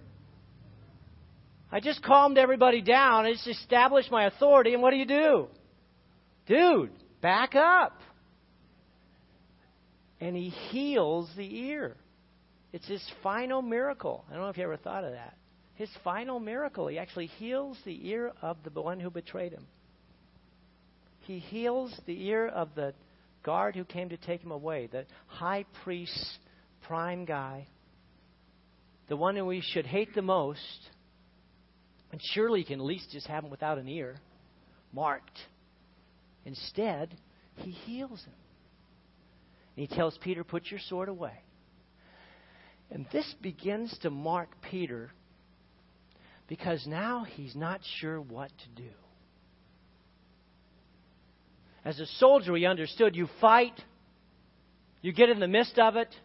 I 1.72 1.80
just 1.80 2.04
calmed 2.04 2.38
everybody 2.38 2.82
down. 2.82 3.26
I 3.26 3.34
just 3.34 3.48
established 3.48 4.12
my 4.12 4.26
authority, 4.26 4.74
and 4.74 4.82
what 4.82 4.92
do 4.92 4.98
you 4.98 5.06
do? 5.06 5.48
Dude, 6.48 6.92
back 7.22 7.56
up 7.56 8.00
and 10.22 10.36
he 10.36 10.50
heals 10.50 11.30
the 11.36 11.60
ear. 11.62 11.98
It's 12.72 12.88
his 12.88 13.04
final 13.22 13.62
miracle. 13.62 14.24
I 14.30 14.34
don't 14.34 14.44
know 14.44 14.50
if 14.50 14.58
you 14.58 14.64
ever 14.64 14.78
thought 14.78 15.04
of 15.04 15.12
that. 15.12 15.36
His 15.76 15.90
final 16.04 16.40
miracle. 16.40 16.88
He 16.88 17.00
actually 17.00 17.26
heals 17.26 17.78
the 17.84 18.08
ear 18.08 18.32
of 18.42 18.58
the 18.64 18.82
one 18.82 19.00
who 19.00 19.10
betrayed 19.10 19.52
him. 19.52 19.66
He 21.22 21.40
heals 21.40 22.00
the 22.06 22.28
ear 22.28 22.48
of 22.48 22.70
the 22.76 22.94
guard 23.44 23.76
who 23.76 23.84
came 23.84 24.10
to 24.10 24.18
take 24.18 24.42
him 24.42 24.52
away, 24.52 24.88
the 24.92 25.06
high 25.26 25.66
priest's 25.84 26.38
prime 26.84 27.26
guy, 27.26 27.68
the 29.12 29.18
one 29.18 29.36
who 29.36 29.46
we 29.46 29.60
should 29.60 29.86
hate 29.86 30.16
the 30.16 30.22
most. 30.22 30.90
And 32.14 32.22
surely 32.34 32.62
you 32.62 32.66
can 32.66 32.80
at 32.80 32.86
least 32.86 33.12
just 33.12 33.28
have 33.28 33.44
him 33.44 33.50
without 33.50 33.78
an 33.78 33.90
ear, 33.90 34.16
marked. 34.94 35.38
Instead, 36.46 37.14
he 37.58 37.72
heals 37.72 38.24
him. 38.24 38.34
And 39.76 39.86
he 39.86 39.94
tells 39.94 40.18
Peter, 40.20 40.46
Put 40.46 40.72
your 40.72 40.80
sword 40.88 41.10
away. 41.10 41.34
And 42.90 43.06
this 43.12 43.36
begins 43.42 43.94
to 44.04 44.10
mark 44.10 44.48
Peter 44.62 45.12
because 46.48 46.88
now 46.88 47.26
he's 47.26 47.54
not 47.54 47.82
sure 48.00 48.22
what 48.22 48.50
to 48.50 48.82
do. 48.82 48.90
As 51.84 52.00
a 52.00 52.06
soldier, 52.06 52.56
he 52.56 52.66
understood 52.66 53.18
you 53.18 53.28
fight, 53.42 53.78
you 55.02 55.12
get 55.12 55.28
in 55.28 55.42
the 55.42 55.50
midst 55.50 55.78
of 55.78 55.98
it, 55.98 56.16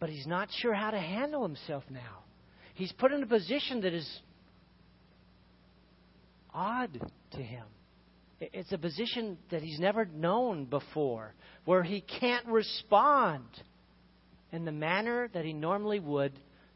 but 0.00 0.08
he's 0.08 0.26
not 0.26 0.48
sure 0.50 0.74
how 0.74 0.90
to 0.90 0.98
handle 0.98 1.42
himself 1.42 1.84
now. 1.90 2.24
He's 2.74 2.92
put 2.92 3.12
in 3.12 3.22
a 3.22 3.26
position 3.26 3.82
that 3.82 3.92
is 3.92 4.20
odd 6.52 6.98
to 7.32 7.42
him. 7.42 7.66
It's 8.40 8.72
a 8.72 8.78
position 8.78 9.36
that 9.50 9.62
he's 9.62 9.78
never 9.78 10.06
known 10.06 10.64
before, 10.64 11.34
where 11.66 11.82
he 11.82 12.00
can't 12.00 12.46
respond 12.46 13.44
in 14.50 14.64
the 14.64 14.72
manner 14.72 15.28
that 15.34 15.44
he 15.44 15.52
normally 15.52 16.00
would 16.00 16.32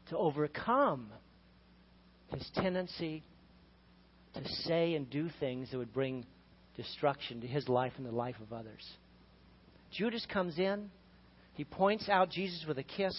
to 0.09 0.17
overcome 0.17 1.07
his 2.27 2.47
tendency 2.53 3.23
to 4.35 4.47
say 4.63 4.93
and 4.93 5.09
do 5.09 5.29
things 5.39 5.71
that 5.71 5.79
would 5.79 5.93
bring 5.93 6.25
destruction 6.77 7.41
to 7.41 7.47
his 7.47 7.67
life 7.67 7.93
and 7.97 8.05
the 8.05 8.11
life 8.11 8.35
of 8.41 8.53
others. 8.53 8.85
Judas 9.91 10.25
comes 10.31 10.59
in, 10.59 10.91
he 11.55 11.63
points 11.63 12.09
out 12.09 12.29
Jesus 12.29 12.65
with 12.67 12.77
a 12.77 12.83
kiss, 12.83 13.15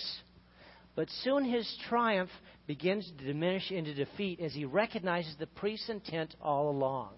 but 0.94 1.08
soon 1.22 1.44
his 1.44 1.76
triumph 1.88 2.30
begins 2.66 3.10
to 3.18 3.24
diminish 3.24 3.70
into 3.70 3.94
defeat 3.94 4.40
as 4.40 4.54
he 4.54 4.64
recognizes 4.64 5.34
the 5.38 5.46
priest's 5.46 5.88
intent 5.88 6.34
all 6.40 6.70
along. 6.70 7.10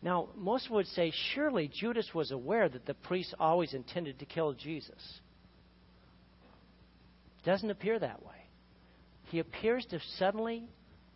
Now, 0.00 0.28
most 0.36 0.70
would 0.70 0.86
say 0.88 1.12
surely 1.34 1.68
Judas 1.68 2.10
was 2.14 2.30
aware 2.30 2.68
that 2.68 2.86
the 2.86 2.94
priests 2.94 3.34
always 3.40 3.74
intended 3.74 4.18
to 4.20 4.26
kill 4.26 4.52
Jesus. 4.52 5.20
Doesn't 7.44 7.70
appear 7.70 7.98
that 7.98 8.24
way. 8.24 8.34
He 9.24 9.40
appears 9.40 9.86
to 9.86 10.00
suddenly 10.18 10.68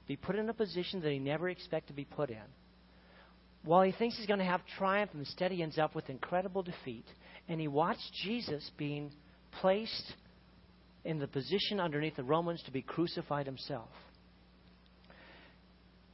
be 0.06 0.16
put 0.16 0.36
in 0.36 0.48
a 0.48 0.54
position 0.54 1.00
that 1.02 1.12
he 1.12 1.18
never 1.18 1.48
expected 1.48 1.88
to 1.88 1.92
be 1.94 2.04
put 2.04 2.30
in. 2.30 2.36
While 3.64 3.82
he 3.82 3.92
thinks 3.92 4.16
he's 4.16 4.26
going 4.26 4.40
to 4.40 4.44
have 4.44 4.60
triumph, 4.78 5.10
instead 5.14 5.52
he 5.52 5.62
ends 5.62 5.78
up 5.78 5.94
with 5.94 6.10
incredible 6.10 6.62
defeat. 6.62 7.04
And 7.48 7.60
he 7.60 7.68
watched 7.68 8.12
Jesus 8.24 8.68
being 8.76 9.12
placed 9.60 10.14
in 11.04 11.18
the 11.18 11.26
position 11.26 11.80
underneath 11.80 12.16
the 12.16 12.24
Romans 12.24 12.62
to 12.64 12.72
be 12.72 12.82
crucified 12.82 13.46
himself. 13.46 13.88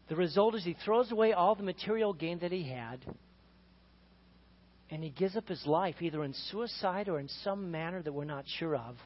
The 0.09 0.17
result 0.17 0.55
is 0.55 0.65
he 0.65 0.77
throws 0.85 1.13
away 1.13 1.33
all 1.33 1.55
the 1.55 1.63
material 1.63 2.15
gain 2.15 2.39
that 2.41 2.53
he 2.53 2.69
had 2.69 3.05
and 4.91 5.03
he 5.03 5.11
gives 5.11 5.37
up 5.37 5.49
his 5.49 5.65
life 5.67 5.97
either 6.01 6.25
in 6.25 6.33
suicide 6.51 7.09
or 7.09 7.19
in 7.19 7.29
some 7.45 7.71
manner 7.71 8.03
that 8.03 8.13
we're 8.13 8.25
not 8.25 8.45
sure 8.59 8.75
of 8.75 8.97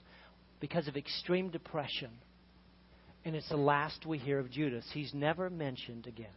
because 0.60 0.86
of 0.86 0.96
extreme 0.96 1.50
depression. 1.50 2.10
And 3.24 3.34
it's 3.34 3.48
the 3.48 3.56
last 3.56 4.06
we 4.06 4.18
hear 4.18 4.38
of 4.38 4.50
Judas. 4.50 4.84
He's 4.92 5.12
never 5.12 5.50
mentioned 5.50 6.06
again. 6.06 6.30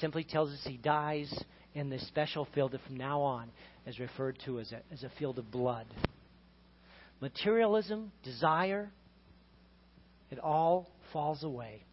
Simply 0.00 0.24
tells 0.24 0.50
us 0.50 0.60
he 0.64 0.76
dies 0.76 1.32
in 1.74 1.90
this 1.90 2.06
special 2.08 2.46
field 2.54 2.72
that 2.72 2.80
from 2.86 2.96
now 2.96 3.20
on 3.20 3.50
is 3.86 3.98
referred 3.98 4.38
to 4.46 4.58
as 4.60 4.72
a, 4.72 4.80
as 4.92 5.02
a 5.02 5.10
field 5.18 5.38
of 5.38 5.50
blood. 5.50 5.86
Materialism, 7.20 8.10
desire, 8.24 8.90
it 10.30 10.38
all 10.38 10.90
falls 11.12 11.44
away. 11.44 11.84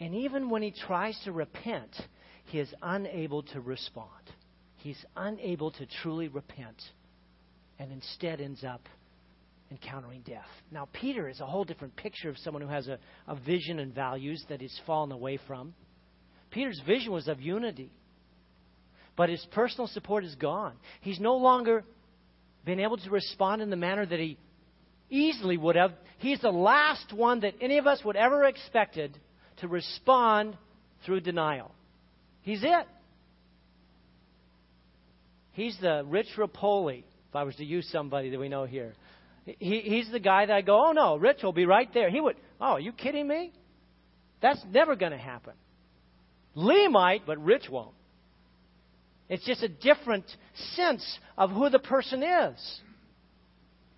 And 0.00 0.14
even 0.14 0.48
when 0.48 0.62
he 0.62 0.72
tries 0.72 1.18
to 1.24 1.32
repent, 1.32 1.94
he 2.46 2.58
is 2.58 2.72
unable 2.82 3.42
to 3.42 3.60
respond. 3.60 4.08
He's 4.76 5.02
unable 5.16 5.70
to 5.72 5.86
truly 6.02 6.28
repent 6.28 6.80
and 7.78 7.92
instead 7.92 8.40
ends 8.40 8.64
up 8.64 8.82
encountering 9.70 10.22
death. 10.22 10.48
Now, 10.70 10.88
Peter 10.92 11.28
is 11.28 11.40
a 11.40 11.46
whole 11.46 11.64
different 11.64 11.96
picture 11.96 12.28
of 12.28 12.38
someone 12.38 12.62
who 12.62 12.68
has 12.68 12.88
a, 12.88 12.98
a 13.26 13.34
vision 13.34 13.78
and 13.80 13.94
values 13.94 14.44
that 14.48 14.60
he's 14.60 14.78
fallen 14.86 15.10
away 15.12 15.38
from. 15.46 15.74
Peter's 16.54 16.80
vision 16.86 17.12
was 17.12 17.26
of 17.26 17.40
unity, 17.40 17.90
but 19.16 19.28
his 19.28 19.44
personal 19.50 19.88
support 19.88 20.24
is 20.24 20.36
gone. 20.36 20.74
He's 21.00 21.18
no 21.18 21.36
longer 21.36 21.82
been 22.64 22.78
able 22.78 22.96
to 22.96 23.10
respond 23.10 23.60
in 23.60 23.70
the 23.70 23.76
manner 23.76 24.06
that 24.06 24.20
he 24.20 24.38
easily 25.10 25.56
would 25.56 25.74
have. 25.74 25.92
He's 26.18 26.40
the 26.40 26.52
last 26.52 27.12
one 27.12 27.40
that 27.40 27.54
any 27.60 27.78
of 27.78 27.88
us 27.88 28.04
would 28.04 28.14
ever 28.14 28.44
expected 28.44 29.18
to 29.58 29.68
respond 29.68 30.56
through 31.04 31.22
denial. 31.22 31.72
He's 32.42 32.62
it. 32.62 32.86
He's 35.54 35.76
the 35.80 36.04
Rich 36.06 36.28
Rapoli, 36.38 36.98
if 37.28 37.34
I 37.34 37.42
was 37.42 37.56
to 37.56 37.64
use 37.64 37.88
somebody 37.90 38.30
that 38.30 38.38
we 38.38 38.48
know 38.48 38.64
here. 38.64 38.94
He, 39.44 39.80
he's 39.80 40.08
the 40.12 40.20
guy 40.20 40.46
that 40.46 40.54
I 40.54 40.62
go, 40.62 40.86
oh 40.86 40.92
no, 40.92 41.16
Rich 41.16 41.42
will 41.42 41.52
be 41.52 41.66
right 41.66 41.92
there. 41.92 42.10
He 42.10 42.20
would, 42.20 42.36
oh, 42.60 42.74
are 42.74 42.80
you 42.80 42.92
kidding 42.92 43.26
me? 43.26 43.52
That's 44.40 44.64
never 44.70 44.94
going 44.94 45.12
to 45.12 45.18
happen. 45.18 45.54
Leigh 46.54 46.88
might, 46.88 47.26
but 47.26 47.42
Rich 47.42 47.68
won't. 47.70 47.94
It's 49.28 49.44
just 49.44 49.62
a 49.62 49.68
different 49.68 50.24
sense 50.74 51.18
of 51.36 51.50
who 51.50 51.70
the 51.70 51.78
person 51.78 52.22
is. 52.22 52.80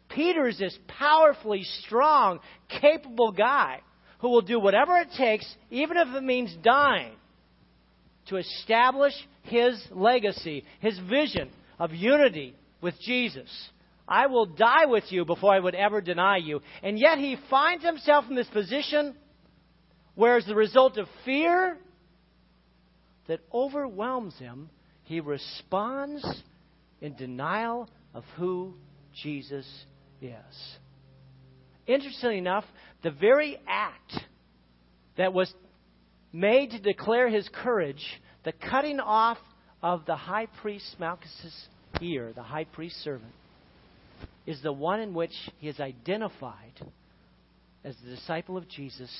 Peter 0.08 0.46
is 0.46 0.58
this 0.58 0.78
powerfully 0.86 1.64
strong, 1.84 2.40
capable 2.80 3.32
guy 3.32 3.80
who 4.20 4.30
will 4.30 4.42
do 4.42 4.58
whatever 4.58 4.96
it 4.96 5.08
takes, 5.16 5.46
even 5.70 5.96
if 5.96 6.08
it 6.14 6.22
means 6.22 6.56
dying, 6.62 7.12
to 8.28 8.36
establish 8.36 9.12
his 9.42 9.80
legacy, 9.90 10.64
his 10.80 10.98
vision 11.10 11.50
of 11.78 11.92
unity 11.92 12.54
with 12.80 12.94
Jesus. 13.00 13.50
I 14.08 14.28
will 14.28 14.46
die 14.46 14.86
with 14.86 15.04
you 15.10 15.24
before 15.24 15.52
I 15.52 15.60
would 15.60 15.74
ever 15.74 16.00
deny 16.00 16.36
you. 16.38 16.60
And 16.82 16.98
yet 16.98 17.18
he 17.18 17.36
finds 17.50 17.84
himself 17.84 18.24
in 18.30 18.36
this 18.36 18.48
position 18.48 19.14
where, 20.14 20.36
as 20.36 20.46
the 20.46 20.54
result 20.54 20.96
of 20.96 21.08
fear 21.24 21.76
that 23.28 23.40
overwhelms 23.52 24.36
him, 24.38 24.70
he 25.04 25.20
responds 25.20 26.24
in 27.00 27.14
denial 27.14 27.88
of 28.14 28.24
who 28.36 28.74
Jesus 29.22 29.66
is. 30.20 30.76
Interestingly 31.86 32.38
enough, 32.38 32.64
the 33.02 33.10
very 33.10 33.58
act 33.66 34.12
that 35.16 35.32
was 35.32 35.52
made 36.32 36.70
to 36.70 36.80
declare 36.80 37.28
his 37.28 37.48
courage, 37.48 38.04
the 38.44 38.52
cutting 38.52 39.00
off 39.00 39.38
of 39.82 40.04
the 40.06 40.16
high 40.16 40.46
priest 40.60 40.96
Malchus' 40.98 41.68
ear, 42.00 42.32
the 42.34 42.42
high 42.42 42.64
priest 42.64 42.96
servant, 43.02 43.32
is 44.46 44.60
the 44.62 44.72
one 44.72 45.00
in 45.00 45.14
which 45.14 45.32
he 45.58 45.68
is 45.68 45.80
identified 45.80 46.72
as 47.84 47.94
the 48.02 48.10
disciple 48.10 48.56
of 48.56 48.68
Jesus 48.68 49.10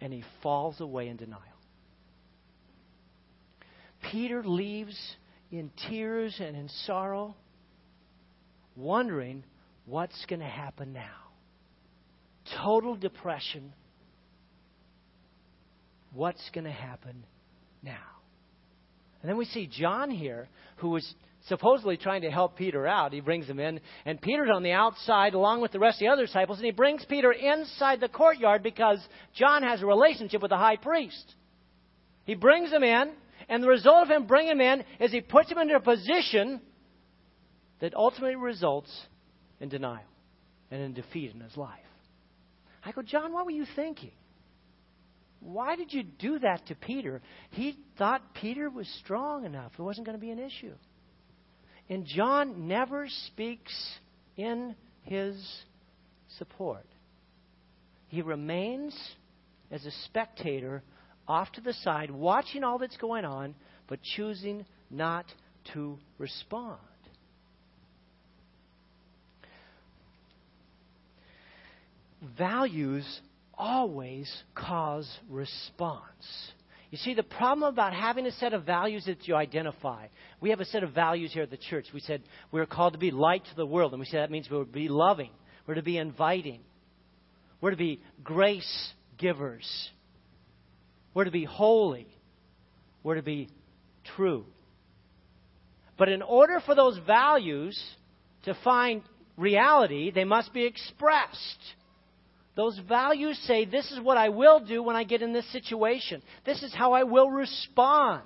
and 0.00 0.12
he 0.12 0.22
falls 0.42 0.80
away 0.80 1.08
in 1.08 1.16
denial. 1.16 1.42
Peter 4.10 4.42
leaves 4.44 4.96
in 5.50 5.70
tears 5.88 6.36
and 6.40 6.56
in 6.56 6.68
sorrow, 6.86 7.34
wondering 8.76 9.44
what's 9.86 10.26
going 10.26 10.40
to 10.40 10.46
happen 10.46 10.92
now. 10.92 11.28
Total 12.64 12.96
depression. 12.96 13.72
What's 16.14 16.48
going 16.54 16.64
to 16.64 16.70
happen 16.70 17.24
now? 17.82 17.96
And 19.20 19.28
then 19.28 19.36
we 19.36 19.44
see 19.46 19.66
John 19.66 20.10
here, 20.10 20.48
who 20.76 20.90
was 20.90 21.14
supposedly 21.48 21.96
trying 21.96 22.22
to 22.22 22.30
help 22.30 22.56
Peter 22.56 22.86
out. 22.86 23.12
He 23.12 23.20
brings 23.20 23.46
him 23.46 23.58
in, 23.58 23.80
and 24.04 24.20
Peter's 24.20 24.50
on 24.54 24.62
the 24.62 24.72
outside 24.72 25.34
along 25.34 25.60
with 25.60 25.72
the 25.72 25.78
rest 25.78 25.96
of 25.96 26.00
the 26.00 26.12
other 26.12 26.26
disciples, 26.26 26.58
and 26.58 26.66
he 26.66 26.72
brings 26.72 27.04
Peter 27.04 27.32
inside 27.32 28.00
the 28.00 28.08
courtyard 28.08 28.62
because 28.62 28.98
John 29.34 29.62
has 29.62 29.82
a 29.82 29.86
relationship 29.86 30.40
with 30.40 30.50
the 30.50 30.56
high 30.56 30.76
priest. 30.76 31.34
He 32.24 32.34
brings 32.34 32.70
him 32.70 32.82
in, 32.82 33.12
and 33.48 33.62
the 33.62 33.68
result 33.68 34.02
of 34.04 34.10
him 34.10 34.26
bringing 34.26 34.52
him 34.52 34.60
in 34.60 34.84
is 35.00 35.10
he 35.10 35.20
puts 35.20 35.50
him 35.50 35.58
into 35.58 35.74
a 35.74 35.80
position 35.80 36.60
that 37.80 37.94
ultimately 37.94 38.36
results 38.36 38.90
in 39.60 39.68
denial 39.68 40.02
and 40.70 40.82
in 40.82 40.94
defeat 40.94 41.32
in 41.34 41.40
his 41.40 41.56
life. 41.56 41.78
I 42.84 42.92
go, 42.92 43.02
John, 43.02 43.32
what 43.32 43.44
were 43.44 43.50
you 43.50 43.66
thinking? 43.74 44.12
Why 45.40 45.76
did 45.76 45.92
you 45.92 46.02
do 46.02 46.40
that 46.40 46.66
to 46.66 46.74
Peter? 46.74 47.22
He 47.50 47.78
thought 47.96 48.34
Peter 48.34 48.68
was 48.68 48.88
strong 49.04 49.44
enough. 49.44 49.72
It 49.78 49.82
wasn't 49.82 50.06
going 50.06 50.18
to 50.18 50.20
be 50.20 50.30
an 50.30 50.38
issue. 50.38 50.74
And 51.88 52.04
John 52.04 52.66
never 52.68 53.06
speaks 53.28 53.72
in 54.36 54.74
his 55.02 55.36
support. 56.38 56.84
He 58.08 58.20
remains 58.22 58.98
as 59.70 59.84
a 59.84 59.90
spectator 60.04 60.82
off 61.28 61.52
to 61.52 61.60
the 61.60 61.74
side, 61.74 62.10
watching 62.10 62.64
all 62.64 62.78
that's 62.78 62.96
going 62.96 63.24
on, 63.24 63.54
but 63.86 64.00
choosing 64.16 64.64
not 64.90 65.26
to 65.74 65.98
respond. 66.18 66.78
Values 72.36 73.20
always 73.54 74.32
cause 74.54 75.08
response. 75.28 76.02
You 76.90 76.98
see, 76.98 77.12
the 77.14 77.22
problem 77.22 77.70
about 77.70 77.92
having 77.92 78.24
a 78.26 78.32
set 78.32 78.54
of 78.54 78.64
values 78.64 79.04
that 79.06 79.28
you 79.28 79.34
identify, 79.34 80.06
we 80.40 80.50
have 80.50 80.60
a 80.60 80.64
set 80.64 80.82
of 80.82 80.92
values 80.92 81.32
here 81.32 81.42
at 81.42 81.50
the 81.50 81.58
church. 81.58 81.86
We 81.92 82.00
said 82.00 82.22
we're 82.50 82.66
called 82.66 82.94
to 82.94 82.98
be 82.98 83.10
light 83.10 83.44
to 83.44 83.56
the 83.56 83.66
world, 83.66 83.92
and 83.92 84.00
we 84.00 84.06
said 84.06 84.20
that 84.20 84.30
means 84.30 84.48
we're 84.50 84.64
to 84.64 84.70
be 84.70 84.88
loving, 84.88 85.30
we're 85.66 85.74
to 85.74 85.82
be 85.82 85.98
inviting, 85.98 86.60
we're 87.60 87.72
to 87.72 87.76
be 87.76 88.00
grace 88.24 88.92
givers, 89.18 89.90
we're 91.18 91.24
to 91.24 91.32
be 91.32 91.44
holy. 91.44 92.06
We're 93.02 93.16
to 93.16 93.22
be 93.22 93.48
true. 94.14 94.44
But 95.96 96.08
in 96.10 96.22
order 96.22 96.62
for 96.64 96.76
those 96.76 96.96
values 97.08 97.76
to 98.44 98.56
find 98.62 99.02
reality, 99.36 100.12
they 100.12 100.22
must 100.22 100.54
be 100.54 100.64
expressed. 100.64 101.58
Those 102.54 102.78
values 102.88 103.36
say, 103.48 103.64
This 103.64 103.90
is 103.90 103.98
what 103.98 104.16
I 104.16 104.28
will 104.28 104.60
do 104.60 104.80
when 104.80 104.94
I 104.94 105.02
get 105.02 105.20
in 105.20 105.32
this 105.32 105.50
situation. 105.50 106.22
This 106.46 106.62
is 106.62 106.72
how 106.72 106.92
I 106.92 107.02
will 107.02 107.28
respond. 107.28 108.22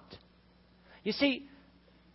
You 1.03 1.13
see, 1.13 1.49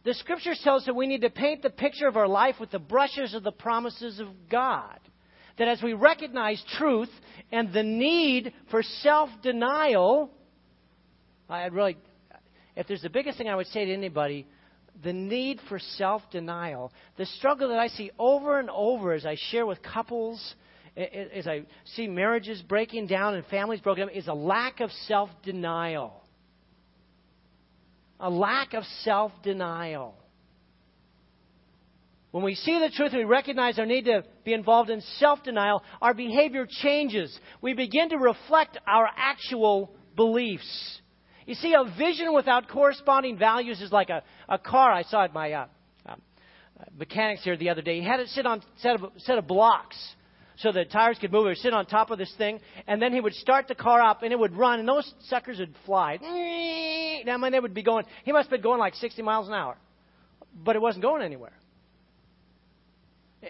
the 0.04 0.14
scriptures 0.14 0.62
tell 0.64 0.76
us 0.76 0.86
that 0.86 0.96
we 0.96 1.08
need 1.08 1.22
to 1.22 1.32
paint 1.32 1.64
the 1.64 1.72
picture 1.72 2.08
of 2.08 2.18
our 2.18 2.28
life 2.28 2.58
with 2.60 2.70
the 2.70 2.78
brushes 2.78 3.34
of 3.34 3.42
the 3.42 3.52
promises 3.52 4.20
of 4.20 4.28
God. 4.48 5.00
That 5.58 5.70
as 5.70 5.82
we 5.82 5.94
recognize 5.94 6.64
truth 6.78 7.10
and 7.52 7.74
the 7.74 7.82
need 7.82 8.54
for 8.70 8.84
self 8.84 9.32
denial, 9.42 10.34
I'd 11.50 11.74
really, 11.74 11.98
if 12.76 12.88
there's 12.88 13.02
the 13.02 13.10
biggest 13.10 13.38
thing 13.38 13.48
I 13.48 13.56
would 13.56 13.68
say 13.68 13.86
to 13.86 13.94
anybody, 13.94 14.46
the 15.04 15.14
need 15.14 15.60
for 15.70 15.80
self 15.80 16.24
denial, 16.32 16.92
the 17.18 17.26
struggle 17.26 17.70
that 17.70 17.80
I 17.80 17.88
see 17.88 18.12
over 18.18 18.60
and 18.60 18.70
over 18.70 19.14
as 19.14 19.26
I 19.26 19.38
share 19.52 19.66
with 19.66 19.82
couples, 19.82 20.56
as 20.96 21.48
I 21.48 21.64
see 21.96 22.08
marriages 22.08 22.62
breaking 22.62 23.08
down 23.08 23.36
and 23.36 23.46
families 23.46 23.80
broken 23.82 24.08
down, 24.08 24.16
is 24.16 24.28
a 24.28 24.34
lack 24.34 24.80
of 24.80 24.92
self 25.08 25.30
denial. 25.44 26.24
A 28.20 28.30
lack 28.30 28.74
of 28.74 28.84
self 29.04 29.32
denial. 29.44 30.16
When 32.32 32.44
we 32.44 32.56
see 32.56 32.78
the 32.80 32.90
truth 32.94 33.12
and 33.14 33.20
we 33.20 33.26
recognize 33.26 33.80
our 33.80 33.86
need 33.86 34.06
to 34.06 34.24
be 34.44 34.54
involved 34.54 34.90
in 34.90 35.02
self 35.20 35.44
denial, 35.44 35.84
our 36.02 36.14
behavior 36.14 36.68
changes. 36.70 37.38
We 37.62 37.74
begin 37.74 38.10
to 38.10 38.18
reflect 38.18 38.78
our 38.88 39.08
actual 39.16 39.96
beliefs. 40.16 41.00
You 41.48 41.56
see, 41.56 41.74
a 41.74 41.86
vision 41.98 42.34
without 42.34 42.68
corresponding 42.68 43.38
values 43.38 43.82
is 43.82 43.92
like 43.92 44.10
a, 44.10 44.22
a 44.50 44.60
car. 44.60 44.92
I 44.92 45.04
saw 45.04 45.24
at 45.24 45.34
my 45.34 45.54
uh, 45.54 45.66
uh, 46.06 46.16
mechanics 47.00 47.42
here 47.46 47.56
the 47.56 47.70
other 47.70 47.82
day. 47.82 48.02
He 48.02 48.06
had 48.06 48.20
it 48.20 48.28
sit 48.28 48.46
on 48.46 48.62
set 48.80 49.02
of 49.02 49.14
set 49.16 49.38
of 49.38 49.48
blocks 49.48 49.96
so 50.58 50.74
the 50.74 50.84
tires 50.84 51.18
could 51.22 51.32
move. 51.32 51.44
He 51.44 51.50
would 51.50 51.58
sit 51.58 51.74
on 51.74 51.86
top 51.86 52.12
of 52.12 52.18
this 52.18 52.34
thing, 52.38 52.60
and 52.86 53.02
then 53.02 53.14
he 53.14 53.22
would 53.22 53.34
start 53.34 53.70
the 53.70 53.76
car 53.76 54.02
up, 54.02 54.24
and 54.24 54.34
it 54.34 54.38
would 54.38 54.58
run, 54.58 54.80
and 54.80 54.90
those 54.90 55.10
suckers 55.30 55.60
would 55.60 55.74
fly. 55.86 56.18
Now, 57.26 57.42
when 57.42 57.54
they 57.54 57.62
would 57.62 57.74
be 57.74 57.84
going, 57.84 58.04
he 58.26 58.34
must 58.34 58.48
have 58.48 58.52
been 58.52 58.62
going 58.62 58.80
like 58.80 58.96
60 58.96 59.22
miles 59.22 59.48
an 59.48 59.54
hour, 59.54 59.78
but 60.54 60.76
it 60.76 60.82
wasn't 60.82 61.04
going 61.04 61.22
anywhere. 61.22 61.54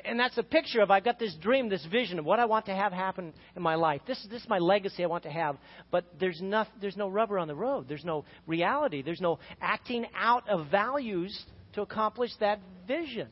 And 0.06 0.20
that's 0.20 0.38
a 0.38 0.44
picture 0.44 0.82
of 0.82 0.92
I've 0.92 1.04
got 1.04 1.20
this 1.20 1.36
dream, 1.36 1.70
this 1.70 1.86
vision 1.86 2.20
of 2.20 2.26
what 2.26 2.40
I 2.40 2.46
want 2.46 2.66
to 2.66 2.74
have 2.74 2.92
happen 2.92 3.34
in 3.56 3.62
my 3.62 3.76
life. 3.76 4.02
This, 4.08 4.26
this 4.30 4.42
is 4.42 4.50
my 4.50 4.58
legacy 4.58 5.04
I 5.04 5.08
want 5.08 5.24
to 5.24 5.30
have. 5.30 5.58
But 5.92 6.06
there's 6.20 6.40
no, 6.42 6.66
there's 6.82 6.98
no 6.98 7.08
rubber 7.08 7.40
on 7.40 7.48
the 7.48 7.56
road. 7.56 7.88
There's 7.88 8.06
no 8.06 8.26
reality. 8.46 9.02
There's 9.02 9.22
no 9.22 9.40
acting 9.62 10.06
out 10.16 10.48
of 10.50 10.68
values 10.70 11.38
to 11.74 11.82
accomplish 11.82 12.32
that 12.40 12.60
vision. 12.88 13.28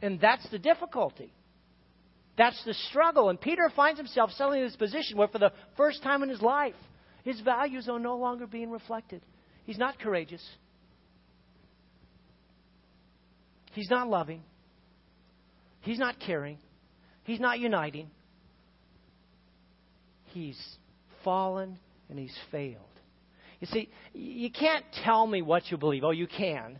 And 0.00 0.20
that's 0.20 0.48
the 0.50 0.58
difficulty. 0.58 1.32
That's 2.36 2.62
the 2.64 2.74
struggle. 2.74 3.28
And 3.28 3.40
Peter 3.40 3.70
finds 3.74 3.98
himself 3.98 4.30
suddenly 4.32 4.60
in 4.60 4.66
this 4.66 4.76
position 4.76 5.16
where, 5.16 5.28
for 5.28 5.38
the 5.38 5.52
first 5.76 6.02
time 6.02 6.22
in 6.22 6.28
his 6.28 6.42
life, 6.42 6.74
his 7.24 7.40
values 7.40 7.88
are 7.88 7.98
no 7.98 8.16
longer 8.16 8.46
being 8.46 8.70
reflected. 8.70 9.22
He's 9.64 9.78
not 9.78 9.98
courageous, 9.98 10.44
he's 13.72 13.90
not 13.90 14.08
loving. 14.08 14.42
He's 15.82 15.98
not 15.98 16.16
caring. 16.18 16.58
He's 17.24 17.40
not 17.40 17.58
uniting. 17.58 18.10
He's 20.26 20.58
fallen 21.24 21.78
and 22.08 22.18
he's 22.18 22.36
failed. 22.50 22.78
You 23.60 23.66
see, 23.68 23.88
you 24.12 24.50
can't 24.50 24.84
tell 25.04 25.26
me 25.26 25.42
what 25.42 25.70
you 25.70 25.76
believe. 25.76 26.02
Oh, 26.02 26.10
you 26.10 26.26
can. 26.26 26.78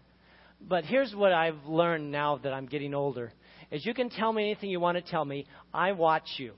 But 0.60 0.84
here's 0.84 1.14
what 1.14 1.32
I've 1.32 1.64
learned 1.66 2.10
now 2.10 2.38
that 2.38 2.52
I'm 2.52 2.66
getting 2.66 2.94
older 2.94 3.32
is 3.70 3.86
you 3.86 3.94
can 3.94 4.10
tell 4.10 4.32
me 4.32 4.50
anything 4.50 4.70
you 4.70 4.80
want 4.80 4.96
to 4.96 5.10
tell 5.10 5.24
me. 5.24 5.46
I 5.72 5.92
watch 5.92 6.28
you. 6.38 6.52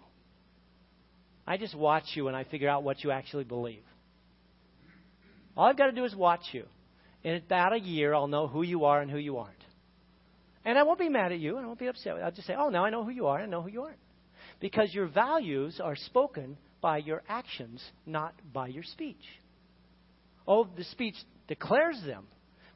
I 1.47 1.57
just 1.57 1.75
watch 1.75 2.05
you 2.15 2.29
and 2.29 2.37
I 2.37 2.45
figure 2.45 2.69
out 2.69 2.83
what 2.83 3.05
you 3.05 3.11
actually 3.11 3.45
believe. 3.45 3.83
All 5.57 5.67
I've 5.67 5.77
got 5.77 5.87
to 5.87 5.93
do 5.93 6.05
is 6.05 6.15
watch 6.15 6.43
you. 6.53 6.65
In 7.23 7.37
about 7.37 7.73
a 7.73 7.79
year, 7.79 8.15
I'll 8.15 8.27
know 8.27 8.49
who 8.49 8.63
you 8.63 8.85
are 8.85 9.01
and 9.01 9.11
who 9.11 9.19
you 9.19 9.39
aren't. 9.39 9.64
And 10.65 10.79
I 10.79 10.83
won't 10.83 10.99
be 10.99 11.09
mad 11.09 11.33
at 11.33 11.39
you 11.39 11.57
and 11.57 11.65
I 11.65 11.67
won't 11.67 11.79
be 11.79 11.87
upset. 11.87 12.15
I'll 12.23 12.31
just 12.31 12.47
say, 12.47 12.55
oh, 12.59 12.71
now 12.71 12.85
I 12.85 12.91
know 12.91 13.05
who 13.05 13.11
you 13.11 13.27
are 13.27 13.39
and 13.39 13.47
I 13.47 13.51
know 13.51 13.63
who 13.63 13.71
you 13.71 13.83
aren't. 13.83 13.99
Because 14.61 14.95
your 14.95 15.07
values 15.07 15.81
are 15.83 15.97
spoken 15.97 16.57
by 16.81 16.99
your 16.99 17.23
actions, 17.29 17.83
not 18.07 18.35
by 18.53 18.69
your 18.69 18.83
speech. 18.83 19.25
Oh, 20.47 20.69
the 20.77 20.85
speech 20.85 21.17
declares 21.49 22.01
them, 22.07 22.25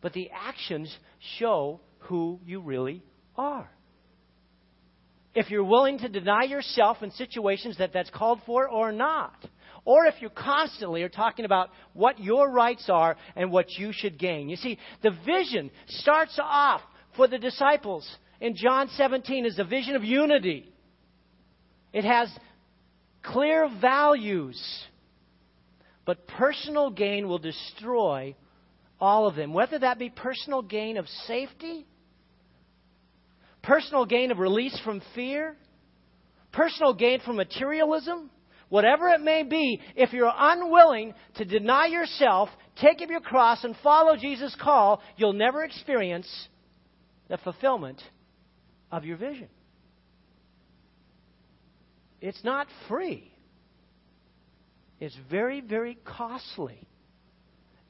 but 0.00 0.12
the 0.12 0.30
actions 0.34 0.94
show 1.38 1.80
who 2.00 2.40
you 2.44 2.60
really 2.60 3.02
are. 3.36 3.70
If 5.34 5.50
you're 5.50 5.64
willing 5.64 5.98
to 5.98 6.08
deny 6.08 6.44
yourself 6.44 7.02
in 7.02 7.10
situations 7.12 7.78
that 7.78 7.92
that's 7.92 8.10
called 8.10 8.40
for 8.44 8.68
or 8.68 8.92
not, 8.92 9.36
or 9.84 10.06
if 10.06 10.14
you 10.20 10.30
constantly 10.30 11.02
are 11.02 11.08
talking 11.08 11.44
about 11.44 11.70
what 11.92 12.18
your 12.18 12.50
rights 12.50 12.88
are 12.90 13.16
and 13.36 13.50
what 13.50 13.70
you 13.78 13.90
should 13.92 14.18
gain. 14.18 14.48
You 14.48 14.56
see, 14.56 14.78
the 15.02 15.16
vision 15.24 15.70
starts 15.86 16.38
off 16.42 16.82
for 17.18 17.26
the 17.26 17.36
disciples 17.36 18.08
in 18.40 18.54
John 18.54 18.88
17 18.96 19.44
is 19.44 19.58
a 19.58 19.64
vision 19.64 19.96
of 19.96 20.04
unity. 20.04 20.72
It 21.92 22.04
has 22.04 22.30
clear 23.24 23.68
values, 23.80 24.58
but 26.06 26.28
personal 26.28 26.90
gain 26.90 27.26
will 27.26 27.40
destroy 27.40 28.36
all 29.00 29.26
of 29.26 29.34
them, 29.34 29.52
whether 29.52 29.80
that 29.80 29.98
be 29.98 30.10
personal 30.10 30.62
gain 30.62 30.96
of 30.96 31.08
safety, 31.26 31.86
personal 33.62 34.06
gain 34.06 34.30
of 34.30 34.38
release 34.38 34.80
from 34.84 35.02
fear, 35.16 35.56
personal 36.52 36.94
gain 36.94 37.18
from 37.26 37.34
materialism, 37.34 38.30
whatever 38.68 39.08
it 39.08 39.20
may 39.20 39.42
be, 39.42 39.80
if 39.96 40.12
you're 40.12 40.32
unwilling 40.32 41.14
to 41.34 41.44
deny 41.44 41.86
yourself, 41.86 42.48
take 42.80 43.02
up 43.02 43.10
your 43.10 43.20
cross, 43.20 43.64
and 43.64 43.74
follow 43.82 44.14
Jesus' 44.16 44.56
call, 44.62 45.02
you'll 45.16 45.32
never 45.32 45.64
experience 45.64 46.28
the 47.28 47.38
fulfillment 47.38 48.02
of 48.90 49.04
your 49.04 49.16
vision. 49.16 49.48
It's 52.20 52.42
not 52.42 52.66
free. 52.88 53.32
It's 55.00 55.16
very, 55.30 55.60
very 55.60 55.98
costly 56.04 56.88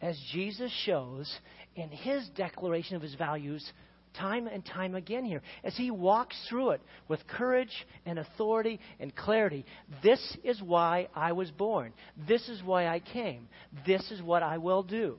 as 0.00 0.20
Jesus 0.32 0.70
shows 0.84 1.32
in 1.74 1.88
his 1.88 2.28
declaration 2.36 2.96
of 2.96 3.02
his 3.02 3.14
values 3.14 3.72
time 4.14 4.46
and 4.46 4.64
time 4.64 4.94
again 4.94 5.24
here. 5.24 5.42
As 5.64 5.76
he 5.76 5.90
walks 5.90 6.36
through 6.48 6.70
it 6.70 6.82
with 7.08 7.26
courage 7.26 7.86
and 8.04 8.18
authority 8.18 8.80
and 9.00 9.14
clarity. 9.14 9.64
This 10.02 10.36
is 10.44 10.60
why 10.62 11.08
I 11.14 11.32
was 11.32 11.50
born. 11.50 11.92
This 12.26 12.48
is 12.48 12.62
why 12.62 12.88
I 12.88 13.00
came. 13.00 13.48
This 13.86 14.10
is 14.10 14.22
what 14.22 14.42
I 14.42 14.58
will 14.58 14.82
do. 14.82 15.18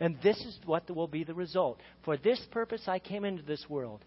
And 0.00 0.16
this 0.22 0.38
is 0.38 0.58
what 0.66 0.90
will 0.94 1.08
be 1.08 1.24
the 1.24 1.34
result. 1.34 1.80
For 2.04 2.16
this 2.16 2.40
purpose 2.50 2.82
I 2.86 2.98
came 2.98 3.24
into 3.24 3.42
this 3.42 3.64
world 3.68 4.04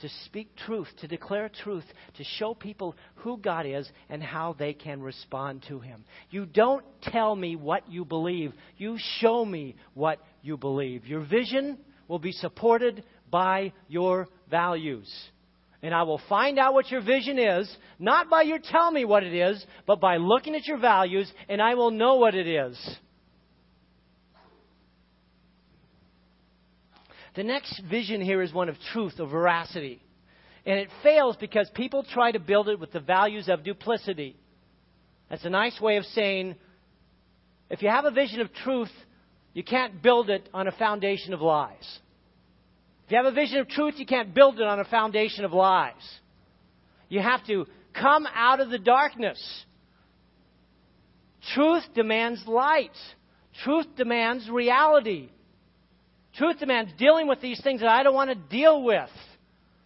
to 0.00 0.08
speak 0.26 0.54
truth, 0.56 0.88
to 1.00 1.08
declare 1.08 1.48
truth, 1.48 1.84
to 2.16 2.24
show 2.38 2.52
people 2.52 2.96
who 3.16 3.38
God 3.38 3.64
is 3.64 3.88
and 4.08 4.22
how 4.22 4.54
they 4.58 4.72
can 4.72 5.00
respond 5.00 5.64
to 5.68 5.78
Him. 5.78 6.04
You 6.30 6.46
don't 6.46 6.84
tell 7.02 7.34
me 7.36 7.56
what 7.56 7.88
you 7.88 8.04
believe, 8.04 8.52
you 8.76 8.96
show 9.20 9.44
me 9.44 9.76
what 9.94 10.18
you 10.42 10.56
believe. 10.56 11.06
Your 11.06 11.24
vision 11.24 11.78
will 12.08 12.18
be 12.18 12.32
supported 12.32 13.04
by 13.30 13.72
your 13.88 14.28
values. 14.50 15.10
And 15.82 15.94
I 15.94 16.02
will 16.04 16.20
find 16.28 16.58
out 16.58 16.74
what 16.74 16.90
your 16.90 17.02
vision 17.02 17.38
is, 17.38 17.74
not 17.98 18.30
by 18.30 18.42
your 18.42 18.58
tell 18.58 18.90
me 18.90 19.04
what 19.04 19.22
it 19.22 19.34
is, 19.34 19.64
but 19.86 20.00
by 20.00 20.16
looking 20.16 20.54
at 20.54 20.66
your 20.66 20.78
values, 20.78 21.30
and 21.48 21.60
I 21.60 21.74
will 21.74 21.90
know 21.90 22.16
what 22.16 22.34
it 22.34 22.46
is. 22.46 22.98
The 27.34 27.44
next 27.44 27.80
vision 27.90 28.20
here 28.20 28.42
is 28.42 28.52
one 28.52 28.68
of 28.68 28.76
truth, 28.92 29.18
of 29.18 29.30
veracity. 29.30 30.00
And 30.66 30.78
it 30.78 30.88
fails 31.02 31.36
because 31.36 31.68
people 31.74 32.04
try 32.04 32.32
to 32.32 32.38
build 32.38 32.68
it 32.68 32.78
with 32.78 32.92
the 32.92 33.00
values 33.00 33.48
of 33.48 33.64
duplicity. 33.64 34.36
That's 35.28 35.44
a 35.44 35.50
nice 35.50 35.80
way 35.80 35.96
of 35.96 36.04
saying 36.06 36.54
if 37.70 37.82
you 37.82 37.88
have 37.88 38.04
a 38.04 38.10
vision 38.10 38.40
of 38.40 38.52
truth, 38.52 38.90
you 39.52 39.64
can't 39.64 40.02
build 40.02 40.30
it 40.30 40.48
on 40.54 40.68
a 40.68 40.72
foundation 40.72 41.32
of 41.32 41.40
lies. 41.40 41.98
If 43.06 43.12
you 43.12 43.16
have 43.16 43.26
a 43.26 43.32
vision 43.32 43.58
of 43.58 43.68
truth, 43.68 43.94
you 43.98 44.06
can't 44.06 44.32
build 44.32 44.60
it 44.60 44.66
on 44.66 44.80
a 44.80 44.84
foundation 44.84 45.44
of 45.44 45.52
lies. 45.52 45.92
You 47.08 47.20
have 47.20 47.44
to 47.46 47.66
come 47.92 48.26
out 48.34 48.60
of 48.60 48.70
the 48.70 48.78
darkness. 48.78 49.64
Truth 51.52 51.84
demands 51.94 52.42
light. 52.46 52.96
Truth 53.62 53.86
demands 53.96 54.48
reality. 54.48 55.28
Truth 56.36 56.58
demands 56.58 56.92
dealing 56.98 57.28
with 57.28 57.40
these 57.40 57.60
things 57.62 57.80
that 57.80 57.88
I 57.88 58.02
don't 58.02 58.14
want 58.14 58.30
to 58.30 58.56
deal 58.56 58.82
with, 58.82 59.10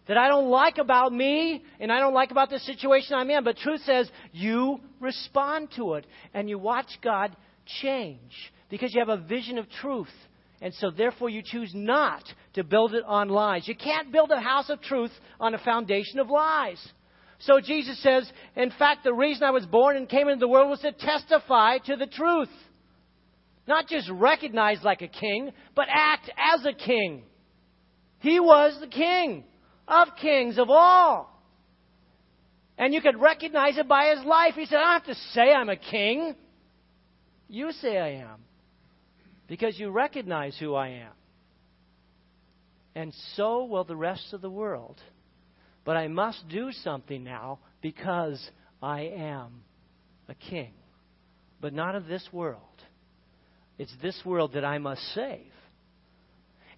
that 0.07 0.17
I 0.17 0.27
don't 0.27 0.49
like 0.49 0.79
about 0.79 1.13
me, 1.13 1.63
and 1.79 1.91
I 1.91 1.99
don't 1.99 2.13
like 2.13 2.31
about 2.31 2.49
the 2.49 2.59
situation 2.59 3.13
I'm 3.13 3.29
in. 3.29 3.43
But 3.43 3.57
truth 3.57 3.81
says 3.85 4.09
you 4.31 4.79
respond 4.99 5.69
to 5.75 5.93
it, 5.93 6.07
and 6.33 6.49
you 6.49 6.57
watch 6.57 6.89
God 7.03 7.35
change 7.81 8.51
because 8.69 8.93
you 8.93 8.99
have 8.99 9.09
a 9.09 9.21
vision 9.21 9.57
of 9.57 9.69
truth. 9.69 10.07
And 10.61 10.73
so, 10.73 10.91
therefore, 10.91 11.29
you 11.29 11.41
choose 11.43 11.71
not 11.73 12.23
to 12.53 12.63
build 12.63 12.93
it 12.93 13.03
on 13.05 13.29
lies. 13.29 13.67
You 13.67 13.75
can't 13.75 14.11
build 14.11 14.29
a 14.31 14.41
house 14.41 14.69
of 14.69 14.81
truth 14.81 15.11
on 15.39 15.53
a 15.53 15.59
foundation 15.59 16.19
of 16.19 16.29
lies. 16.29 16.85
So, 17.39 17.61
Jesus 17.61 18.01
says, 18.01 18.29
in 18.57 18.71
fact, 18.71 19.05
the 19.05 19.13
reason 19.13 19.43
I 19.43 19.51
was 19.51 19.65
born 19.65 19.95
and 19.95 20.09
came 20.09 20.27
into 20.27 20.41
the 20.41 20.49
world 20.49 20.69
was 20.69 20.81
to 20.81 20.91
testify 20.91 21.77
to 21.85 21.95
the 21.95 22.07
truth. 22.07 22.49
Not 23.69 23.87
just 23.87 24.09
recognize 24.09 24.79
like 24.83 25.03
a 25.03 25.07
king, 25.07 25.51
but 25.75 25.85
act 25.93 26.31
as 26.35 26.65
a 26.65 26.73
king. 26.73 27.21
He 28.17 28.39
was 28.39 28.75
the 28.81 28.87
king 28.87 29.43
of 29.87 30.07
kings 30.19 30.57
of 30.57 30.71
all. 30.71 31.39
And 32.79 32.95
you 32.95 32.99
could 32.99 33.21
recognize 33.21 33.77
it 33.77 33.87
by 33.87 34.15
his 34.15 34.25
life. 34.25 34.55
He 34.55 34.65
said, 34.65 34.77
I 34.77 34.81
don't 34.81 35.05
have 35.05 35.15
to 35.15 35.21
say 35.33 35.53
I'm 35.53 35.69
a 35.69 35.75
king. 35.75 36.33
You 37.47 37.71
say 37.73 37.99
I 37.99 38.23
am. 38.23 38.39
Because 39.47 39.79
you 39.79 39.91
recognize 39.91 40.57
who 40.59 40.73
I 40.73 40.87
am. 40.87 41.13
And 42.95 43.13
so 43.35 43.65
will 43.65 43.83
the 43.83 43.95
rest 43.95 44.33
of 44.33 44.41
the 44.41 44.49
world. 44.49 44.99
But 45.85 45.95
I 45.95 46.07
must 46.07 46.49
do 46.49 46.71
something 46.83 47.23
now 47.23 47.59
because 47.83 48.43
I 48.81 49.01
am 49.15 49.61
a 50.27 50.33
king. 50.33 50.73
But 51.61 51.73
not 51.73 51.93
of 51.93 52.07
this 52.07 52.27
world. 52.33 52.63
It's 53.79 53.95
this 54.01 54.21
world 54.25 54.53
that 54.53 54.65
I 54.65 54.77
must 54.77 55.01
save. 55.15 55.47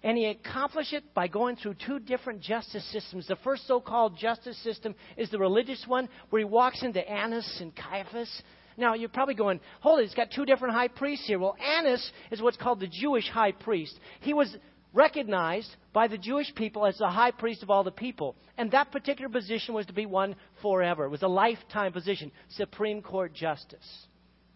And 0.04 0.16
he 0.16 0.26
accomplished 0.26 0.92
it 0.92 1.12
by 1.14 1.28
going 1.28 1.56
through 1.56 1.74
two 1.86 1.98
different 1.98 2.40
justice 2.40 2.84
systems. 2.92 3.26
The 3.26 3.36
first 3.36 3.66
so 3.66 3.80
called 3.80 4.16
justice 4.16 4.56
system 4.62 4.94
is 5.16 5.30
the 5.30 5.38
religious 5.38 5.84
one, 5.86 6.08
where 6.30 6.40
he 6.40 6.44
walks 6.44 6.82
into 6.82 7.08
Annas 7.08 7.58
and 7.60 7.72
Caiaphas. 7.74 8.42
Now, 8.76 8.94
you're 8.94 9.08
probably 9.08 9.34
going, 9.34 9.60
hold 9.80 10.00
it, 10.00 10.04
it's 10.04 10.14
got 10.14 10.30
two 10.34 10.46
different 10.46 10.74
high 10.74 10.88
priests 10.88 11.26
here. 11.26 11.38
Well, 11.38 11.56
Annas 11.60 12.10
is 12.30 12.40
what's 12.40 12.56
called 12.56 12.80
the 12.80 12.88
Jewish 12.88 13.28
high 13.28 13.52
priest. 13.52 13.98
He 14.20 14.32
was 14.32 14.56
recognized 14.92 15.68
by 15.92 16.08
the 16.08 16.18
Jewish 16.18 16.52
people 16.54 16.86
as 16.86 16.98
the 16.98 17.08
high 17.08 17.30
priest 17.30 17.62
of 17.62 17.70
all 17.70 17.84
the 17.84 17.90
people. 17.90 18.36
And 18.58 18.70
that 18.70 18.92
particular 18.92 19.28
position 19.28 19.74
was 19.74 19.86
to 19.86 19.92
be 19.92 20.06
one 20.06 20.36
forever. 20.62 21.04
It 21.04 21.10
was 21.10 21.22
a 21.22 21.28
lifetime 21.28 21.92
position, 21.92 22.32
Supreme 22.50 23.02
Court 23.02 23.34
justice. 23.34 24.06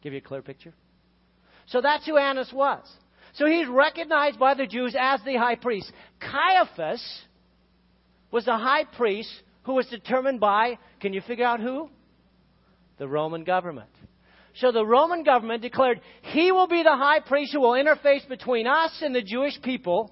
Give 0.02 0.12
you 0.12 0.18
a 0.18 0.22
clear 0.22 0.42
picture? 0.42 0.74
So 1.66 1.80
that's 1.80 2.06
who 2.06 2.16
Annas 2.16 2.52
was. 2.52 2.84
So 3.34 3.46
he's 3.46 3.68
recognized 3.68 4.38
by 4.38 4.54
the 4.54 4.66
Jews 4.66 4.96
as 4.98 5.20
the 5.24 5.36
high 5.36 5.56
priest. 5.56 5.92
Caiaphas 6.20 7.02
was 8.30 8.44
the 8.44 8.56
high 8.56 8.84
priest 8.84 9.30
who 9.64 9.74
was 9.74 9.86
determined 9.86 10.40
by, 10.40 10.78
can 11.00 11.12
you 11.12 11.20
figure 11.20 11.44
out 11.44 11.60
who? 11.60 11.90
The 12.98 13.08
Roman 13.08 13.44
government. 13.44 13.90
So 14.54 14.72
the 14.72 14.86
Roman 14.86 15.22
government 15.22 15.60
declared 15.60 16.00
he 16.22 16.50
will 16.50 16.66
be 16.66 16.82
the 16.82 16.96
high 16.96 17.20
priest 17.20 17.52
who 17.52 17.60
will 17.60 17.72
interface 17.72 18.26
between 18.26 18.66
us 18.66 19.02
and 19.02 19.14
the 19.14 19.22
Jewish 19.22 19.60
people. 19.60 20.10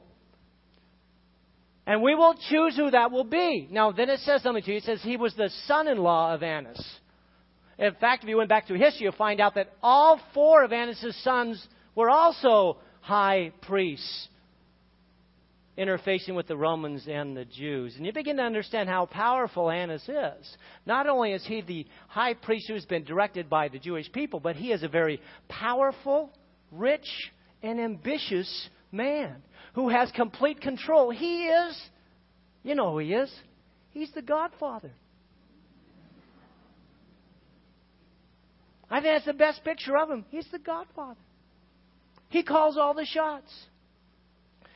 And 1.87 2.03
we 2.03 2.14
will 2.14 2.35
choose 2.51 2.76
who 2.76 2.91
that 2.91 3.11
will 3.11 3.24
be. 3.24 3.68
Now, 3.70 3.93
then 3.93 4.11
it 4.11 4.20
says 4.20 4.43
something 4.43 4.62
to 4.62 4.70
you. 4.70 4.79
It 4.79 4.85
says 4.85 5.01
he 5.03 5.16
was 5.16 5.35
the 5.35 5.51
son 5.66 5.89
in 5.89 5.99
law 5.99 6.35
of 6.35 6.43
Annas. 6.43 6.83
In 7.79 7.95
fact, 7.95 8.22
if 8.22 8.29
you 8.29 8.37
went 8.37 8.49
back 8.49 8.66
through 8.66 8.79
history, 8.79 9.05
you'll 9.05 9.12
find 9.12 9.41
out 9.41 9.55
that 9.57 9.72
all 9.83 10.20
four 10.33 10.64
of 10.64 10.72
Annas' 10.72 11.16
sons 11.22 11.66
were 11.95 12.11
also 12.11 12.79
high 13.01 13.53
priests, 13.62 14.29
interfacing 15.77 16.35
with 16.35 16.47
the 16.47 16.57
Romans 16.57 17.07
and 17.09 17.37
the 17.37 17.45
Jews. 17.45 17.97
And 17.97 18.07
you 18.07 18.12
begin 18.12 18.37
to 18.37 18.43
understand 18.43 18.89
how 18.89 19.07
powerful 19.07 19.70
Annas 19.70 20.09
is. 20.09 20.57
Not 20.87 21.09
only 21.09 21.33
is 21.33 21.45
he 21.45 21.62
the 21.62 21.87
high 22.09 22.35
priest 22.35 22.68
who's 22.68 22.85
been 22.85 23.05
directed 23.05 23.51
by 23.51 23.68
the 23.68 23.79
Jewish 23.79 24.11
people, 24.12 24.41
but 24.41 24.57
he 24.57 24.72
is 24.72 24.83
a 24.83 24.89
very 24.89 25.20
powerful, 25.49 26.31
rich, 26.70 27.09
and 27.62 27.81
ambitious 27.81 28.68
man 28.93 29.43
who 29.75 29.89
has 29.89 30.11
complete 30.12 30.61
control. 30.61 31.11
He 31.11 31.47
is, 31.47 31.83
you 32.62 32.77
know 32.77 32.93
who 32.93 32.99
he 32.99 33.12
is. 33.12 33.33
He's 33.91 34.12
the 34.12 34.22
Godfather. 34.22 34.93
I 38.95 39.01
think 39.01 39.12
that's 39.12 39.26
the 39.26 39.32
best 39.32 39.64
picture 39.64 39.97
of 39.97 40.09
him. 40.09 40.24
He's 40.30 40.47
the 40.53 40.59
Godfather. 40.61 41.18
He 42.28 42.45
calls 42.45 42.78
all 42.78 42.95
the 42.95 43.05
shots. 43.05 43.53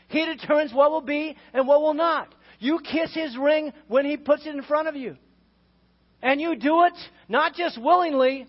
He 0.09 0.27
determines 0.27 0.75
what 0.75 0.91
will 0.91 1.03
be 1.03 1.37
and 1.53 1.69
what 1.69 1.81
will 1.81 1.95
not. 1.95 2.35
You 2.59 2.81
kiss 2.81 3.15
his 3.15 3.37
ring 3.37 3.73
when 3.87 4.05
he 4.05 4.17
puts 4.17 4.45
it 4.45 4.57
in 4.57 4.63
front 4.65 4.89
of 4.89 4.97
you. 4.97 5.17
And 6.21 6.41
you 6.41 6.57
do 6.57 6.83
it 6.83 6.95
not 7.29 7.55
just 7.55 7.81
willingly, 7.81 8.49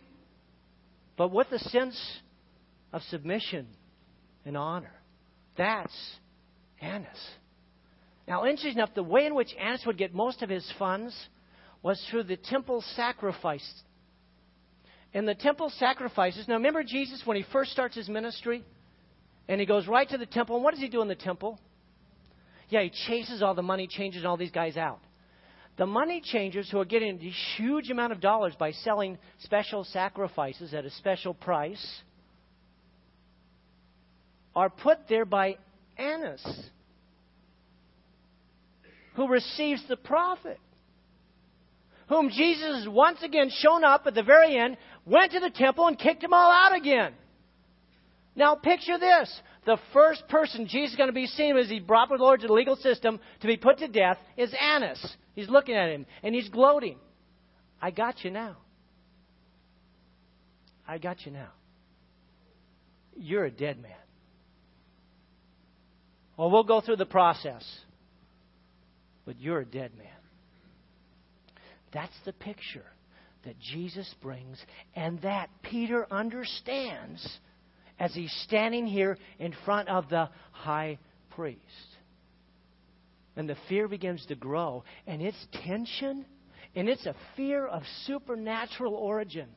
but 1.15 1.31
with 1.31 1.51
a 1.51 1.59
sense 1.59 2.01
of 2.91 3.03
submission 3.03 3.67
and 4.45 4.57
honor. 4.57 4.93
That's 5.55 5.93
Annas. 6.81 7.27
Now, 8.27 8.45
interesting 8.45 8.73
enough, 8.73 8.95
the 8.95 9.03
way 9.03 9.27
in 9.27 9.35
which 9.35 9.53
Annas 9.61 9.83
would 9.85 9.99
get 9.99 10.15
most 10.15 10.41
of 10.41 10.49
his 10.49 10.67
funds 10.79 11.15
was 11.83 12.03
through 12.09 12.23
the 12.23 12.37
temple 12.37 12.83
sacrifice. 12.95 13.83
In 15.13 15.25
the 15.25 15.35
temple 15.35 15.71
sacrifices, 15.77 16.47
now 16.47 16.55
remember 16.55 16.83
Jesus 16.83 17.21
when 17.25 17.37
he 17.37 17.45
first 17.51 17.71
starts 17.71 17.95
his 17.95 18.07
ministry? 18.07 18.63
And 19.47 19.59
he 19.59 19.65
goes 19.65 19.87
right 19.87 20.07
to 20.09 20.17
the 20.17 20.27
temple. 20.27 20.57
And 20.57 20.63
what 20.63 20.73
does 20.73 20.81
he 20.81 20.89
do 20.89 21.01
in 21.01 21.07
the 21.07 21.15
temple? 21.15 21.59
Yeah, 22.69 22.83
he 22.83 22.91
chases 23.07 23.41
all 23.41 23.55
the 23.55 23.63
money 23.63 23.87
changers 23.87 24.21
and 24.21 24.27
all 24.27 24.37
these 24.37 24.51
guys 24.51 24.77
out. 24.77 24.99
The 25.77 25.87
money 25.87 26.21
changers 26.23 26.69
who 26.69 26.79
are 26.79 26.85
getting 26.85 27.19
a 27.19 27.57
huge 27.57 27.89
amount 27.89 28.11
of 28.11 28.19
dollars 28.19 28.53
by 28.59 28.71
selling 28.71 29.17
special 29.43 29.85
sacrifices 29.85 30.73
at 30.73 30.85
a 30.85 30.91
special 30.91 31.33
price 31.33 32.01
are 34.55 34.69
put 34.69 35.07
there 35.07 35.25
by 35.25 35.57
Annas, 35.97 36.45
who 39.15 39.29
receives 39.29 39.81
the 39.87 39.95
profit, 39.95 40.59
whom 42.09 42.29
Jesus 42.29 42.83
has 42.83 42.87
once 42.89 43.23
again 43.23 43.49
shown 43.49 43.83
up 43.83 44.03
at 44.05 44.15
the 44.15 44.23
very 44.23 44.57
end, 44.57 44.77
went 45.09 45.31
to 45.31 45.39
the 45.39 45.49
temple, 45.49 45.87
and 45.87 45.97
kicked 45.97 46.21
them 46.21 46.33
all 46.33 46.51
out 46.51 46.75
again. 46.77 47.13
Now, 48.35 48.55
picture 48.55 48.97
this. 48.97 49.41
The 49.65 49.77
first 49.91 50.27
person 50.29 50.67
Jesus 50.67 50.91
is 50.91 50.97
going 50.97 51.09
to 51.09 51.13
be 51.13 51.27
seen 51.27 51.57
as 51.57 51.69
he 51.69 51.79
brought 51.79 52.09
the 52.09 52.15
Lord 52.15 52.41
to 52.41 52.47
the 52.47 52.53
legal 52.53 52.75
system 52.77 53.19
to 53.41 53.47
be 53.47 53.57
put 53.57 53.79
to 53.79 53.87
death 53.87 54.17
is 54.37 54.53
Annas. 54.59 55.15
He's 55.35 55.49
looking 55.49 55.75
at 55.75 55.89
him 55.89 56.05
and 56.23 56.33
he's 56.33 56.49
gloating. 56.49 56.97
I 57.81 57.91
got 57.91 58.23
you 58.23 58.31
now. 58.31 58.57
I 60.87 60.97
got 60.97 61.25
you 61.25 61.31
now. 61.31 61.49
You're 63.15 63.45
a 63.45 63.51
dead 63.51 63.81
man. 63.81 63.91
Well, 66.37 66.49
we'll 66.49 66.63
go 66.63 66.79
through 66.79 66.95
the 66.95 67.05
process. 67.05 67.63
But 69.25 69.39
you're 69.39 69.59
a 69.59 69.65
dead 69.65 69.91
man. 69.97 70.07
That's 71.91 72.15
the 72.25 72.33
picture 72.33 72.85
that 73.45 73.59
Jesus 73.59 74.13
brings 74.21 74.57
and 74.95 75.21
that 75.21 75.49
Peter 75.63 76.05
understands 76.11 77.39
as 77.99 78.13
he's 78.13 78.33
standing 78.43 78.85
here 78.85 79.17
in 79.39 79.53
front 79.65 79.89
of 79.89 80.09
the 80.09 80.29
high 80.51 80.97
priest. 81.31 81.59
And 83.35 83.47
the 83.47 83.57
fear 83.67 83.87
begins 83.87 84.25
to 84.27 84.35
grow, 84.35 84.83
and 85.07 85.21
it's 85.21 85.37
tension, 85.65 86.25
and 86.75 86.89
it's 86.89 87.05
a 87.05 87.15
fear 87.35 87.65
of 87.65 87.83
supernatural 88.05 88.93
origin. 88.93 89.47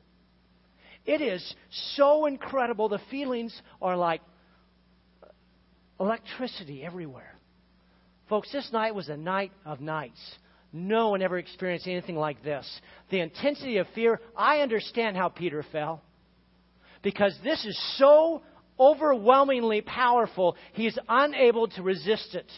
It 1.05 1.21
is 1.21 1.55
so 1.95 2.25
incredible. 2.25 2.87
The 2.87 3.01
feelings 3.11 3.53
are 3.81 3.97
like 3.97 4.21
electricity 5.99 6.83
everywhere. 6.83 7.35
Folks, 8.29 8.51
this 8.51 8.69
night 8.71 8.95
was 8.95 9.09
a 9.09 9.17
night 9.17 9.51
of 9.65 9.81
nights. 9.81 10.19
No 10.73 11.09
one 11.09 11.21
ever 11.21 11.37
experienced 11.37 11.87
anything 11.87 12.15
like 12.15 12.43
this. 12.43 12.67
The 13.11 13.19
intensity 13.19 13.77
of 13.77 13.87
fear, 13.93 14.19
I 14.35 14.59
understand 14.59 15.15
how 15.15 15.29
Peter 15.29 15.63
fell. 15.71 16.01
Because 17.03 17.37
this 17.43 17.63
is 17.63 17.79
so 17.97 18.41
overwhelmingly 18.79 19.81
powerful, 19.81 20.57
he's 20.73 20.97
unable 21.07 21.67
to 21.67 21.83
resist 21.83 22.33
it. 22.33 22.51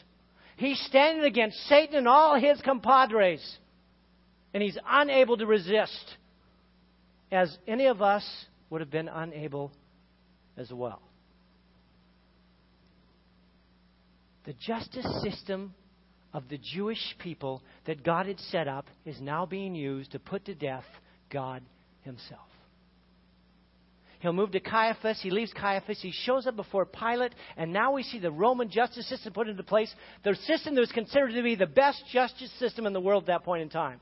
He's 0.55 0.80
standing 0.86 1.26
against 1.26 1.57
Satan 1.68 1.97
and 1.97 2.07
all 2.07 2.39
his 2.39 2.61
compadres, 2.61 3.57
and 4.53 4.63
he's 4.63 4.78
unable 4.88 5.36
to 5.36 5.45
resist, 5.45 6.16
as 7.32 7.55
any 7.68 7.88
of 7.88 8.01
us 8.01 8.26
would 8.70 8.80
have 8.80 8.91
been 8.91 9.09
unable 9.09 9.74
as 10.55 10.72
well. 10.72 11.01
the 14.45 14.53
justice 14.53 15.05
system 15.24 15.74
of 16.36 16.49
the 16.49 16.57
Jewish 16.57 17.15
people 17.19 17.63
that 17.86 18.03
God 18.03 18.25
had 18.25 18.39
set 18.51 18.67
up 18.67 18.88
is 19.05 19.21
now 19.21 19.45
being 19.45 19.73
used 19.73 20.11
to 20.11 20.19
put 20.19 20.43
to 20.45 20.53
death 20.53 20.83
God 21.31 21.63
Himself. 22.01 22.41
He'll 24.19 24.33
move 24.33 24.51
to 24.51 24.59
Caiaphas. 24.59 25.21
He 25.21 25.29
leaves 25.29 25.53
Caiaphas. 25.53 26.01
He 26.01 26.11
shows 26.11 26.45
up 26.45 26.57
before 26.57 26.86
Pilate. 26.86 27.33
And 27.55 27.71
now 27.71 27.93
we 27.93 28.03
see 28.03 28.19
the 28.19 28.31
Roman 28.31 28.69
justice 28.69 29.07
system 29.07 29.31
put 29.31 29.47
into 29.47 29.63
place. 29.63 29.93
The 30.25 30.36
system 30.36 30.75
that 30.75 30.81
was 30.81 30.91
considered 30.91 31.31
to 31.31 31.41
be 31.41 31.55
the 31.55 31.67
best 31.67 32.03
justice 32.11 32.51
system 32.59 32.86
in 32.86 32.91
the 32.91 32.99
world 32.99 33.23
at 33.23 33.27
that 33.27 33.43
point 33.45 33.61
in 33.61 33.69
time. 33.69 34.01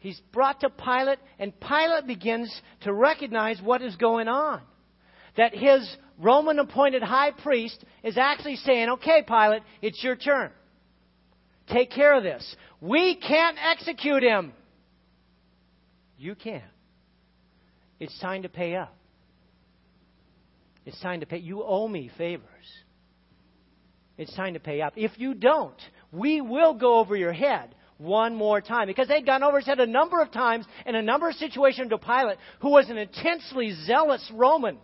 He's 0.00 0.20
brought 0.32 0.60
to 0.60 0.70
Pilate, 0.70 1.18
and 1.38 1.52
Pilate 1.60 2.06
begins 2.06 2.52
to 2.82 2.92
recognize 2.92 3.60
what 3.62 3.80
is 3.80 3.94
going 3.94 4.26
on 4.26 4.60
that 5.36 5.54
his 5.54 5.88
Roman 6.18 6.58
appointed 6.58 7.02
high 7.02 7.30
priest 7.30 7.84
is 8.02 8.16
actually 8.16 8.56
saying, 8.56 8.88
okay, 8.90 9.22
Pilate, 9.26 9.62
it's 9.82 10.02
your 10.02 10.16
turn. 10.16 10.50
Take 11.68 11.90
care 11.90 12.16
of 12.16 12.22
this. 12.22 12.56
We 12.80 13.16
can't 13.16 13.56
execute 13.62 14.22
him. 14.22 14.52
You 16.18 16.34
can. 16.34 16.62
It's 17.98 18.18
time 18.20 18.42
to 18.42 18.48
pay 18.48 18.76
up. 18.76 18.94
It's 20.84 21.00
time 21.00 21.20
to 21.20 21.26
pay. 21.26 21.38
You 21.38 21.64
owe 21.64 21.88
me 21.88 22.10
favors. 22.16 22.44
It's 24.16 24.34
time 24.34 24.54
to 24.54 24.60
pay 24.60 24.80
up. 24.80 24.94
If 24.96 25.12
you 25.16 25.34
don't, 25.34 25.76
we 26.12 26.40
will 26.40 26.74
go 26.74 26.98
over 26.98 27.16
your 27.16 27.32
head 27.32 27.74
one 27.98 28.34
more 28.34 28.60
time. 28.60 28.86
Because 28.86 29.08
they'd 29.08 29.26
gone 29.26 29.42
over 29.42 29.58
his 29.58 29.66
head 29.66 29.80
a 29.80 29.86
number 29.86 30.22
of 30.22 30.30
times 30.30 30.64
in 30.86 30.94
a 30.94 31.02
number 31.02 31.28
of 31.28 31.34
situations 31.34 31.90
to 31.90 31.98
Pilate, 31.98 32.38
who 32.60 32.70
was 32.70 32.88
an 32.88 32.96
intensely 32.96 33.74
zealous 33.84 34.30
Roman 34.32 34.78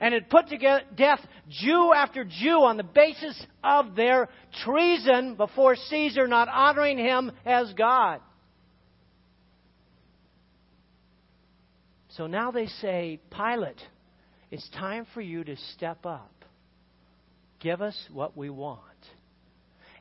and 0.00 0.12
had 0.12 0.28
put 0.28 0.48
to 0.48 0.82
death 0.94 1.20
Jew 1.48 1.92
after 1.94 2.24
Jew 2.24 2.64
on 2.64 2.76
the 2.76 2.82
basis 2.82 3.40
of 3.64 3.94
their 3.94 4.28
treason 4.64 5.36
before 5.36 5.76
Caesar, 5.76 6.26
not 6.26 6.48
honoring 6.48 6.98
him 6.98 7.32
as 7.44 7.72
God. 7.74 8.20
So 12.10 12.26
now 12.26 12.50
they 12.50 12.66
say, 12.66 13.20
Pilate, 13.30 13.80
it's 14.50 14.68
time 14.70 15.06
for 15.12 15.20
you 15.20 15.44
to 15.44 15.56
step 15.74 16.06
up. 16.06 16.32
Give 17.60 17.82
us 17.82 17.96
what 18.12 18.36
we 18.36 18.50
want. 18.50 18.80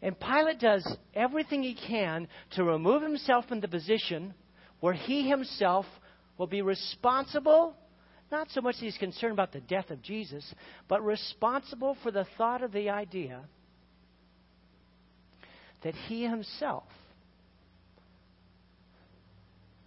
And 0.01 0.17
Pilate 0.19 0.59
does 0.59 0.87
everything 1.13 1.63
he 1.63 1.75
can 1.75 2.27
to 2.51 2.63
remove 2.63 3.01
himself 3.01 3.47
from 3.47 3.59
the 3.59 3.67
position 3.67 4.33
where 4.79 4.93
he 4.93 5.27
himself 5.27 5.85
will 6.37 6.47
be 6.47 6.61
responsible 6.61 7.75
not 8.31 8.49
so 8.51 8.61
much 8.61 8.75
that 8.79 8.85
he's 8.85 8.97
concerned 8.97 9.33
about 9.33 9.51
the 9.51 9.61
death 9.61 9.91
of 9.91 10.01
Jesus, 10.01 10.43
but 10.87 11.03
responsible 11.05 11.95
for 12.03 12.11
the 12.11 12.25
thought 12.37 12.63
of 12.63 12.71
the 12.71 12.89
idea 12.89 13.41
that 15.83 15.93
he 15.93 16.23
himself 16.23 16.83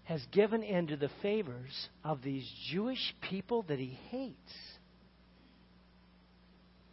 has 0.05 0.25
given 0.33 0.63
in 0.63 0.87
to 0.87 0.97
the 0.97 1.11
favors 1.21 1.89
of 2.03 2.23
these 2.23 2.51
Jewish 2.71 3.15
people 3.29 3.63
that 3.69 3.79
he 3.79 3.99
hates. 4.11 4.37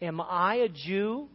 Am 0.01 0.19
I 0.19 0.55
a 0.55 0.69
Jew? 0.69 1.29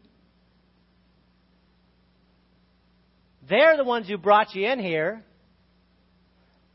They're 3.48 3.78
the 3.78 3.84
ones 3.84 4.08
who 4.08 4.18
brought 4.18 4.54
you 4.54 4.66
in 4.66 4.78
here. 4.78 5.22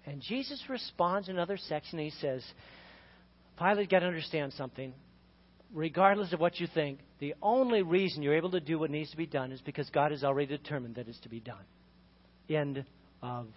And 0.07 0.21
Jesus 0.21 0.63
responds 0.69 1.29
in 1.29 1.35
another 1.35 1.57
section. 1.57 1.99
He 1.99 2.11
says, 2.21 2.43
Pilate 3.57 3.89
got 3.89 3.99
to 3.99 4.07
understand 4.07 4.53
something. 4.53 4.93
Regardless 5.73 6.31
of 6.33 6.39
what 6.39 6.59
you 6.59 6.67
think, 6.73 6.99
the 7.19 7.33
only 7.41 7.81
reason 7.81 8.21
you're 8.21 8.35
able 8.35 8.51
to 8.51 8.59
do 8.59 8.79
what 8.79 8.89
needs 8.89 9.11
to 9.11 9.17
be 9.17 9.25
done 9.25 9.51
is 9.51 9.61
because 9.61 9.89
God 9.89 10.11
has 10.11 10.23
already 10.23 10.57
determined 10.57 10.95
that 10.95 11.07
it's 11.07 11.19
to 11.21 11.29
be 11.29 11.39
done. 11.39 11.63
End 12.49 12.85
of 13.21 13.47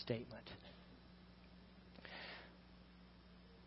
statement. 0.00 0.44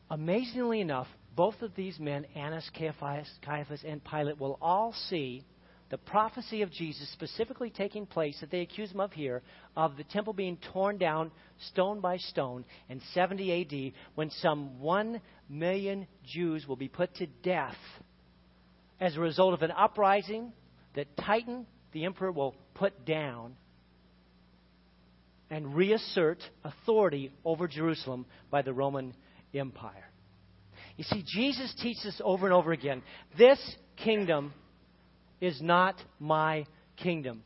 Amazingly 0.09 0.81
enough, 0.81 1.07
both 1.35 1.61
of 1.61 1.75
these 1.75 1.99
men, 1.99 2.25
Annas, 2.35 2.69
Caiaphas, 2.77 3.83
and 3.85 4.03
Pilate, 4.03 4.39
will 4.39 4.57
all 4.61 4.93
see 5.09 5.43
the 5.89 5.97
prophecy 5.97 6.61
of 6.61 6.71
Jesus 6.71 7.11
specifically 7.13 7.69
taking 7.69 8.05
place 8.05 8.37
that 8.41 8.49
they 8.49 8.61
accuse 8.61 8.91
him 8.91 8.99
of 8.99 9.13
here, 9.13 9.43
of 9.77 9.97
the 9.97 10.03
temple 10.03 10.33
being 10.33 10.57
torn 10.73 10.97
down 10.97 11.31
stone 11.69 11.99
by 11.99 12.17
stone 12.17 12.65
in 12.89 13.01
70 13.13 13.61
AD, 13.61 13.93
when 14.15 14.31
some 14.31 14.79
1 14.79 15.21
million 15.47 16.07
Jews 16.25 16.67
will 16.67 16.75
be 16.75 16.87
put 16.87 17.13
to 17.15 17.27
death 17.43 17.77
as 18.99 19.15
a 19.15 19.19
result 19.19 19.53
of 19.53 19.61
an 19.61 19.71
uprising 19.71 20.53
that 20.95 21.15
Titus 21.17 21.47
and 21.47 21.65
the 21.91 22.05
emperor 22.05 22.31
will 22.31 22.55
put 22.73 23.05
down 23.05 23.55
and 25.49 25.75
reassert 25.75 26.39
authority 26.63 27.31
over 27.45 27.67
Jerusalem 27.67 28.25
by 28.49 28.61
the 28.61 28.73
Roman 28.73 29.13
Empire. 29.53 30.09
You 30.97 31.03
see, 31.03 31.23
Jesus 31.25 31.73
teaches 31.81 32.05
us 32.05 32.21
over 32.23 32.45
and 32.45 32.53
over 32.53 32.71
again 32.71 33.01
this 33.37 33.59
kingdom 33.97 34.53
is 35.41 35.61
not 35.61 35.95
my 36.19 36.65
kingdom. 36.97 37.43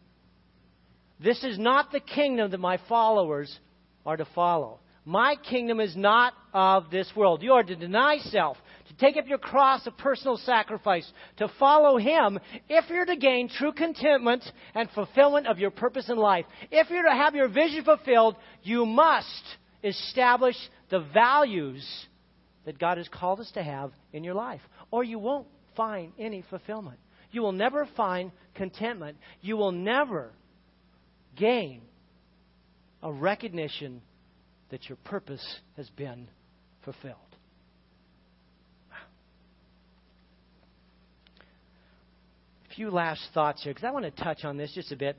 This 1.21 1.43
is 1.43 1.59
not 1.59 1.91
the 1.91 1.99
kingdom 1.99 2.51
that 2.51 2.59
my 2.59 2.79
followers 2.87 3.57
are 4.05 4.17
to 4.17 4.25
follow. 4.33 4.79
My 5.05 5.35
kingdom 5.49 5.79
is 5.79 5.95
not 5.95 6.33
of 6.53 6.91
this 6.91 7.11
world. 7.15 7.41
You 7.41 7.53
are 7.53 7.63
to 7.63 7.75
deny 7.75 8.19
self, 8.19 8.57
to 8.89 8.93
take 8.97 9.17
up 9.17 9.27
your 9.27 9.37
cross 9.37 9.87
of 9.87 9.97
personal 9.97 10.37
sacrifice, 10.37 11.09
to 11.37 11.51
follow 11.59 11.97
Him 11.97 12.39
if 12.67 12.89
you're 12.89 13.05
to 13.05 13.15
gain 13.15 13.49
true 13.49 13.71
contentment 13.71 14.43
and 14.75 14.89
fulfillment 14.91 15.47
of 15.47 15.57
your 15.57 15.71
purpose 15.71 16.09
in 16.09 16.17
life. 16.17 16.45
If 16.69 16.89
you're 16.89 17.03
to 17.03 17.09
have 17.09 17.33
your 17.33 17.47
vision 17.47 17.83
fulfilled, 17.83 18.35
you 18.61 18.85
must 18.85 19.43
establish 19.83 20.55
the 20.89 20.99
values 20.99 21.85
that 22.65 22.77
God 22.77 22.97
has 22.97 23.07
called 23.07 23.39
us 23.39 23.49
to 23.53 23.63
have 23.63 23.91
in 24.13 24.23
your 24.23 24.35
life, 24.35 24.61
or 24.91 25.03
you 25.03 25.17
won't 25.17 25.47
find 25.75 26.11
any 26.19 26.43
fulfillment. 26.49 26.99
You 27.31 27.41
will 27.41 27.51
never 27.51 27.87
find 27.95 28.31
contentment. 28.55 29.17
You 29.41 29.57
will 29.57 29.71
never 29.71 30.31
gain 31.35 31.81
a 33.01 33.11
recognition 33.11 34.01
that 34.71 34.89
your 34.89 34.97
purpose 35.05 35.45
has 35.77 35.89
been 35.91 36.27
fulfilled. 36.83 37.15
A 42.69 42.75
few 42.75 42.91
last 42.91 43.21
thoughts 43.33 43.63
here, 43.63 43.73
because 43.73 43.87
I 43.87 43.91
want 43.91 44.05
to 44.05 44.23
touch 44.23 44.43
on 44.43 44.57
this 44.57 44.71
just 44.73 44.91
a 44.91 44.95
bit. 44.95 45.17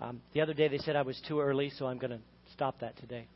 Um, 0.00 0.20
the 0.34 0.40
other 0.40 0.54
day 0.54 0.68
they 0.68 0.78
said 0.78 0.96
I 0.96 1.02
was 1.02 1.20
too 1.26 1.40
early, 1.40 1.70
so 1.70 1.86
I'm 1.86 1.98
going 1.98 2.10
to 2.10 2.20
stop 2.52 2.80
that 2.80 2.96
today. 2.98 3.26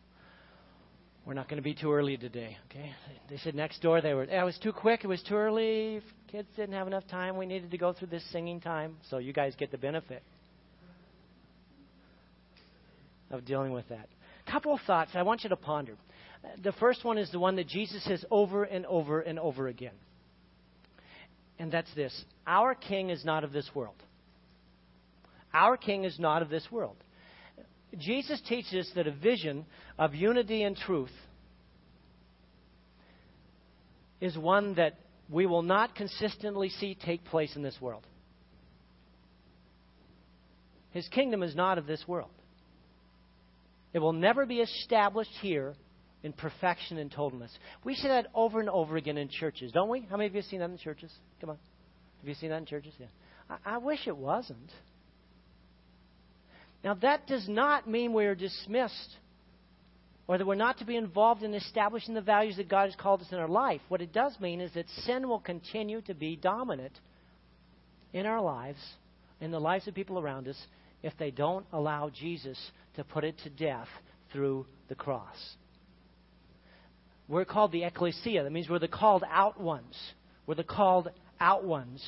We're 1.26 1.34
not 1.34 1.48
going 1.48 1.58
to 1.58 1.62
be 1.62 1.74
too 1.74 1.92
early 1.92 2.16
today, 2.16 2.56
okay? 2.70 2.92
They 3.28 3.36
said 3.38 3.54
next 3.54 3.82
door 3.82 4.00
they 4.00 4.14
were, 4.14 4.26
I 4.30 4.42
was 4.42 4.58
too 4.58 4.72
quick, 4.72 5.04
it 5.04 5.06
was 5.06 5.22
too 5.22 5.34
early, 5.36 6.00
kids 6.32 6.48
didn't 6.56 6.74
have 6.74 6.86
enough 6.86 7.06
time, 7.08 7.36
we 7.36 7.46
needed 7.46 7.70
to 7.70 7.78
go 7.78 7.92
through 7.92 8.08
this 8.08 8.24
singing 8.32 8.60
time, 8.60 8.96
so 9.10 9.18
you 9.18 9.32
guys 9.32 9.54
get 9.56 9.70
the 9.70 9.78
benefit 9.78 10.22
of 13.30 13.44
dealing 13.44 13.72
with 13.72 13.88
that 13.90 14.08
couple 14.50 14.74
of 14.74 14.80
thoughts 14.86 15.12
I 15.14 15.22
want 15.22 15.44
you 15.44 15.50
to 15.50 15.56
ponder. 15.56 15.94
The 16.62 16.72
first 16.72 17.04
one 17.04 17.18
is 17.18 17.30
the 17.30 17.38
one 17.38 17.56
that 17.56 17.68
Jesus 17.68 18.02
says 18.04 18.24
over 18.30 18.64
and 18.64 18.86
over 18.86 19.20
and 19.20 19.38
over 19.38 19.68
again. 19.68 19.94
And 21.58 21.70
that's 21.70 21.92
this 21.94 22.24
Our 22.46 22.74
King 22.74 23.10
is 23.10 23.24
not 23.24 23.44
of 23.44 23.52
this 23.52 23.70
world. 23.74 24.02
Our 25.52 25.76
King 25.76 26.04
is 26.04 26.18
not 26.18 26.42
of 26.42 26.48
this 26.48 26.66
world. 26.70 26.96
Jesus 27.98 28.40
teaches 28.48 28.86
us 28.86 28.92
that 28.94 29.06
a 29.06 29.12
vision 29.12 29.66
of 29.98 30.14
unity 30.14 30.62
and 30.62 30.76
truth 30.76 31.10
is 34.20 34.36
one 34.36 34.74
that 34.74 34.94
we 35.28 35.46
will 35.46 35.62
not 35.62 35.94
consistently 35.94 36.68
see 36.68 36.94
take 36.94 37.24
place 37.24 37.56
in 37.56 37.62
this 37.62 37.76
world. 37.80 38.06
His 40.90 41.08
kingdom 41.08 41.42
is 41.42 41.54
not 41.54 41.78
of 41.78 41.86
this 41.86 42.04
world. 42.06 42.30
It 43.92 43.98
will 44.00 44.12
never 44.12 44.46
be 44.46 44.60
established 44.60 45.30
here 45.40 45.74
in 46.22 46.32
perfection 46.32 46.98
and 46.98 47.10
totalness. 47.10 47.50
We 47.84 47.94
see 47.94 48.08
that 48.08 48.26
over 48.34 48.60
and 48.60 48.68
over 48.68 48.96
again 48.96 49.16
in 49.16 49.28
churches, 49.28 49.72
don't 49.72 49.88
we? 49.88 50.06
How 50.10 50.16
many 50.16 50.26
of 50.26 50.34
you 50.34 50.40
have 50.40 50.50
seen 50.50 50.60
that 50.60 50.70
in 50.70 50.78
churches? 50.78 51.12
Come 51.40 51.50
on. 51.50 51.58
Have 52.20 52.28
you 52.28 52.34
seen 52.34 52.50
that 52.50 52.58
in 52.58 52.66
churches? 52.66 52.92
Yeah. 52.98 53.06
I, 53.48 53.76
I 53.76 53.78
wish 53.78 54.06
it 54.06 54.16
wasn't. 54.16 54.70
Now, 56.82 56.94
that 56.94 57.26
does 57.26 57.48
not 57.48 57.88
mean 57.88 58.12
we're 58.12 58.34
dismissed 58.34 59.16
or 60.26 60.38
that 60.38 60.46
we're 60.46 60.54
not 60.54 60.78
to 60.78 60.84
be 60.84 60.96
involved 60.96 61.42
in 61.42 61.52
establishing 61.54 62.14
the 62.14 62.20
values 62.20 62.56
that 62.56 62.68
God 62.68 62.84
has 62.86 62.94
called 62.94 63.20
us 63.20 63.32
in 63.32 63.38
our 63.38 63.48
life. 63.48 63.80
What 63.88 64.00
it 64.00 64.12
does 64.12 64.38
mean 64.40 64.60
is 64.60 64.72
that 64.74 64.88
sin 65.04 65.28
will 65.28 65.40
continue 65.40 66.00
to 66.02 66.14
be 66.14 66.36
dominant 66.36 66.92
in 68.12 68.26
our 68.26 68.40
lives, 68.40 68.78
in 69.40 69.50
the 69.50 69.58
lives 69.58 69.88
of 69.88 69.94
people 69.94 70.18
around 70.18 70.46
us, 70.46 70.56
if 71.02 71.12
they 71.18 71.30
don't 71.30 71.66
allow 71.72 72.10
Jesus 72.10 72.58
to 72.94 73.04
put 73.04 73.24
it 73.24 73.38
to 73.42 73.50
death 73.50 73.88
through 74.32 74.66
the 74.88 74.94
cross. 74.94 75.36
We're 77.28 77.44
called 77.44 77.72
the 77.72 77.84
ecclesia. 77.84 78.42
That 78.42 78.52
means 78.52 78.68
we're 78.68 78.78
the 78.78 78.88
called 78.88 79.24
out 79.30 79.60
ones. 79.60 79.96
We're 80.46 80.54
the 80.54 80.64
called 80.64 81.10
out 81.40 81.64
ones. 81.64 82.04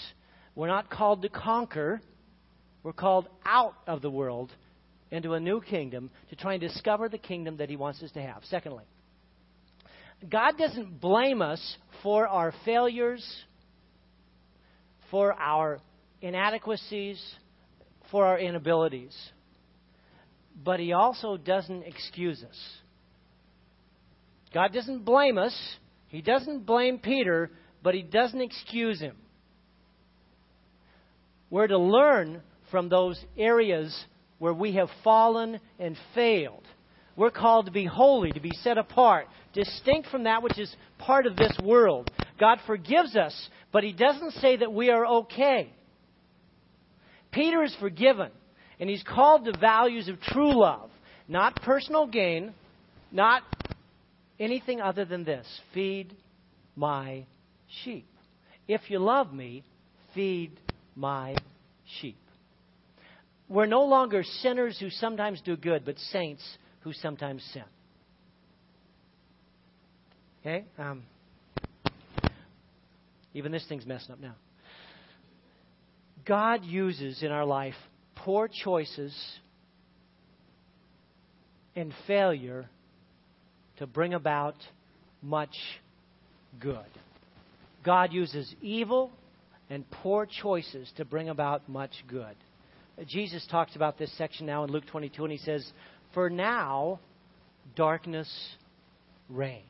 We're 0.54 0.68
not 0.68 0.90
called 0.90 1.22
to 1.22 1.28
conquer. 1.28 2.00
We're 2.82 2.92
called 2.92 3.28
out 3.44 3.74
of 3.86 4.02
the 4.02 4.10
world 4.10 4.50
into 5.10 5.34
a 5.34 5.40
new 5.40 5.60
kingdom 5.60 6.10
to 6.30 6.36
try 6.36 6.54
and 6.54 6.60
discover 6.60 7.08
the 7.08 7.18
kingdom 7.18 7.58
that 7.58 7.68
He 7.68 7.76
wants 7.76 8.02
us 8.02 8.10
to 8.12 8.22
have. 8.22 8.42
Secondly, 8.44 8.84
God 10.28 10.56
doesn't 10.56 11.00
blame 11.00 11.42
us 11.42 11.76
for 12.02 12.26
our 12.26 12.52
failures, 12.64 13.24
for 15.10 15.32
our 15.34 15.80
inadequacies, 16.20 17.22
for 18.10 18.24
our 18.24 18.38
inabilities. 18.38 19.16
But 20.64 20.80
He 20.80 20.92
also 20.92 21.36
doesn't 21.36 21.82
excuse 21.84 22.42
us. 22.42 22.58
God 24.52 24.72
doesn't 24.72 25.04
blame 25.04 25.38
us. 25.38 25.56
He 26.08 26.20
doesn't 26.20 26.66
blame 26.66 26.98
Peter, 26.98 27.50
but 27.82 27.94
He 27.94 28.02
doesn't 28.02 28.40
excuse 28.40 29.00
him. 29.00 29.16
We're 31.50 31.66
to 31.66 31.78
learn 31.78 32.42
from 32.72 32.88
those 32.88 33.24
areas 33.38 33.96
where 34.40 34.52
we 34.52 34.74
have 34.74 34.88
fallen 35.04 35.60
and 35.78 35.96
failed. 36.16 36.64
We're 37.14 37.30
called 37.30 37.66
to 37.66 37.72
be 37.72 37.84
holy, 37.84 38.32
to 38.32 38.40
be 38.40 38.54
set 38.54 38.78
apart, 38.78 39.28
distinct 39.52 40.08
from 40.08 40.24
that 40.24 40.42
which 40.42 40.58
is 40.58 40.74
part 40.98 41.26
of 41.26 41.36
this 41.36 41.56
world. 41.60 42.08
God 42.40 42.58
forgives 42.66 43.14
us, 43.14 43.48
but 43.70 43.84
He 43.84 43.92
doesn't 43.92 44.32
say 44.32 44.56
that 44.56 44.72
we 44.72 44.90
are 44.90 45.06
okay. 45.06 45.72
Peter 47.32 47.62
is 47.62 47.74
forgiven, 47.80 48.30
and 48.78 48.88
he's 48.88 49.02
called 49.02 49.46
to 49.46 49.54
values 49.54 50.08
of 50.08 50.20
true 50.20 50.60
love, 50.60 50.90
not 51.26 51.62
personal 51.62 52.06
gain, 52.06 52.52
not 53.10 53.42
anything 54.38 54.80
other 54.80 55.04
than 55.04 55.24
this 55.24 55.46
feed 55.72 56.14
my 56.76 57.24
sheep. 57.84 58.06
If 58.68 58.82
you 58.88 58.98
love 58.98 59.32
me, 59.32 59.64
feed 60.14 60.60
my 60.94 61.40
sheep. 62.00 62.21
We're 63.52 63.66
no 63.66 63.84
longer 63.84 64.22
sinners 64.40 64.78
who 64.80 64.88
sometimes 64.88 65.42
do 65.42 65.58
good, 65.58 65.84
but 65.84 65.98
saints 66.10 66.42
who 66.80 66.94
sometimes 66.94 67.44
sin. 67.52 67.64
Okay? 70.40 70.64
Um, 70.78 71.02
even 73.34 73.52
this 73.52 73.66
thing's 73.68 73.84
messing 73.84 74.12
up 74.12 74.20
now. 74.20 74.36
God 76.24 76.64
uses 76.64 77.22
in 77.22 77.30
our 77.30 77.44
life 77.44 77.74
poor 78.16 78.48
choices 78.48 79.14
and 81.76 81.92
failure 82.06 82.70
to 83.76 83.86
bring 83.86 84.14
about 84.14 84.56
much 85.20 85.54
good. 86.58 86.78
God 87.84 88.14
uses 88.14 88.54
evil 88.62 89.12
and 89.68 89.84
poor 89.90 90.26
choices 90.26 90.90
to 90.96 91.04
bring 91.04 91.28
about 91.28 91.68
much 91.68 91.92
good. 92.08 92.34
Jesus 93.06 93.46
talks 93.50 93.74
about 93.74 93.98
this 93.98 94.16
section 94.18 94.46
now 94.46 94.64
in 94.64 94.70
Luke 94.70 94.84
22, 94.90 95.24
and 95.24 95.32
he 95.32 95.38
says, 95.38 95.66
For 96.14 96.28
now, 96.28 97.00
darkness 97.74 98.30
reigns 99.28 99.62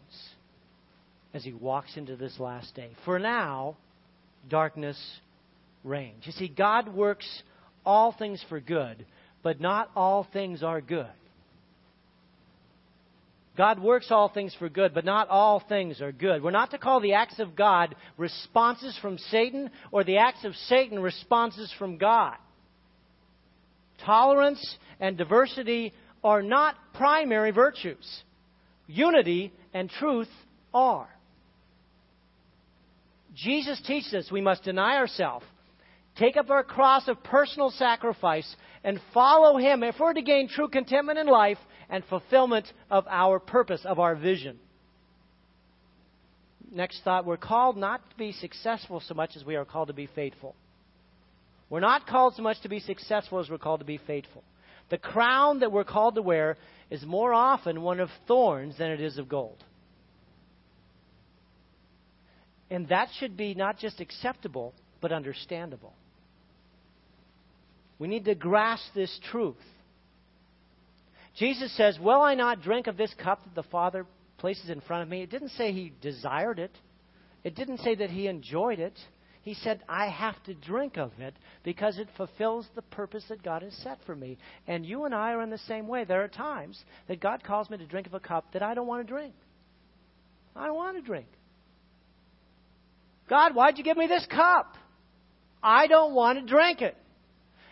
as 1.34 1.44
he 1.44 1.52
walks 1.52 1.96
into 1.96 2.16
this 2.16 2.38
last 2.38 2.74
day. 2.74 2.90
For 3.04 3.18
now, 3.18 3.76
darkness 4.48 4.98
reigns. 5.84 6.24
You 6.24 6.32
see, 6.32 6.48
God 6.48 6.94
works 6.94 7.26
all 7.86 8.12
things 8.12 8.44
for 8.48 8.60
good, 8.60 9.06
but 9.42 9.60
not 9.60 9.90
all 9.96 10.26
things 10.32 10.62
are 10.62 10.80
good. 10.80 11.06
God 13.56 13.80
works 13.82 14.06
all 14.10 14.30
things 14.30 14.54
for 14.58 14.68
good, 14.70 14.94
but 14.94 15.04
not 15.04 15.28
all 15.28 15.62
things 15.68 16.00
are 16.00 16.12
good. 16.12 16.42
We're 16.42 16.50
not 16.50 16.70
to 16.70 16.78
call 16.78 17.00
the 17.00 17.14
acts 17.14 17.38
of 17.38 17.54
God 17.54 17.94
responses 18.16 18.98
from 19.02 19.18
Satan 19.18 19.70
or 19.90 20.04
the 20.04 20.18
acts 20.18 20.44
of 20.44 20.54
Satan 20.54 20.98
responses 20.98 21.72
from 21.78 21.98
God. 21.98 22.36
Tolerance 24.04 24.76
and 25.00 25.16
diversity 25.16 25.92
are 26.22 26.42
not 26.42 26.76
primary 26.94 27.50
virtues. 27.50 28.22
Unity 28.86 29.52
and 29.72 29.88
truth 29.88 30.28
are. 30.74 31.08
Jesus 33.34 33.80
teaches 33.86 34.12
us 34.14 34.30
we 34.30 34.40
must 34.40 34.62
deny 34.64 34.96
ourselves 34.96 35.46
take 36.16 36.36
up 36.36 36.50
our 36.50 36.64
cross 36.64 37.08
of 37.08 37.22
personal 37.24 37.70
sacrifice 37.70 38.56
and 38.84 39.00
follow 39.14 39.56
Him 39.58 39.82
if 39.82 39.96
we're 39.98 40.12
to 40.12 40.22
gain 40.22 40.48
true 40.48 40.68
contentment 40.68 41.18
in 41.18 41.26
life 41.26 41.58
and 41.88 42.04
fulfillment 42.04 42.70
of 42.90 43.06
our 43.08 43.38
purpose, 43.38 43.80
of 43.84 43.98
our 43.98 44.14
vision. 44.14 44.58
Next 46.70 47.02
thought 47.04 47.26
we're 47.26 47.36
called 47.36 47.76
not 47.76 48.08
to 48.10 48.16
be 48.16 48.32
successful 48.32 49.00
so 49.00 49.14
much 49.14 49.36
as 49.36 49.44
we 49.44 49.56
are 49.56 49.64
called 49.64 49.88
to 49.88 49.94
be 49.94 50.06
faithful. 50.06 50.54
We're 51.72 51.80
not 51.80 52.06
called 52.06 52.34
so 52.34 52.42
much 52.42 52.60
to 52.64 52.68
be 52.68 52.80
successful 52.80 53.38
as 53.38 53.48
we're 53.48 53.56
called 53.56 53.80
to 53.80 53.86
be 53.86 53.96
faithful. 53.96 54.44
The 54.90 54.98
crown 54.98 55.60
that 55.60 55.72
we're 55.72 55.84
called 55.84 56.16
to 56.16 56.20
wear 56.22 56.58
is 56.90 57.02
more 57.02 57.32
often 57.32 57.80
one 57.80 57.98
of 57.98 58.10
thorns 58.28 58.76
than 58.76 58.90
it 58.90 59.00
is 59.00 59.16
of 59.16 59.26
gold. 59.26 59.64
And 62.70 62.86
that 62.88 63.08
should 63.18 63.38
be 63.38 63.54
not 63.54 63.78
just 63.78 64.02
acceptable, 64.02 64.74
but 65.00 65.12
understandable. 65.12 65.94
We 67.98 68.06
need 68.06 68.26
to 68.26 68.34
grasp 68.34 68.92
this 68.94 69.18
truth. 69.30 69.56
Jesus 71.38 71.74
says, 71.74 71.98
Will 71.98 72.20
I 72.20 72.34
not 72.34 72.60
drink 72.60 72.86
of 72.86 72.98
this 72.98 73.14
cup 73.14 73.44
that 73.44 73.54
the 73.54 73.66
Father 73.70 74.04
places 74.36 74.68
in 74.68 74.82
front 74.82 75.04
of 75.04 75.08
me? 75.08 75.22
It 75.22 75.30
didn't 75.30 75.52
say 75.52 75.72
he 75.72 75.94
desired 76.02 76.58
it, 76.58 76.76
it 77.44 77.54
didn't 77.54 77.78
say 77.78 77.94
that 77.94 78.10
he 78.10 78.26
enjoyed 78.26 78.78
it. 78.78 78.98
He 79.42 79.54
said, 79.54 79.82
I 79.88 80.08
have 80.08 80.40
to 80.44 80.54
drink 80.54 80.96
of 80.96 81.10
it 81.18 81.34
because 81.64 81.98
it 81.98 82.08
fulfills 82.16 82.68
the 82.74 82.82
purpose 82.82 83.24
that 83.28 83.42
God 83.42 83.62
has 83.62 83.74
set 83.74 83.98
for 84.06 84.14
me. 84.14 84.38
And 84.68 84.86
you 84.86 85.04
and 85.04 85.14
I 85.14 85.32
are 85.32 85.42
in 85.42 85.50
the 85.50 85.58
same 85.58 85.88
way. 85.88 86.04
There 86.04 86.22
are 86.22 86.28
times 86.28 86.82
that 87.08 87.20
God 87.20 87.42
calls 87.42 87.68
me 87.68 87.76
to 87.78 87.86
drink 87.86 88.06
of 88.06 88.14
a 88.14 88.20
cup 88.20 88.52
that 88.52 88.62
I 88.62 88.74
don't 88.74 88.86
want 88.86 89.04
to 89.04 89.12
drink. 89.12 89.34
I 90.54 90.66
don't 90.66 90.76
want 90.76 90.96
to 90.96 91.02
drink. 91.02 91.26
God, 93.28 93.54
why'd 93.54 93.78
you 93.78 93.84
give 93.84 93.96
me 93.96 94.06
this 94.06 94.26
cup? 94.30 94.76
I 95.62 95.88
don't 95.88 96.14
want 96.14 96.38
to 96.38 96.46
drink 96.46 96.80
it. 96.80 96.96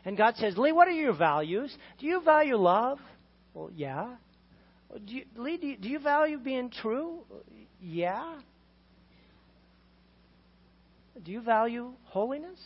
And 0.05 0.16
God 0.16 0.37
says, 0.37 0.57
Leigh, 0.57 0.73
what 0.73 0.89
are 0.89 0.93
your 0.93 1.12
values? 1.12 1.77
Do 1.99 2.07
you 2.07 2.21
value 2.23 2.57
love? 2.57 2.99
Well, 3.55 3.71
yeah. 3.75 4.14
Do 5.07 5.14
you, 5.14 5.25
Leigh, 5.37 5.57
do 5.59 5.66
you, 5.68 5.77
do 5.77 5.89
you 5.89 5.99
value 6.01 6.39
being 6.39 6.71
true? 6.71 7.21
Yeah. 7.81 8.37
Do 11.25 11.33
you 11.33 11.41
value 11.41 11.93
holiness? 12.05 12.59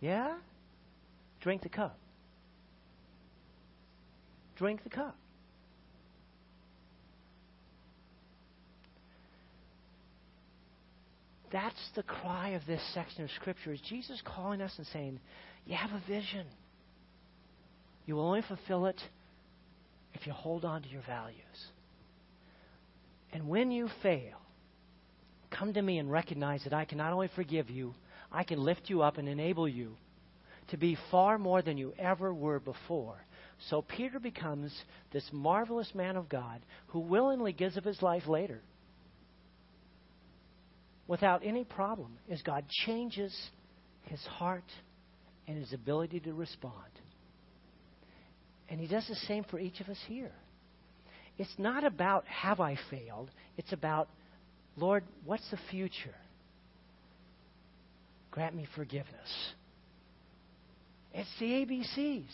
Yeah? 0.00 0.34
Drink 1.40 1.62
the 1.62 1.68
cup. 1.68 1.98
Drink 4.56 4.82
the 4.84 4.90
cup. 4.90 5.16
That's 11.52 11.90
the 11.96 12.02
cry 12.02 12.50
of 12.50 12.62
this 12.66 12.82
section 12.94 13.24
of 13.24 13.30
Scripture. 13.32 13.72
Is 13.72 13.80
Jesus 13.80 14.22
calling 14.24 14.60
us 14.60 14.72
and 14.76 14.86
saying, 14.88 15.18
You 15.66 15.76
have 15.76 15.90
a 15.90 16.02
vision. 16.06 16.46
You 18.06 18.16
will 18.16 18.26
only 18.26 18.42
fulfill 18.42 18.86
it 18.86 19.00
if 20.14 20.26
you 20.26 20.32
hold 20.32 20.64
on 20.64 20.82
to 20.82 20.88
your 20.88 21.02
values. 21.02 21.36
And 23.32 23.48
when 23.48 23.70
you 23.70 23.88
fail, 24.02 24.38
come 25.50 25.72
to 25.74 25.82
me 25.82 25.98
and 25.98 26.10
recognize 26.10 26.64
that 26.64 26.72
I 26.72 26.84
can 26.84 26.98
not 26.98 27.12
only 27.12 27.28
forgive 27.34 27.70
you, 27.70 27.94
I 28.32 28.44
can 28.44 28.62
lift 28.62 28.82
you 28.88 29.02
up 29.02 29.18
and 29.18 29.28
enable 29.28 29.68
you 29.68 29.96
to 30.68 30.76
be 30.76 30.96
far 31.10 31.38
more 31.38 31.62
than 31.62 31.78
you 31.78 31.92
ever 31.98 32.32
were 32.32 32.60
before. 32.60 33.16
So 33.68 33.82
Peter 33.82 34.18
becomes 34.18 34.72
this 35.12 35.28
marvelous 35.32 35.92
man 35.94 36.16
of 36.16 36.28
God 36.28 36.60
who 36.88 37.00
willingly 37.00 37.52
gives 37.52 37.76
of 37.76 37.84
his 37.84 38.00
life 38.00 38.26
later 38.26 38.60
without 41.06 41.42
any 41.44 41.64
problem 41.64 42.16
as 42.30 42.40
God 42.42 42.64
changes 42.86 43.36
his 44.04 44.20
heart 44.20 44.64
and 45.48 45.58
his 45.58 45.72
ability 45.72 46.20
to 46.20 46.32
respond. 46.32 46.74
And 48.68 48.78
he 48.78 48.86
does 48.86 49.06
the 49.08 49.16
same 49.26 49.44
for 49.44 49.58
each 49.58 49.80
of 49.80 49.88
us 49.88 49.98
here. 50.06 50.30
It's 51.36 51.52
not 51.58 51.84
about 51.84 52.24
have 52.26 52.60
I 52.60 52.78
failed, 52.90 53.30
it's 53.56 53.72
about 53.72 54.08
Lord, 54.80 55.04
what's 55.24 55.48
the 55.50 55.58
future? 55.70 56.14
Grant 58.30 58.54
me 58.54 58.66
forgiveness. 58.74 59.52
It's 61.12 61.28
the 61.38 61.46
ABCs. 61.46 62.32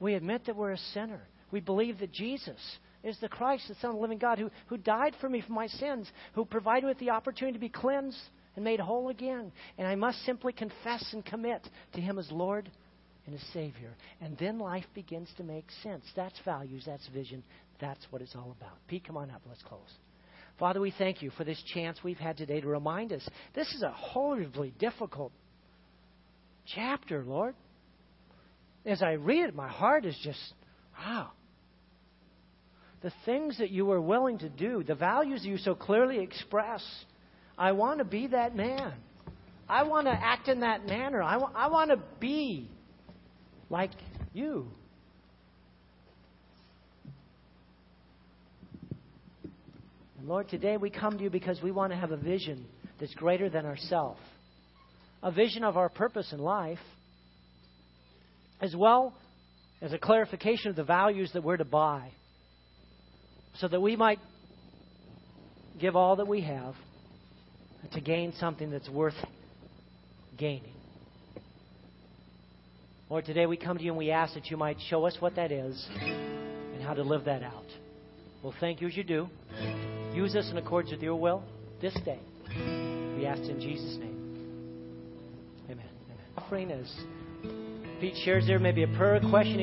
We 0.00 0.14
admit 0.14 0.46
that 0.46 0.56
we're 0.56 0.72
a 0.72 0.78
sinner. 0.92 1.20
We 1.50 1.60
believe 1.60 2.00
that 2.00 2.12
Jesus 2.12 2.58
is 3.04 3.16
the 3.20 3.28
Christ, 3.28 3.68
the 3.68 3.74
Son 3.76 3.90
of 3.90 3.96
the 3.96 4.02
living 4.02 4.18
God, 4.18 4.38
who, 4.38 4.50
who 4.66 4.78
died 4.78 5.14
for 5.20 5.28
me 5.28 5.42
for 5.42 5.52
my 5.52 5.68
sins, 5.68 6.10
who 6.32 6.44
provided 6.44 6.84
me 6.84 6.88
with 6.88 6.98
the 6.98 7.10
opportunity 7.10 7.54
to 7.54 7.60
be 7.60 7.68
cleansed 7.68 8.18
and 8.56 8.64
made 8.64 8.80
whole 8.80 9.10
again. 9.10 9.52
And 9.78 9.86
I 9.86 9.94
must 9.94 10.24
simply 10.24 10.52
confess 10.52 11.06
and 11.12 11.24
commit 11.24 11.68
to 11.92 12.00
Him 12.00 12.18
as 12.18 12.30
Lord 12.32 12.70
and 13.26 13.34
as 13.34 13.42
Savior. 13.52 13.94
And 14.20 14.36
then 14.38 14.58
life 14.58 14.86
begins 14.94 15.28
to 15.36 15.44
make 15.44 15.66
sense. 15.82 16.04
That's 16.16 16.38
values, 16.44 16.84
that's 16.86 17.06
vision, 17.08 17.44
that's 17.80 18.04
what 18.10 18.22
it's 18.22 18.34
all 18.34 18.56
about. 18.58 18.78
Pete, 18.88 19.04
come 19.06 19.16
on 19.16 19.30
up. 19.30 19.42
Let's 19.46 19.62
close. 19.62 19.80
Father, 20.58 20.80
we 20.80 20.92
thank 20.96 21.20
you 21.20 21.30
for 21.30 21.44
this 21.44 21.60
chance 21.74 21.98
we've 22.04 22.18
had 22.18 22.36
today 22.36 22.60
to 22.60 22.68
remind 22.68 23.12
us 23.12 23.26
this 23.54 23.68
is 23.74 23.82
a 23.82 23.90
horribly 23.90 24.72
difficult 24.78 25.32
chapter, 26.74 27.24
Lord. 27.24 27.54
As 28.86 29.02
I 29.02 29.12
read 29.12 29.48
it, 29.48 29.54
my 29.54 29.68
heart 29.68 30.04
is 30.04 30.16
just, 30.22 30.40
wow. 30.98 31.30
The 33.02 33.12
things 33.24 33.58
that 33.58 33.70
you 33.70 33.90
are 33.90 34.00
willing 34.00 34.38
to 34.38 34.48
do, 34.48 34.82
the 34.82 34.94
values 34.94 35.44
you 35.44 35.58
so 35.58 35.74
clearly 35.74 36.20
express, 36.20 36.82
I 37.58 37.72
want 37.72 37.98
to 37.98 38.04
be 38.04 38.28
that 38.28 38.54
man. 38.54 38.94
I 39.68 39.82
want 39.84 40.06
to 40.06 40.12
act 40.12 40.48
in 40.48 40.60
that 40.60 40.86
manner. 40.86 41.22
I, 41.22 41.36
wa- 41.36 41.50
I 41.54 41.68
want 41.68 41.90
to 41.90 41.98
be 42.20 42.70
like 43.70 43.90
you. 44.32 44.68
Lord, 50.26 50.48
today 50.48 50.78
we 50.78 50.88
come 50.88 51.18
to 51.18 51.22
you 51.22 51.28
because 51.28 51.60
we 51.60 51.70
want 51.70 51.92
to 51.92 51.98
have 51.98 52.10
a 52.10 52.16
vision 52.16 52.64
that's 52.98 53.12
greater 53.12 53.50
than 53.50 53.66
ourselves, 53.66 54.20
a 55.22 55.30
vision 55.30 55.62
of 55.62 55.76
our 55.76 55.90
purpose 55.90 56.32
in 56.32 56.38
life, 56.38 56.78
as 58.62 58.74
well 58.74 59.12
as 59.82 59.92
a 59.92 59.98
clarification 59.98 60.70
of 60.70 60.76
the 60.76 60.84
values 60.84 61.30
that 61.34 61.44
we're 61.44 61.58
to 61.58 61.64
buy, 61.66 62.10
so 63.58 63.68
that 63.68 63.82
we 63.82 63.96
might 63.96 64.18
give 65.78 65.94
all 65.94 66.16
that 66.16 66.26
we 66.26 66.40
have 66.40 66.74
to 67.92 68.00
gain 68.00 68.32
something 68.40 68.70
that's 68.70 68.88
worth 68.88 69.12
gaining. 70.38 70.72
Lord, 73.10 73.26
today 73.26 73.44
we 73.44 73.58
come 73.58 73.76
to 73.76 73.84
you 73.84 73.90
and 73.90 73.98
we 73.98 74.10
ask 74.10 74.32
that 74.32 74.46
you 74.46 74.56
might 74.56 74.78
show 74.88 75.04
us 75.04 75.16
what 75.20 75.36
that 75.36 75.52
is 75.52 75.86
and 75.92 76.82
how 76.82 76.94
to 76.94 77.02
live 77.02 77.26
that 77.26 77.42
out. 77.42 77.66
Well, 78.42 78.54
thank 78.58 78.80
you 78.80 78.88
as 78.88 78.96
you 78.96 79.04
do. 79.04 79.28
Use 80.14 80.36
us 80.36 80.48
in 80.50 80.58
accordance 80.58 80.92
with 80.92 81.02
your 81.02 81.16
will 81.16 81.42
this 81.82 81.94
day. 82.04 82.20
We 83.18 83.26
ask 83.26 83.42
in 83.42 83.60
Jesus' 83.60 83.96
name. 83.96 84.14
Amen. 85.64 85.86
Amen. 86.06 86.24
Offering 86.36 86.70
is 86.70 86.94
Pete 88.00 88.14
shares 88.24 88.46
there, 88.46 88.60
maybe 88.60 88.84
a 88.84 88.86
prayer 88.86 89.18
question. 89.28 89.58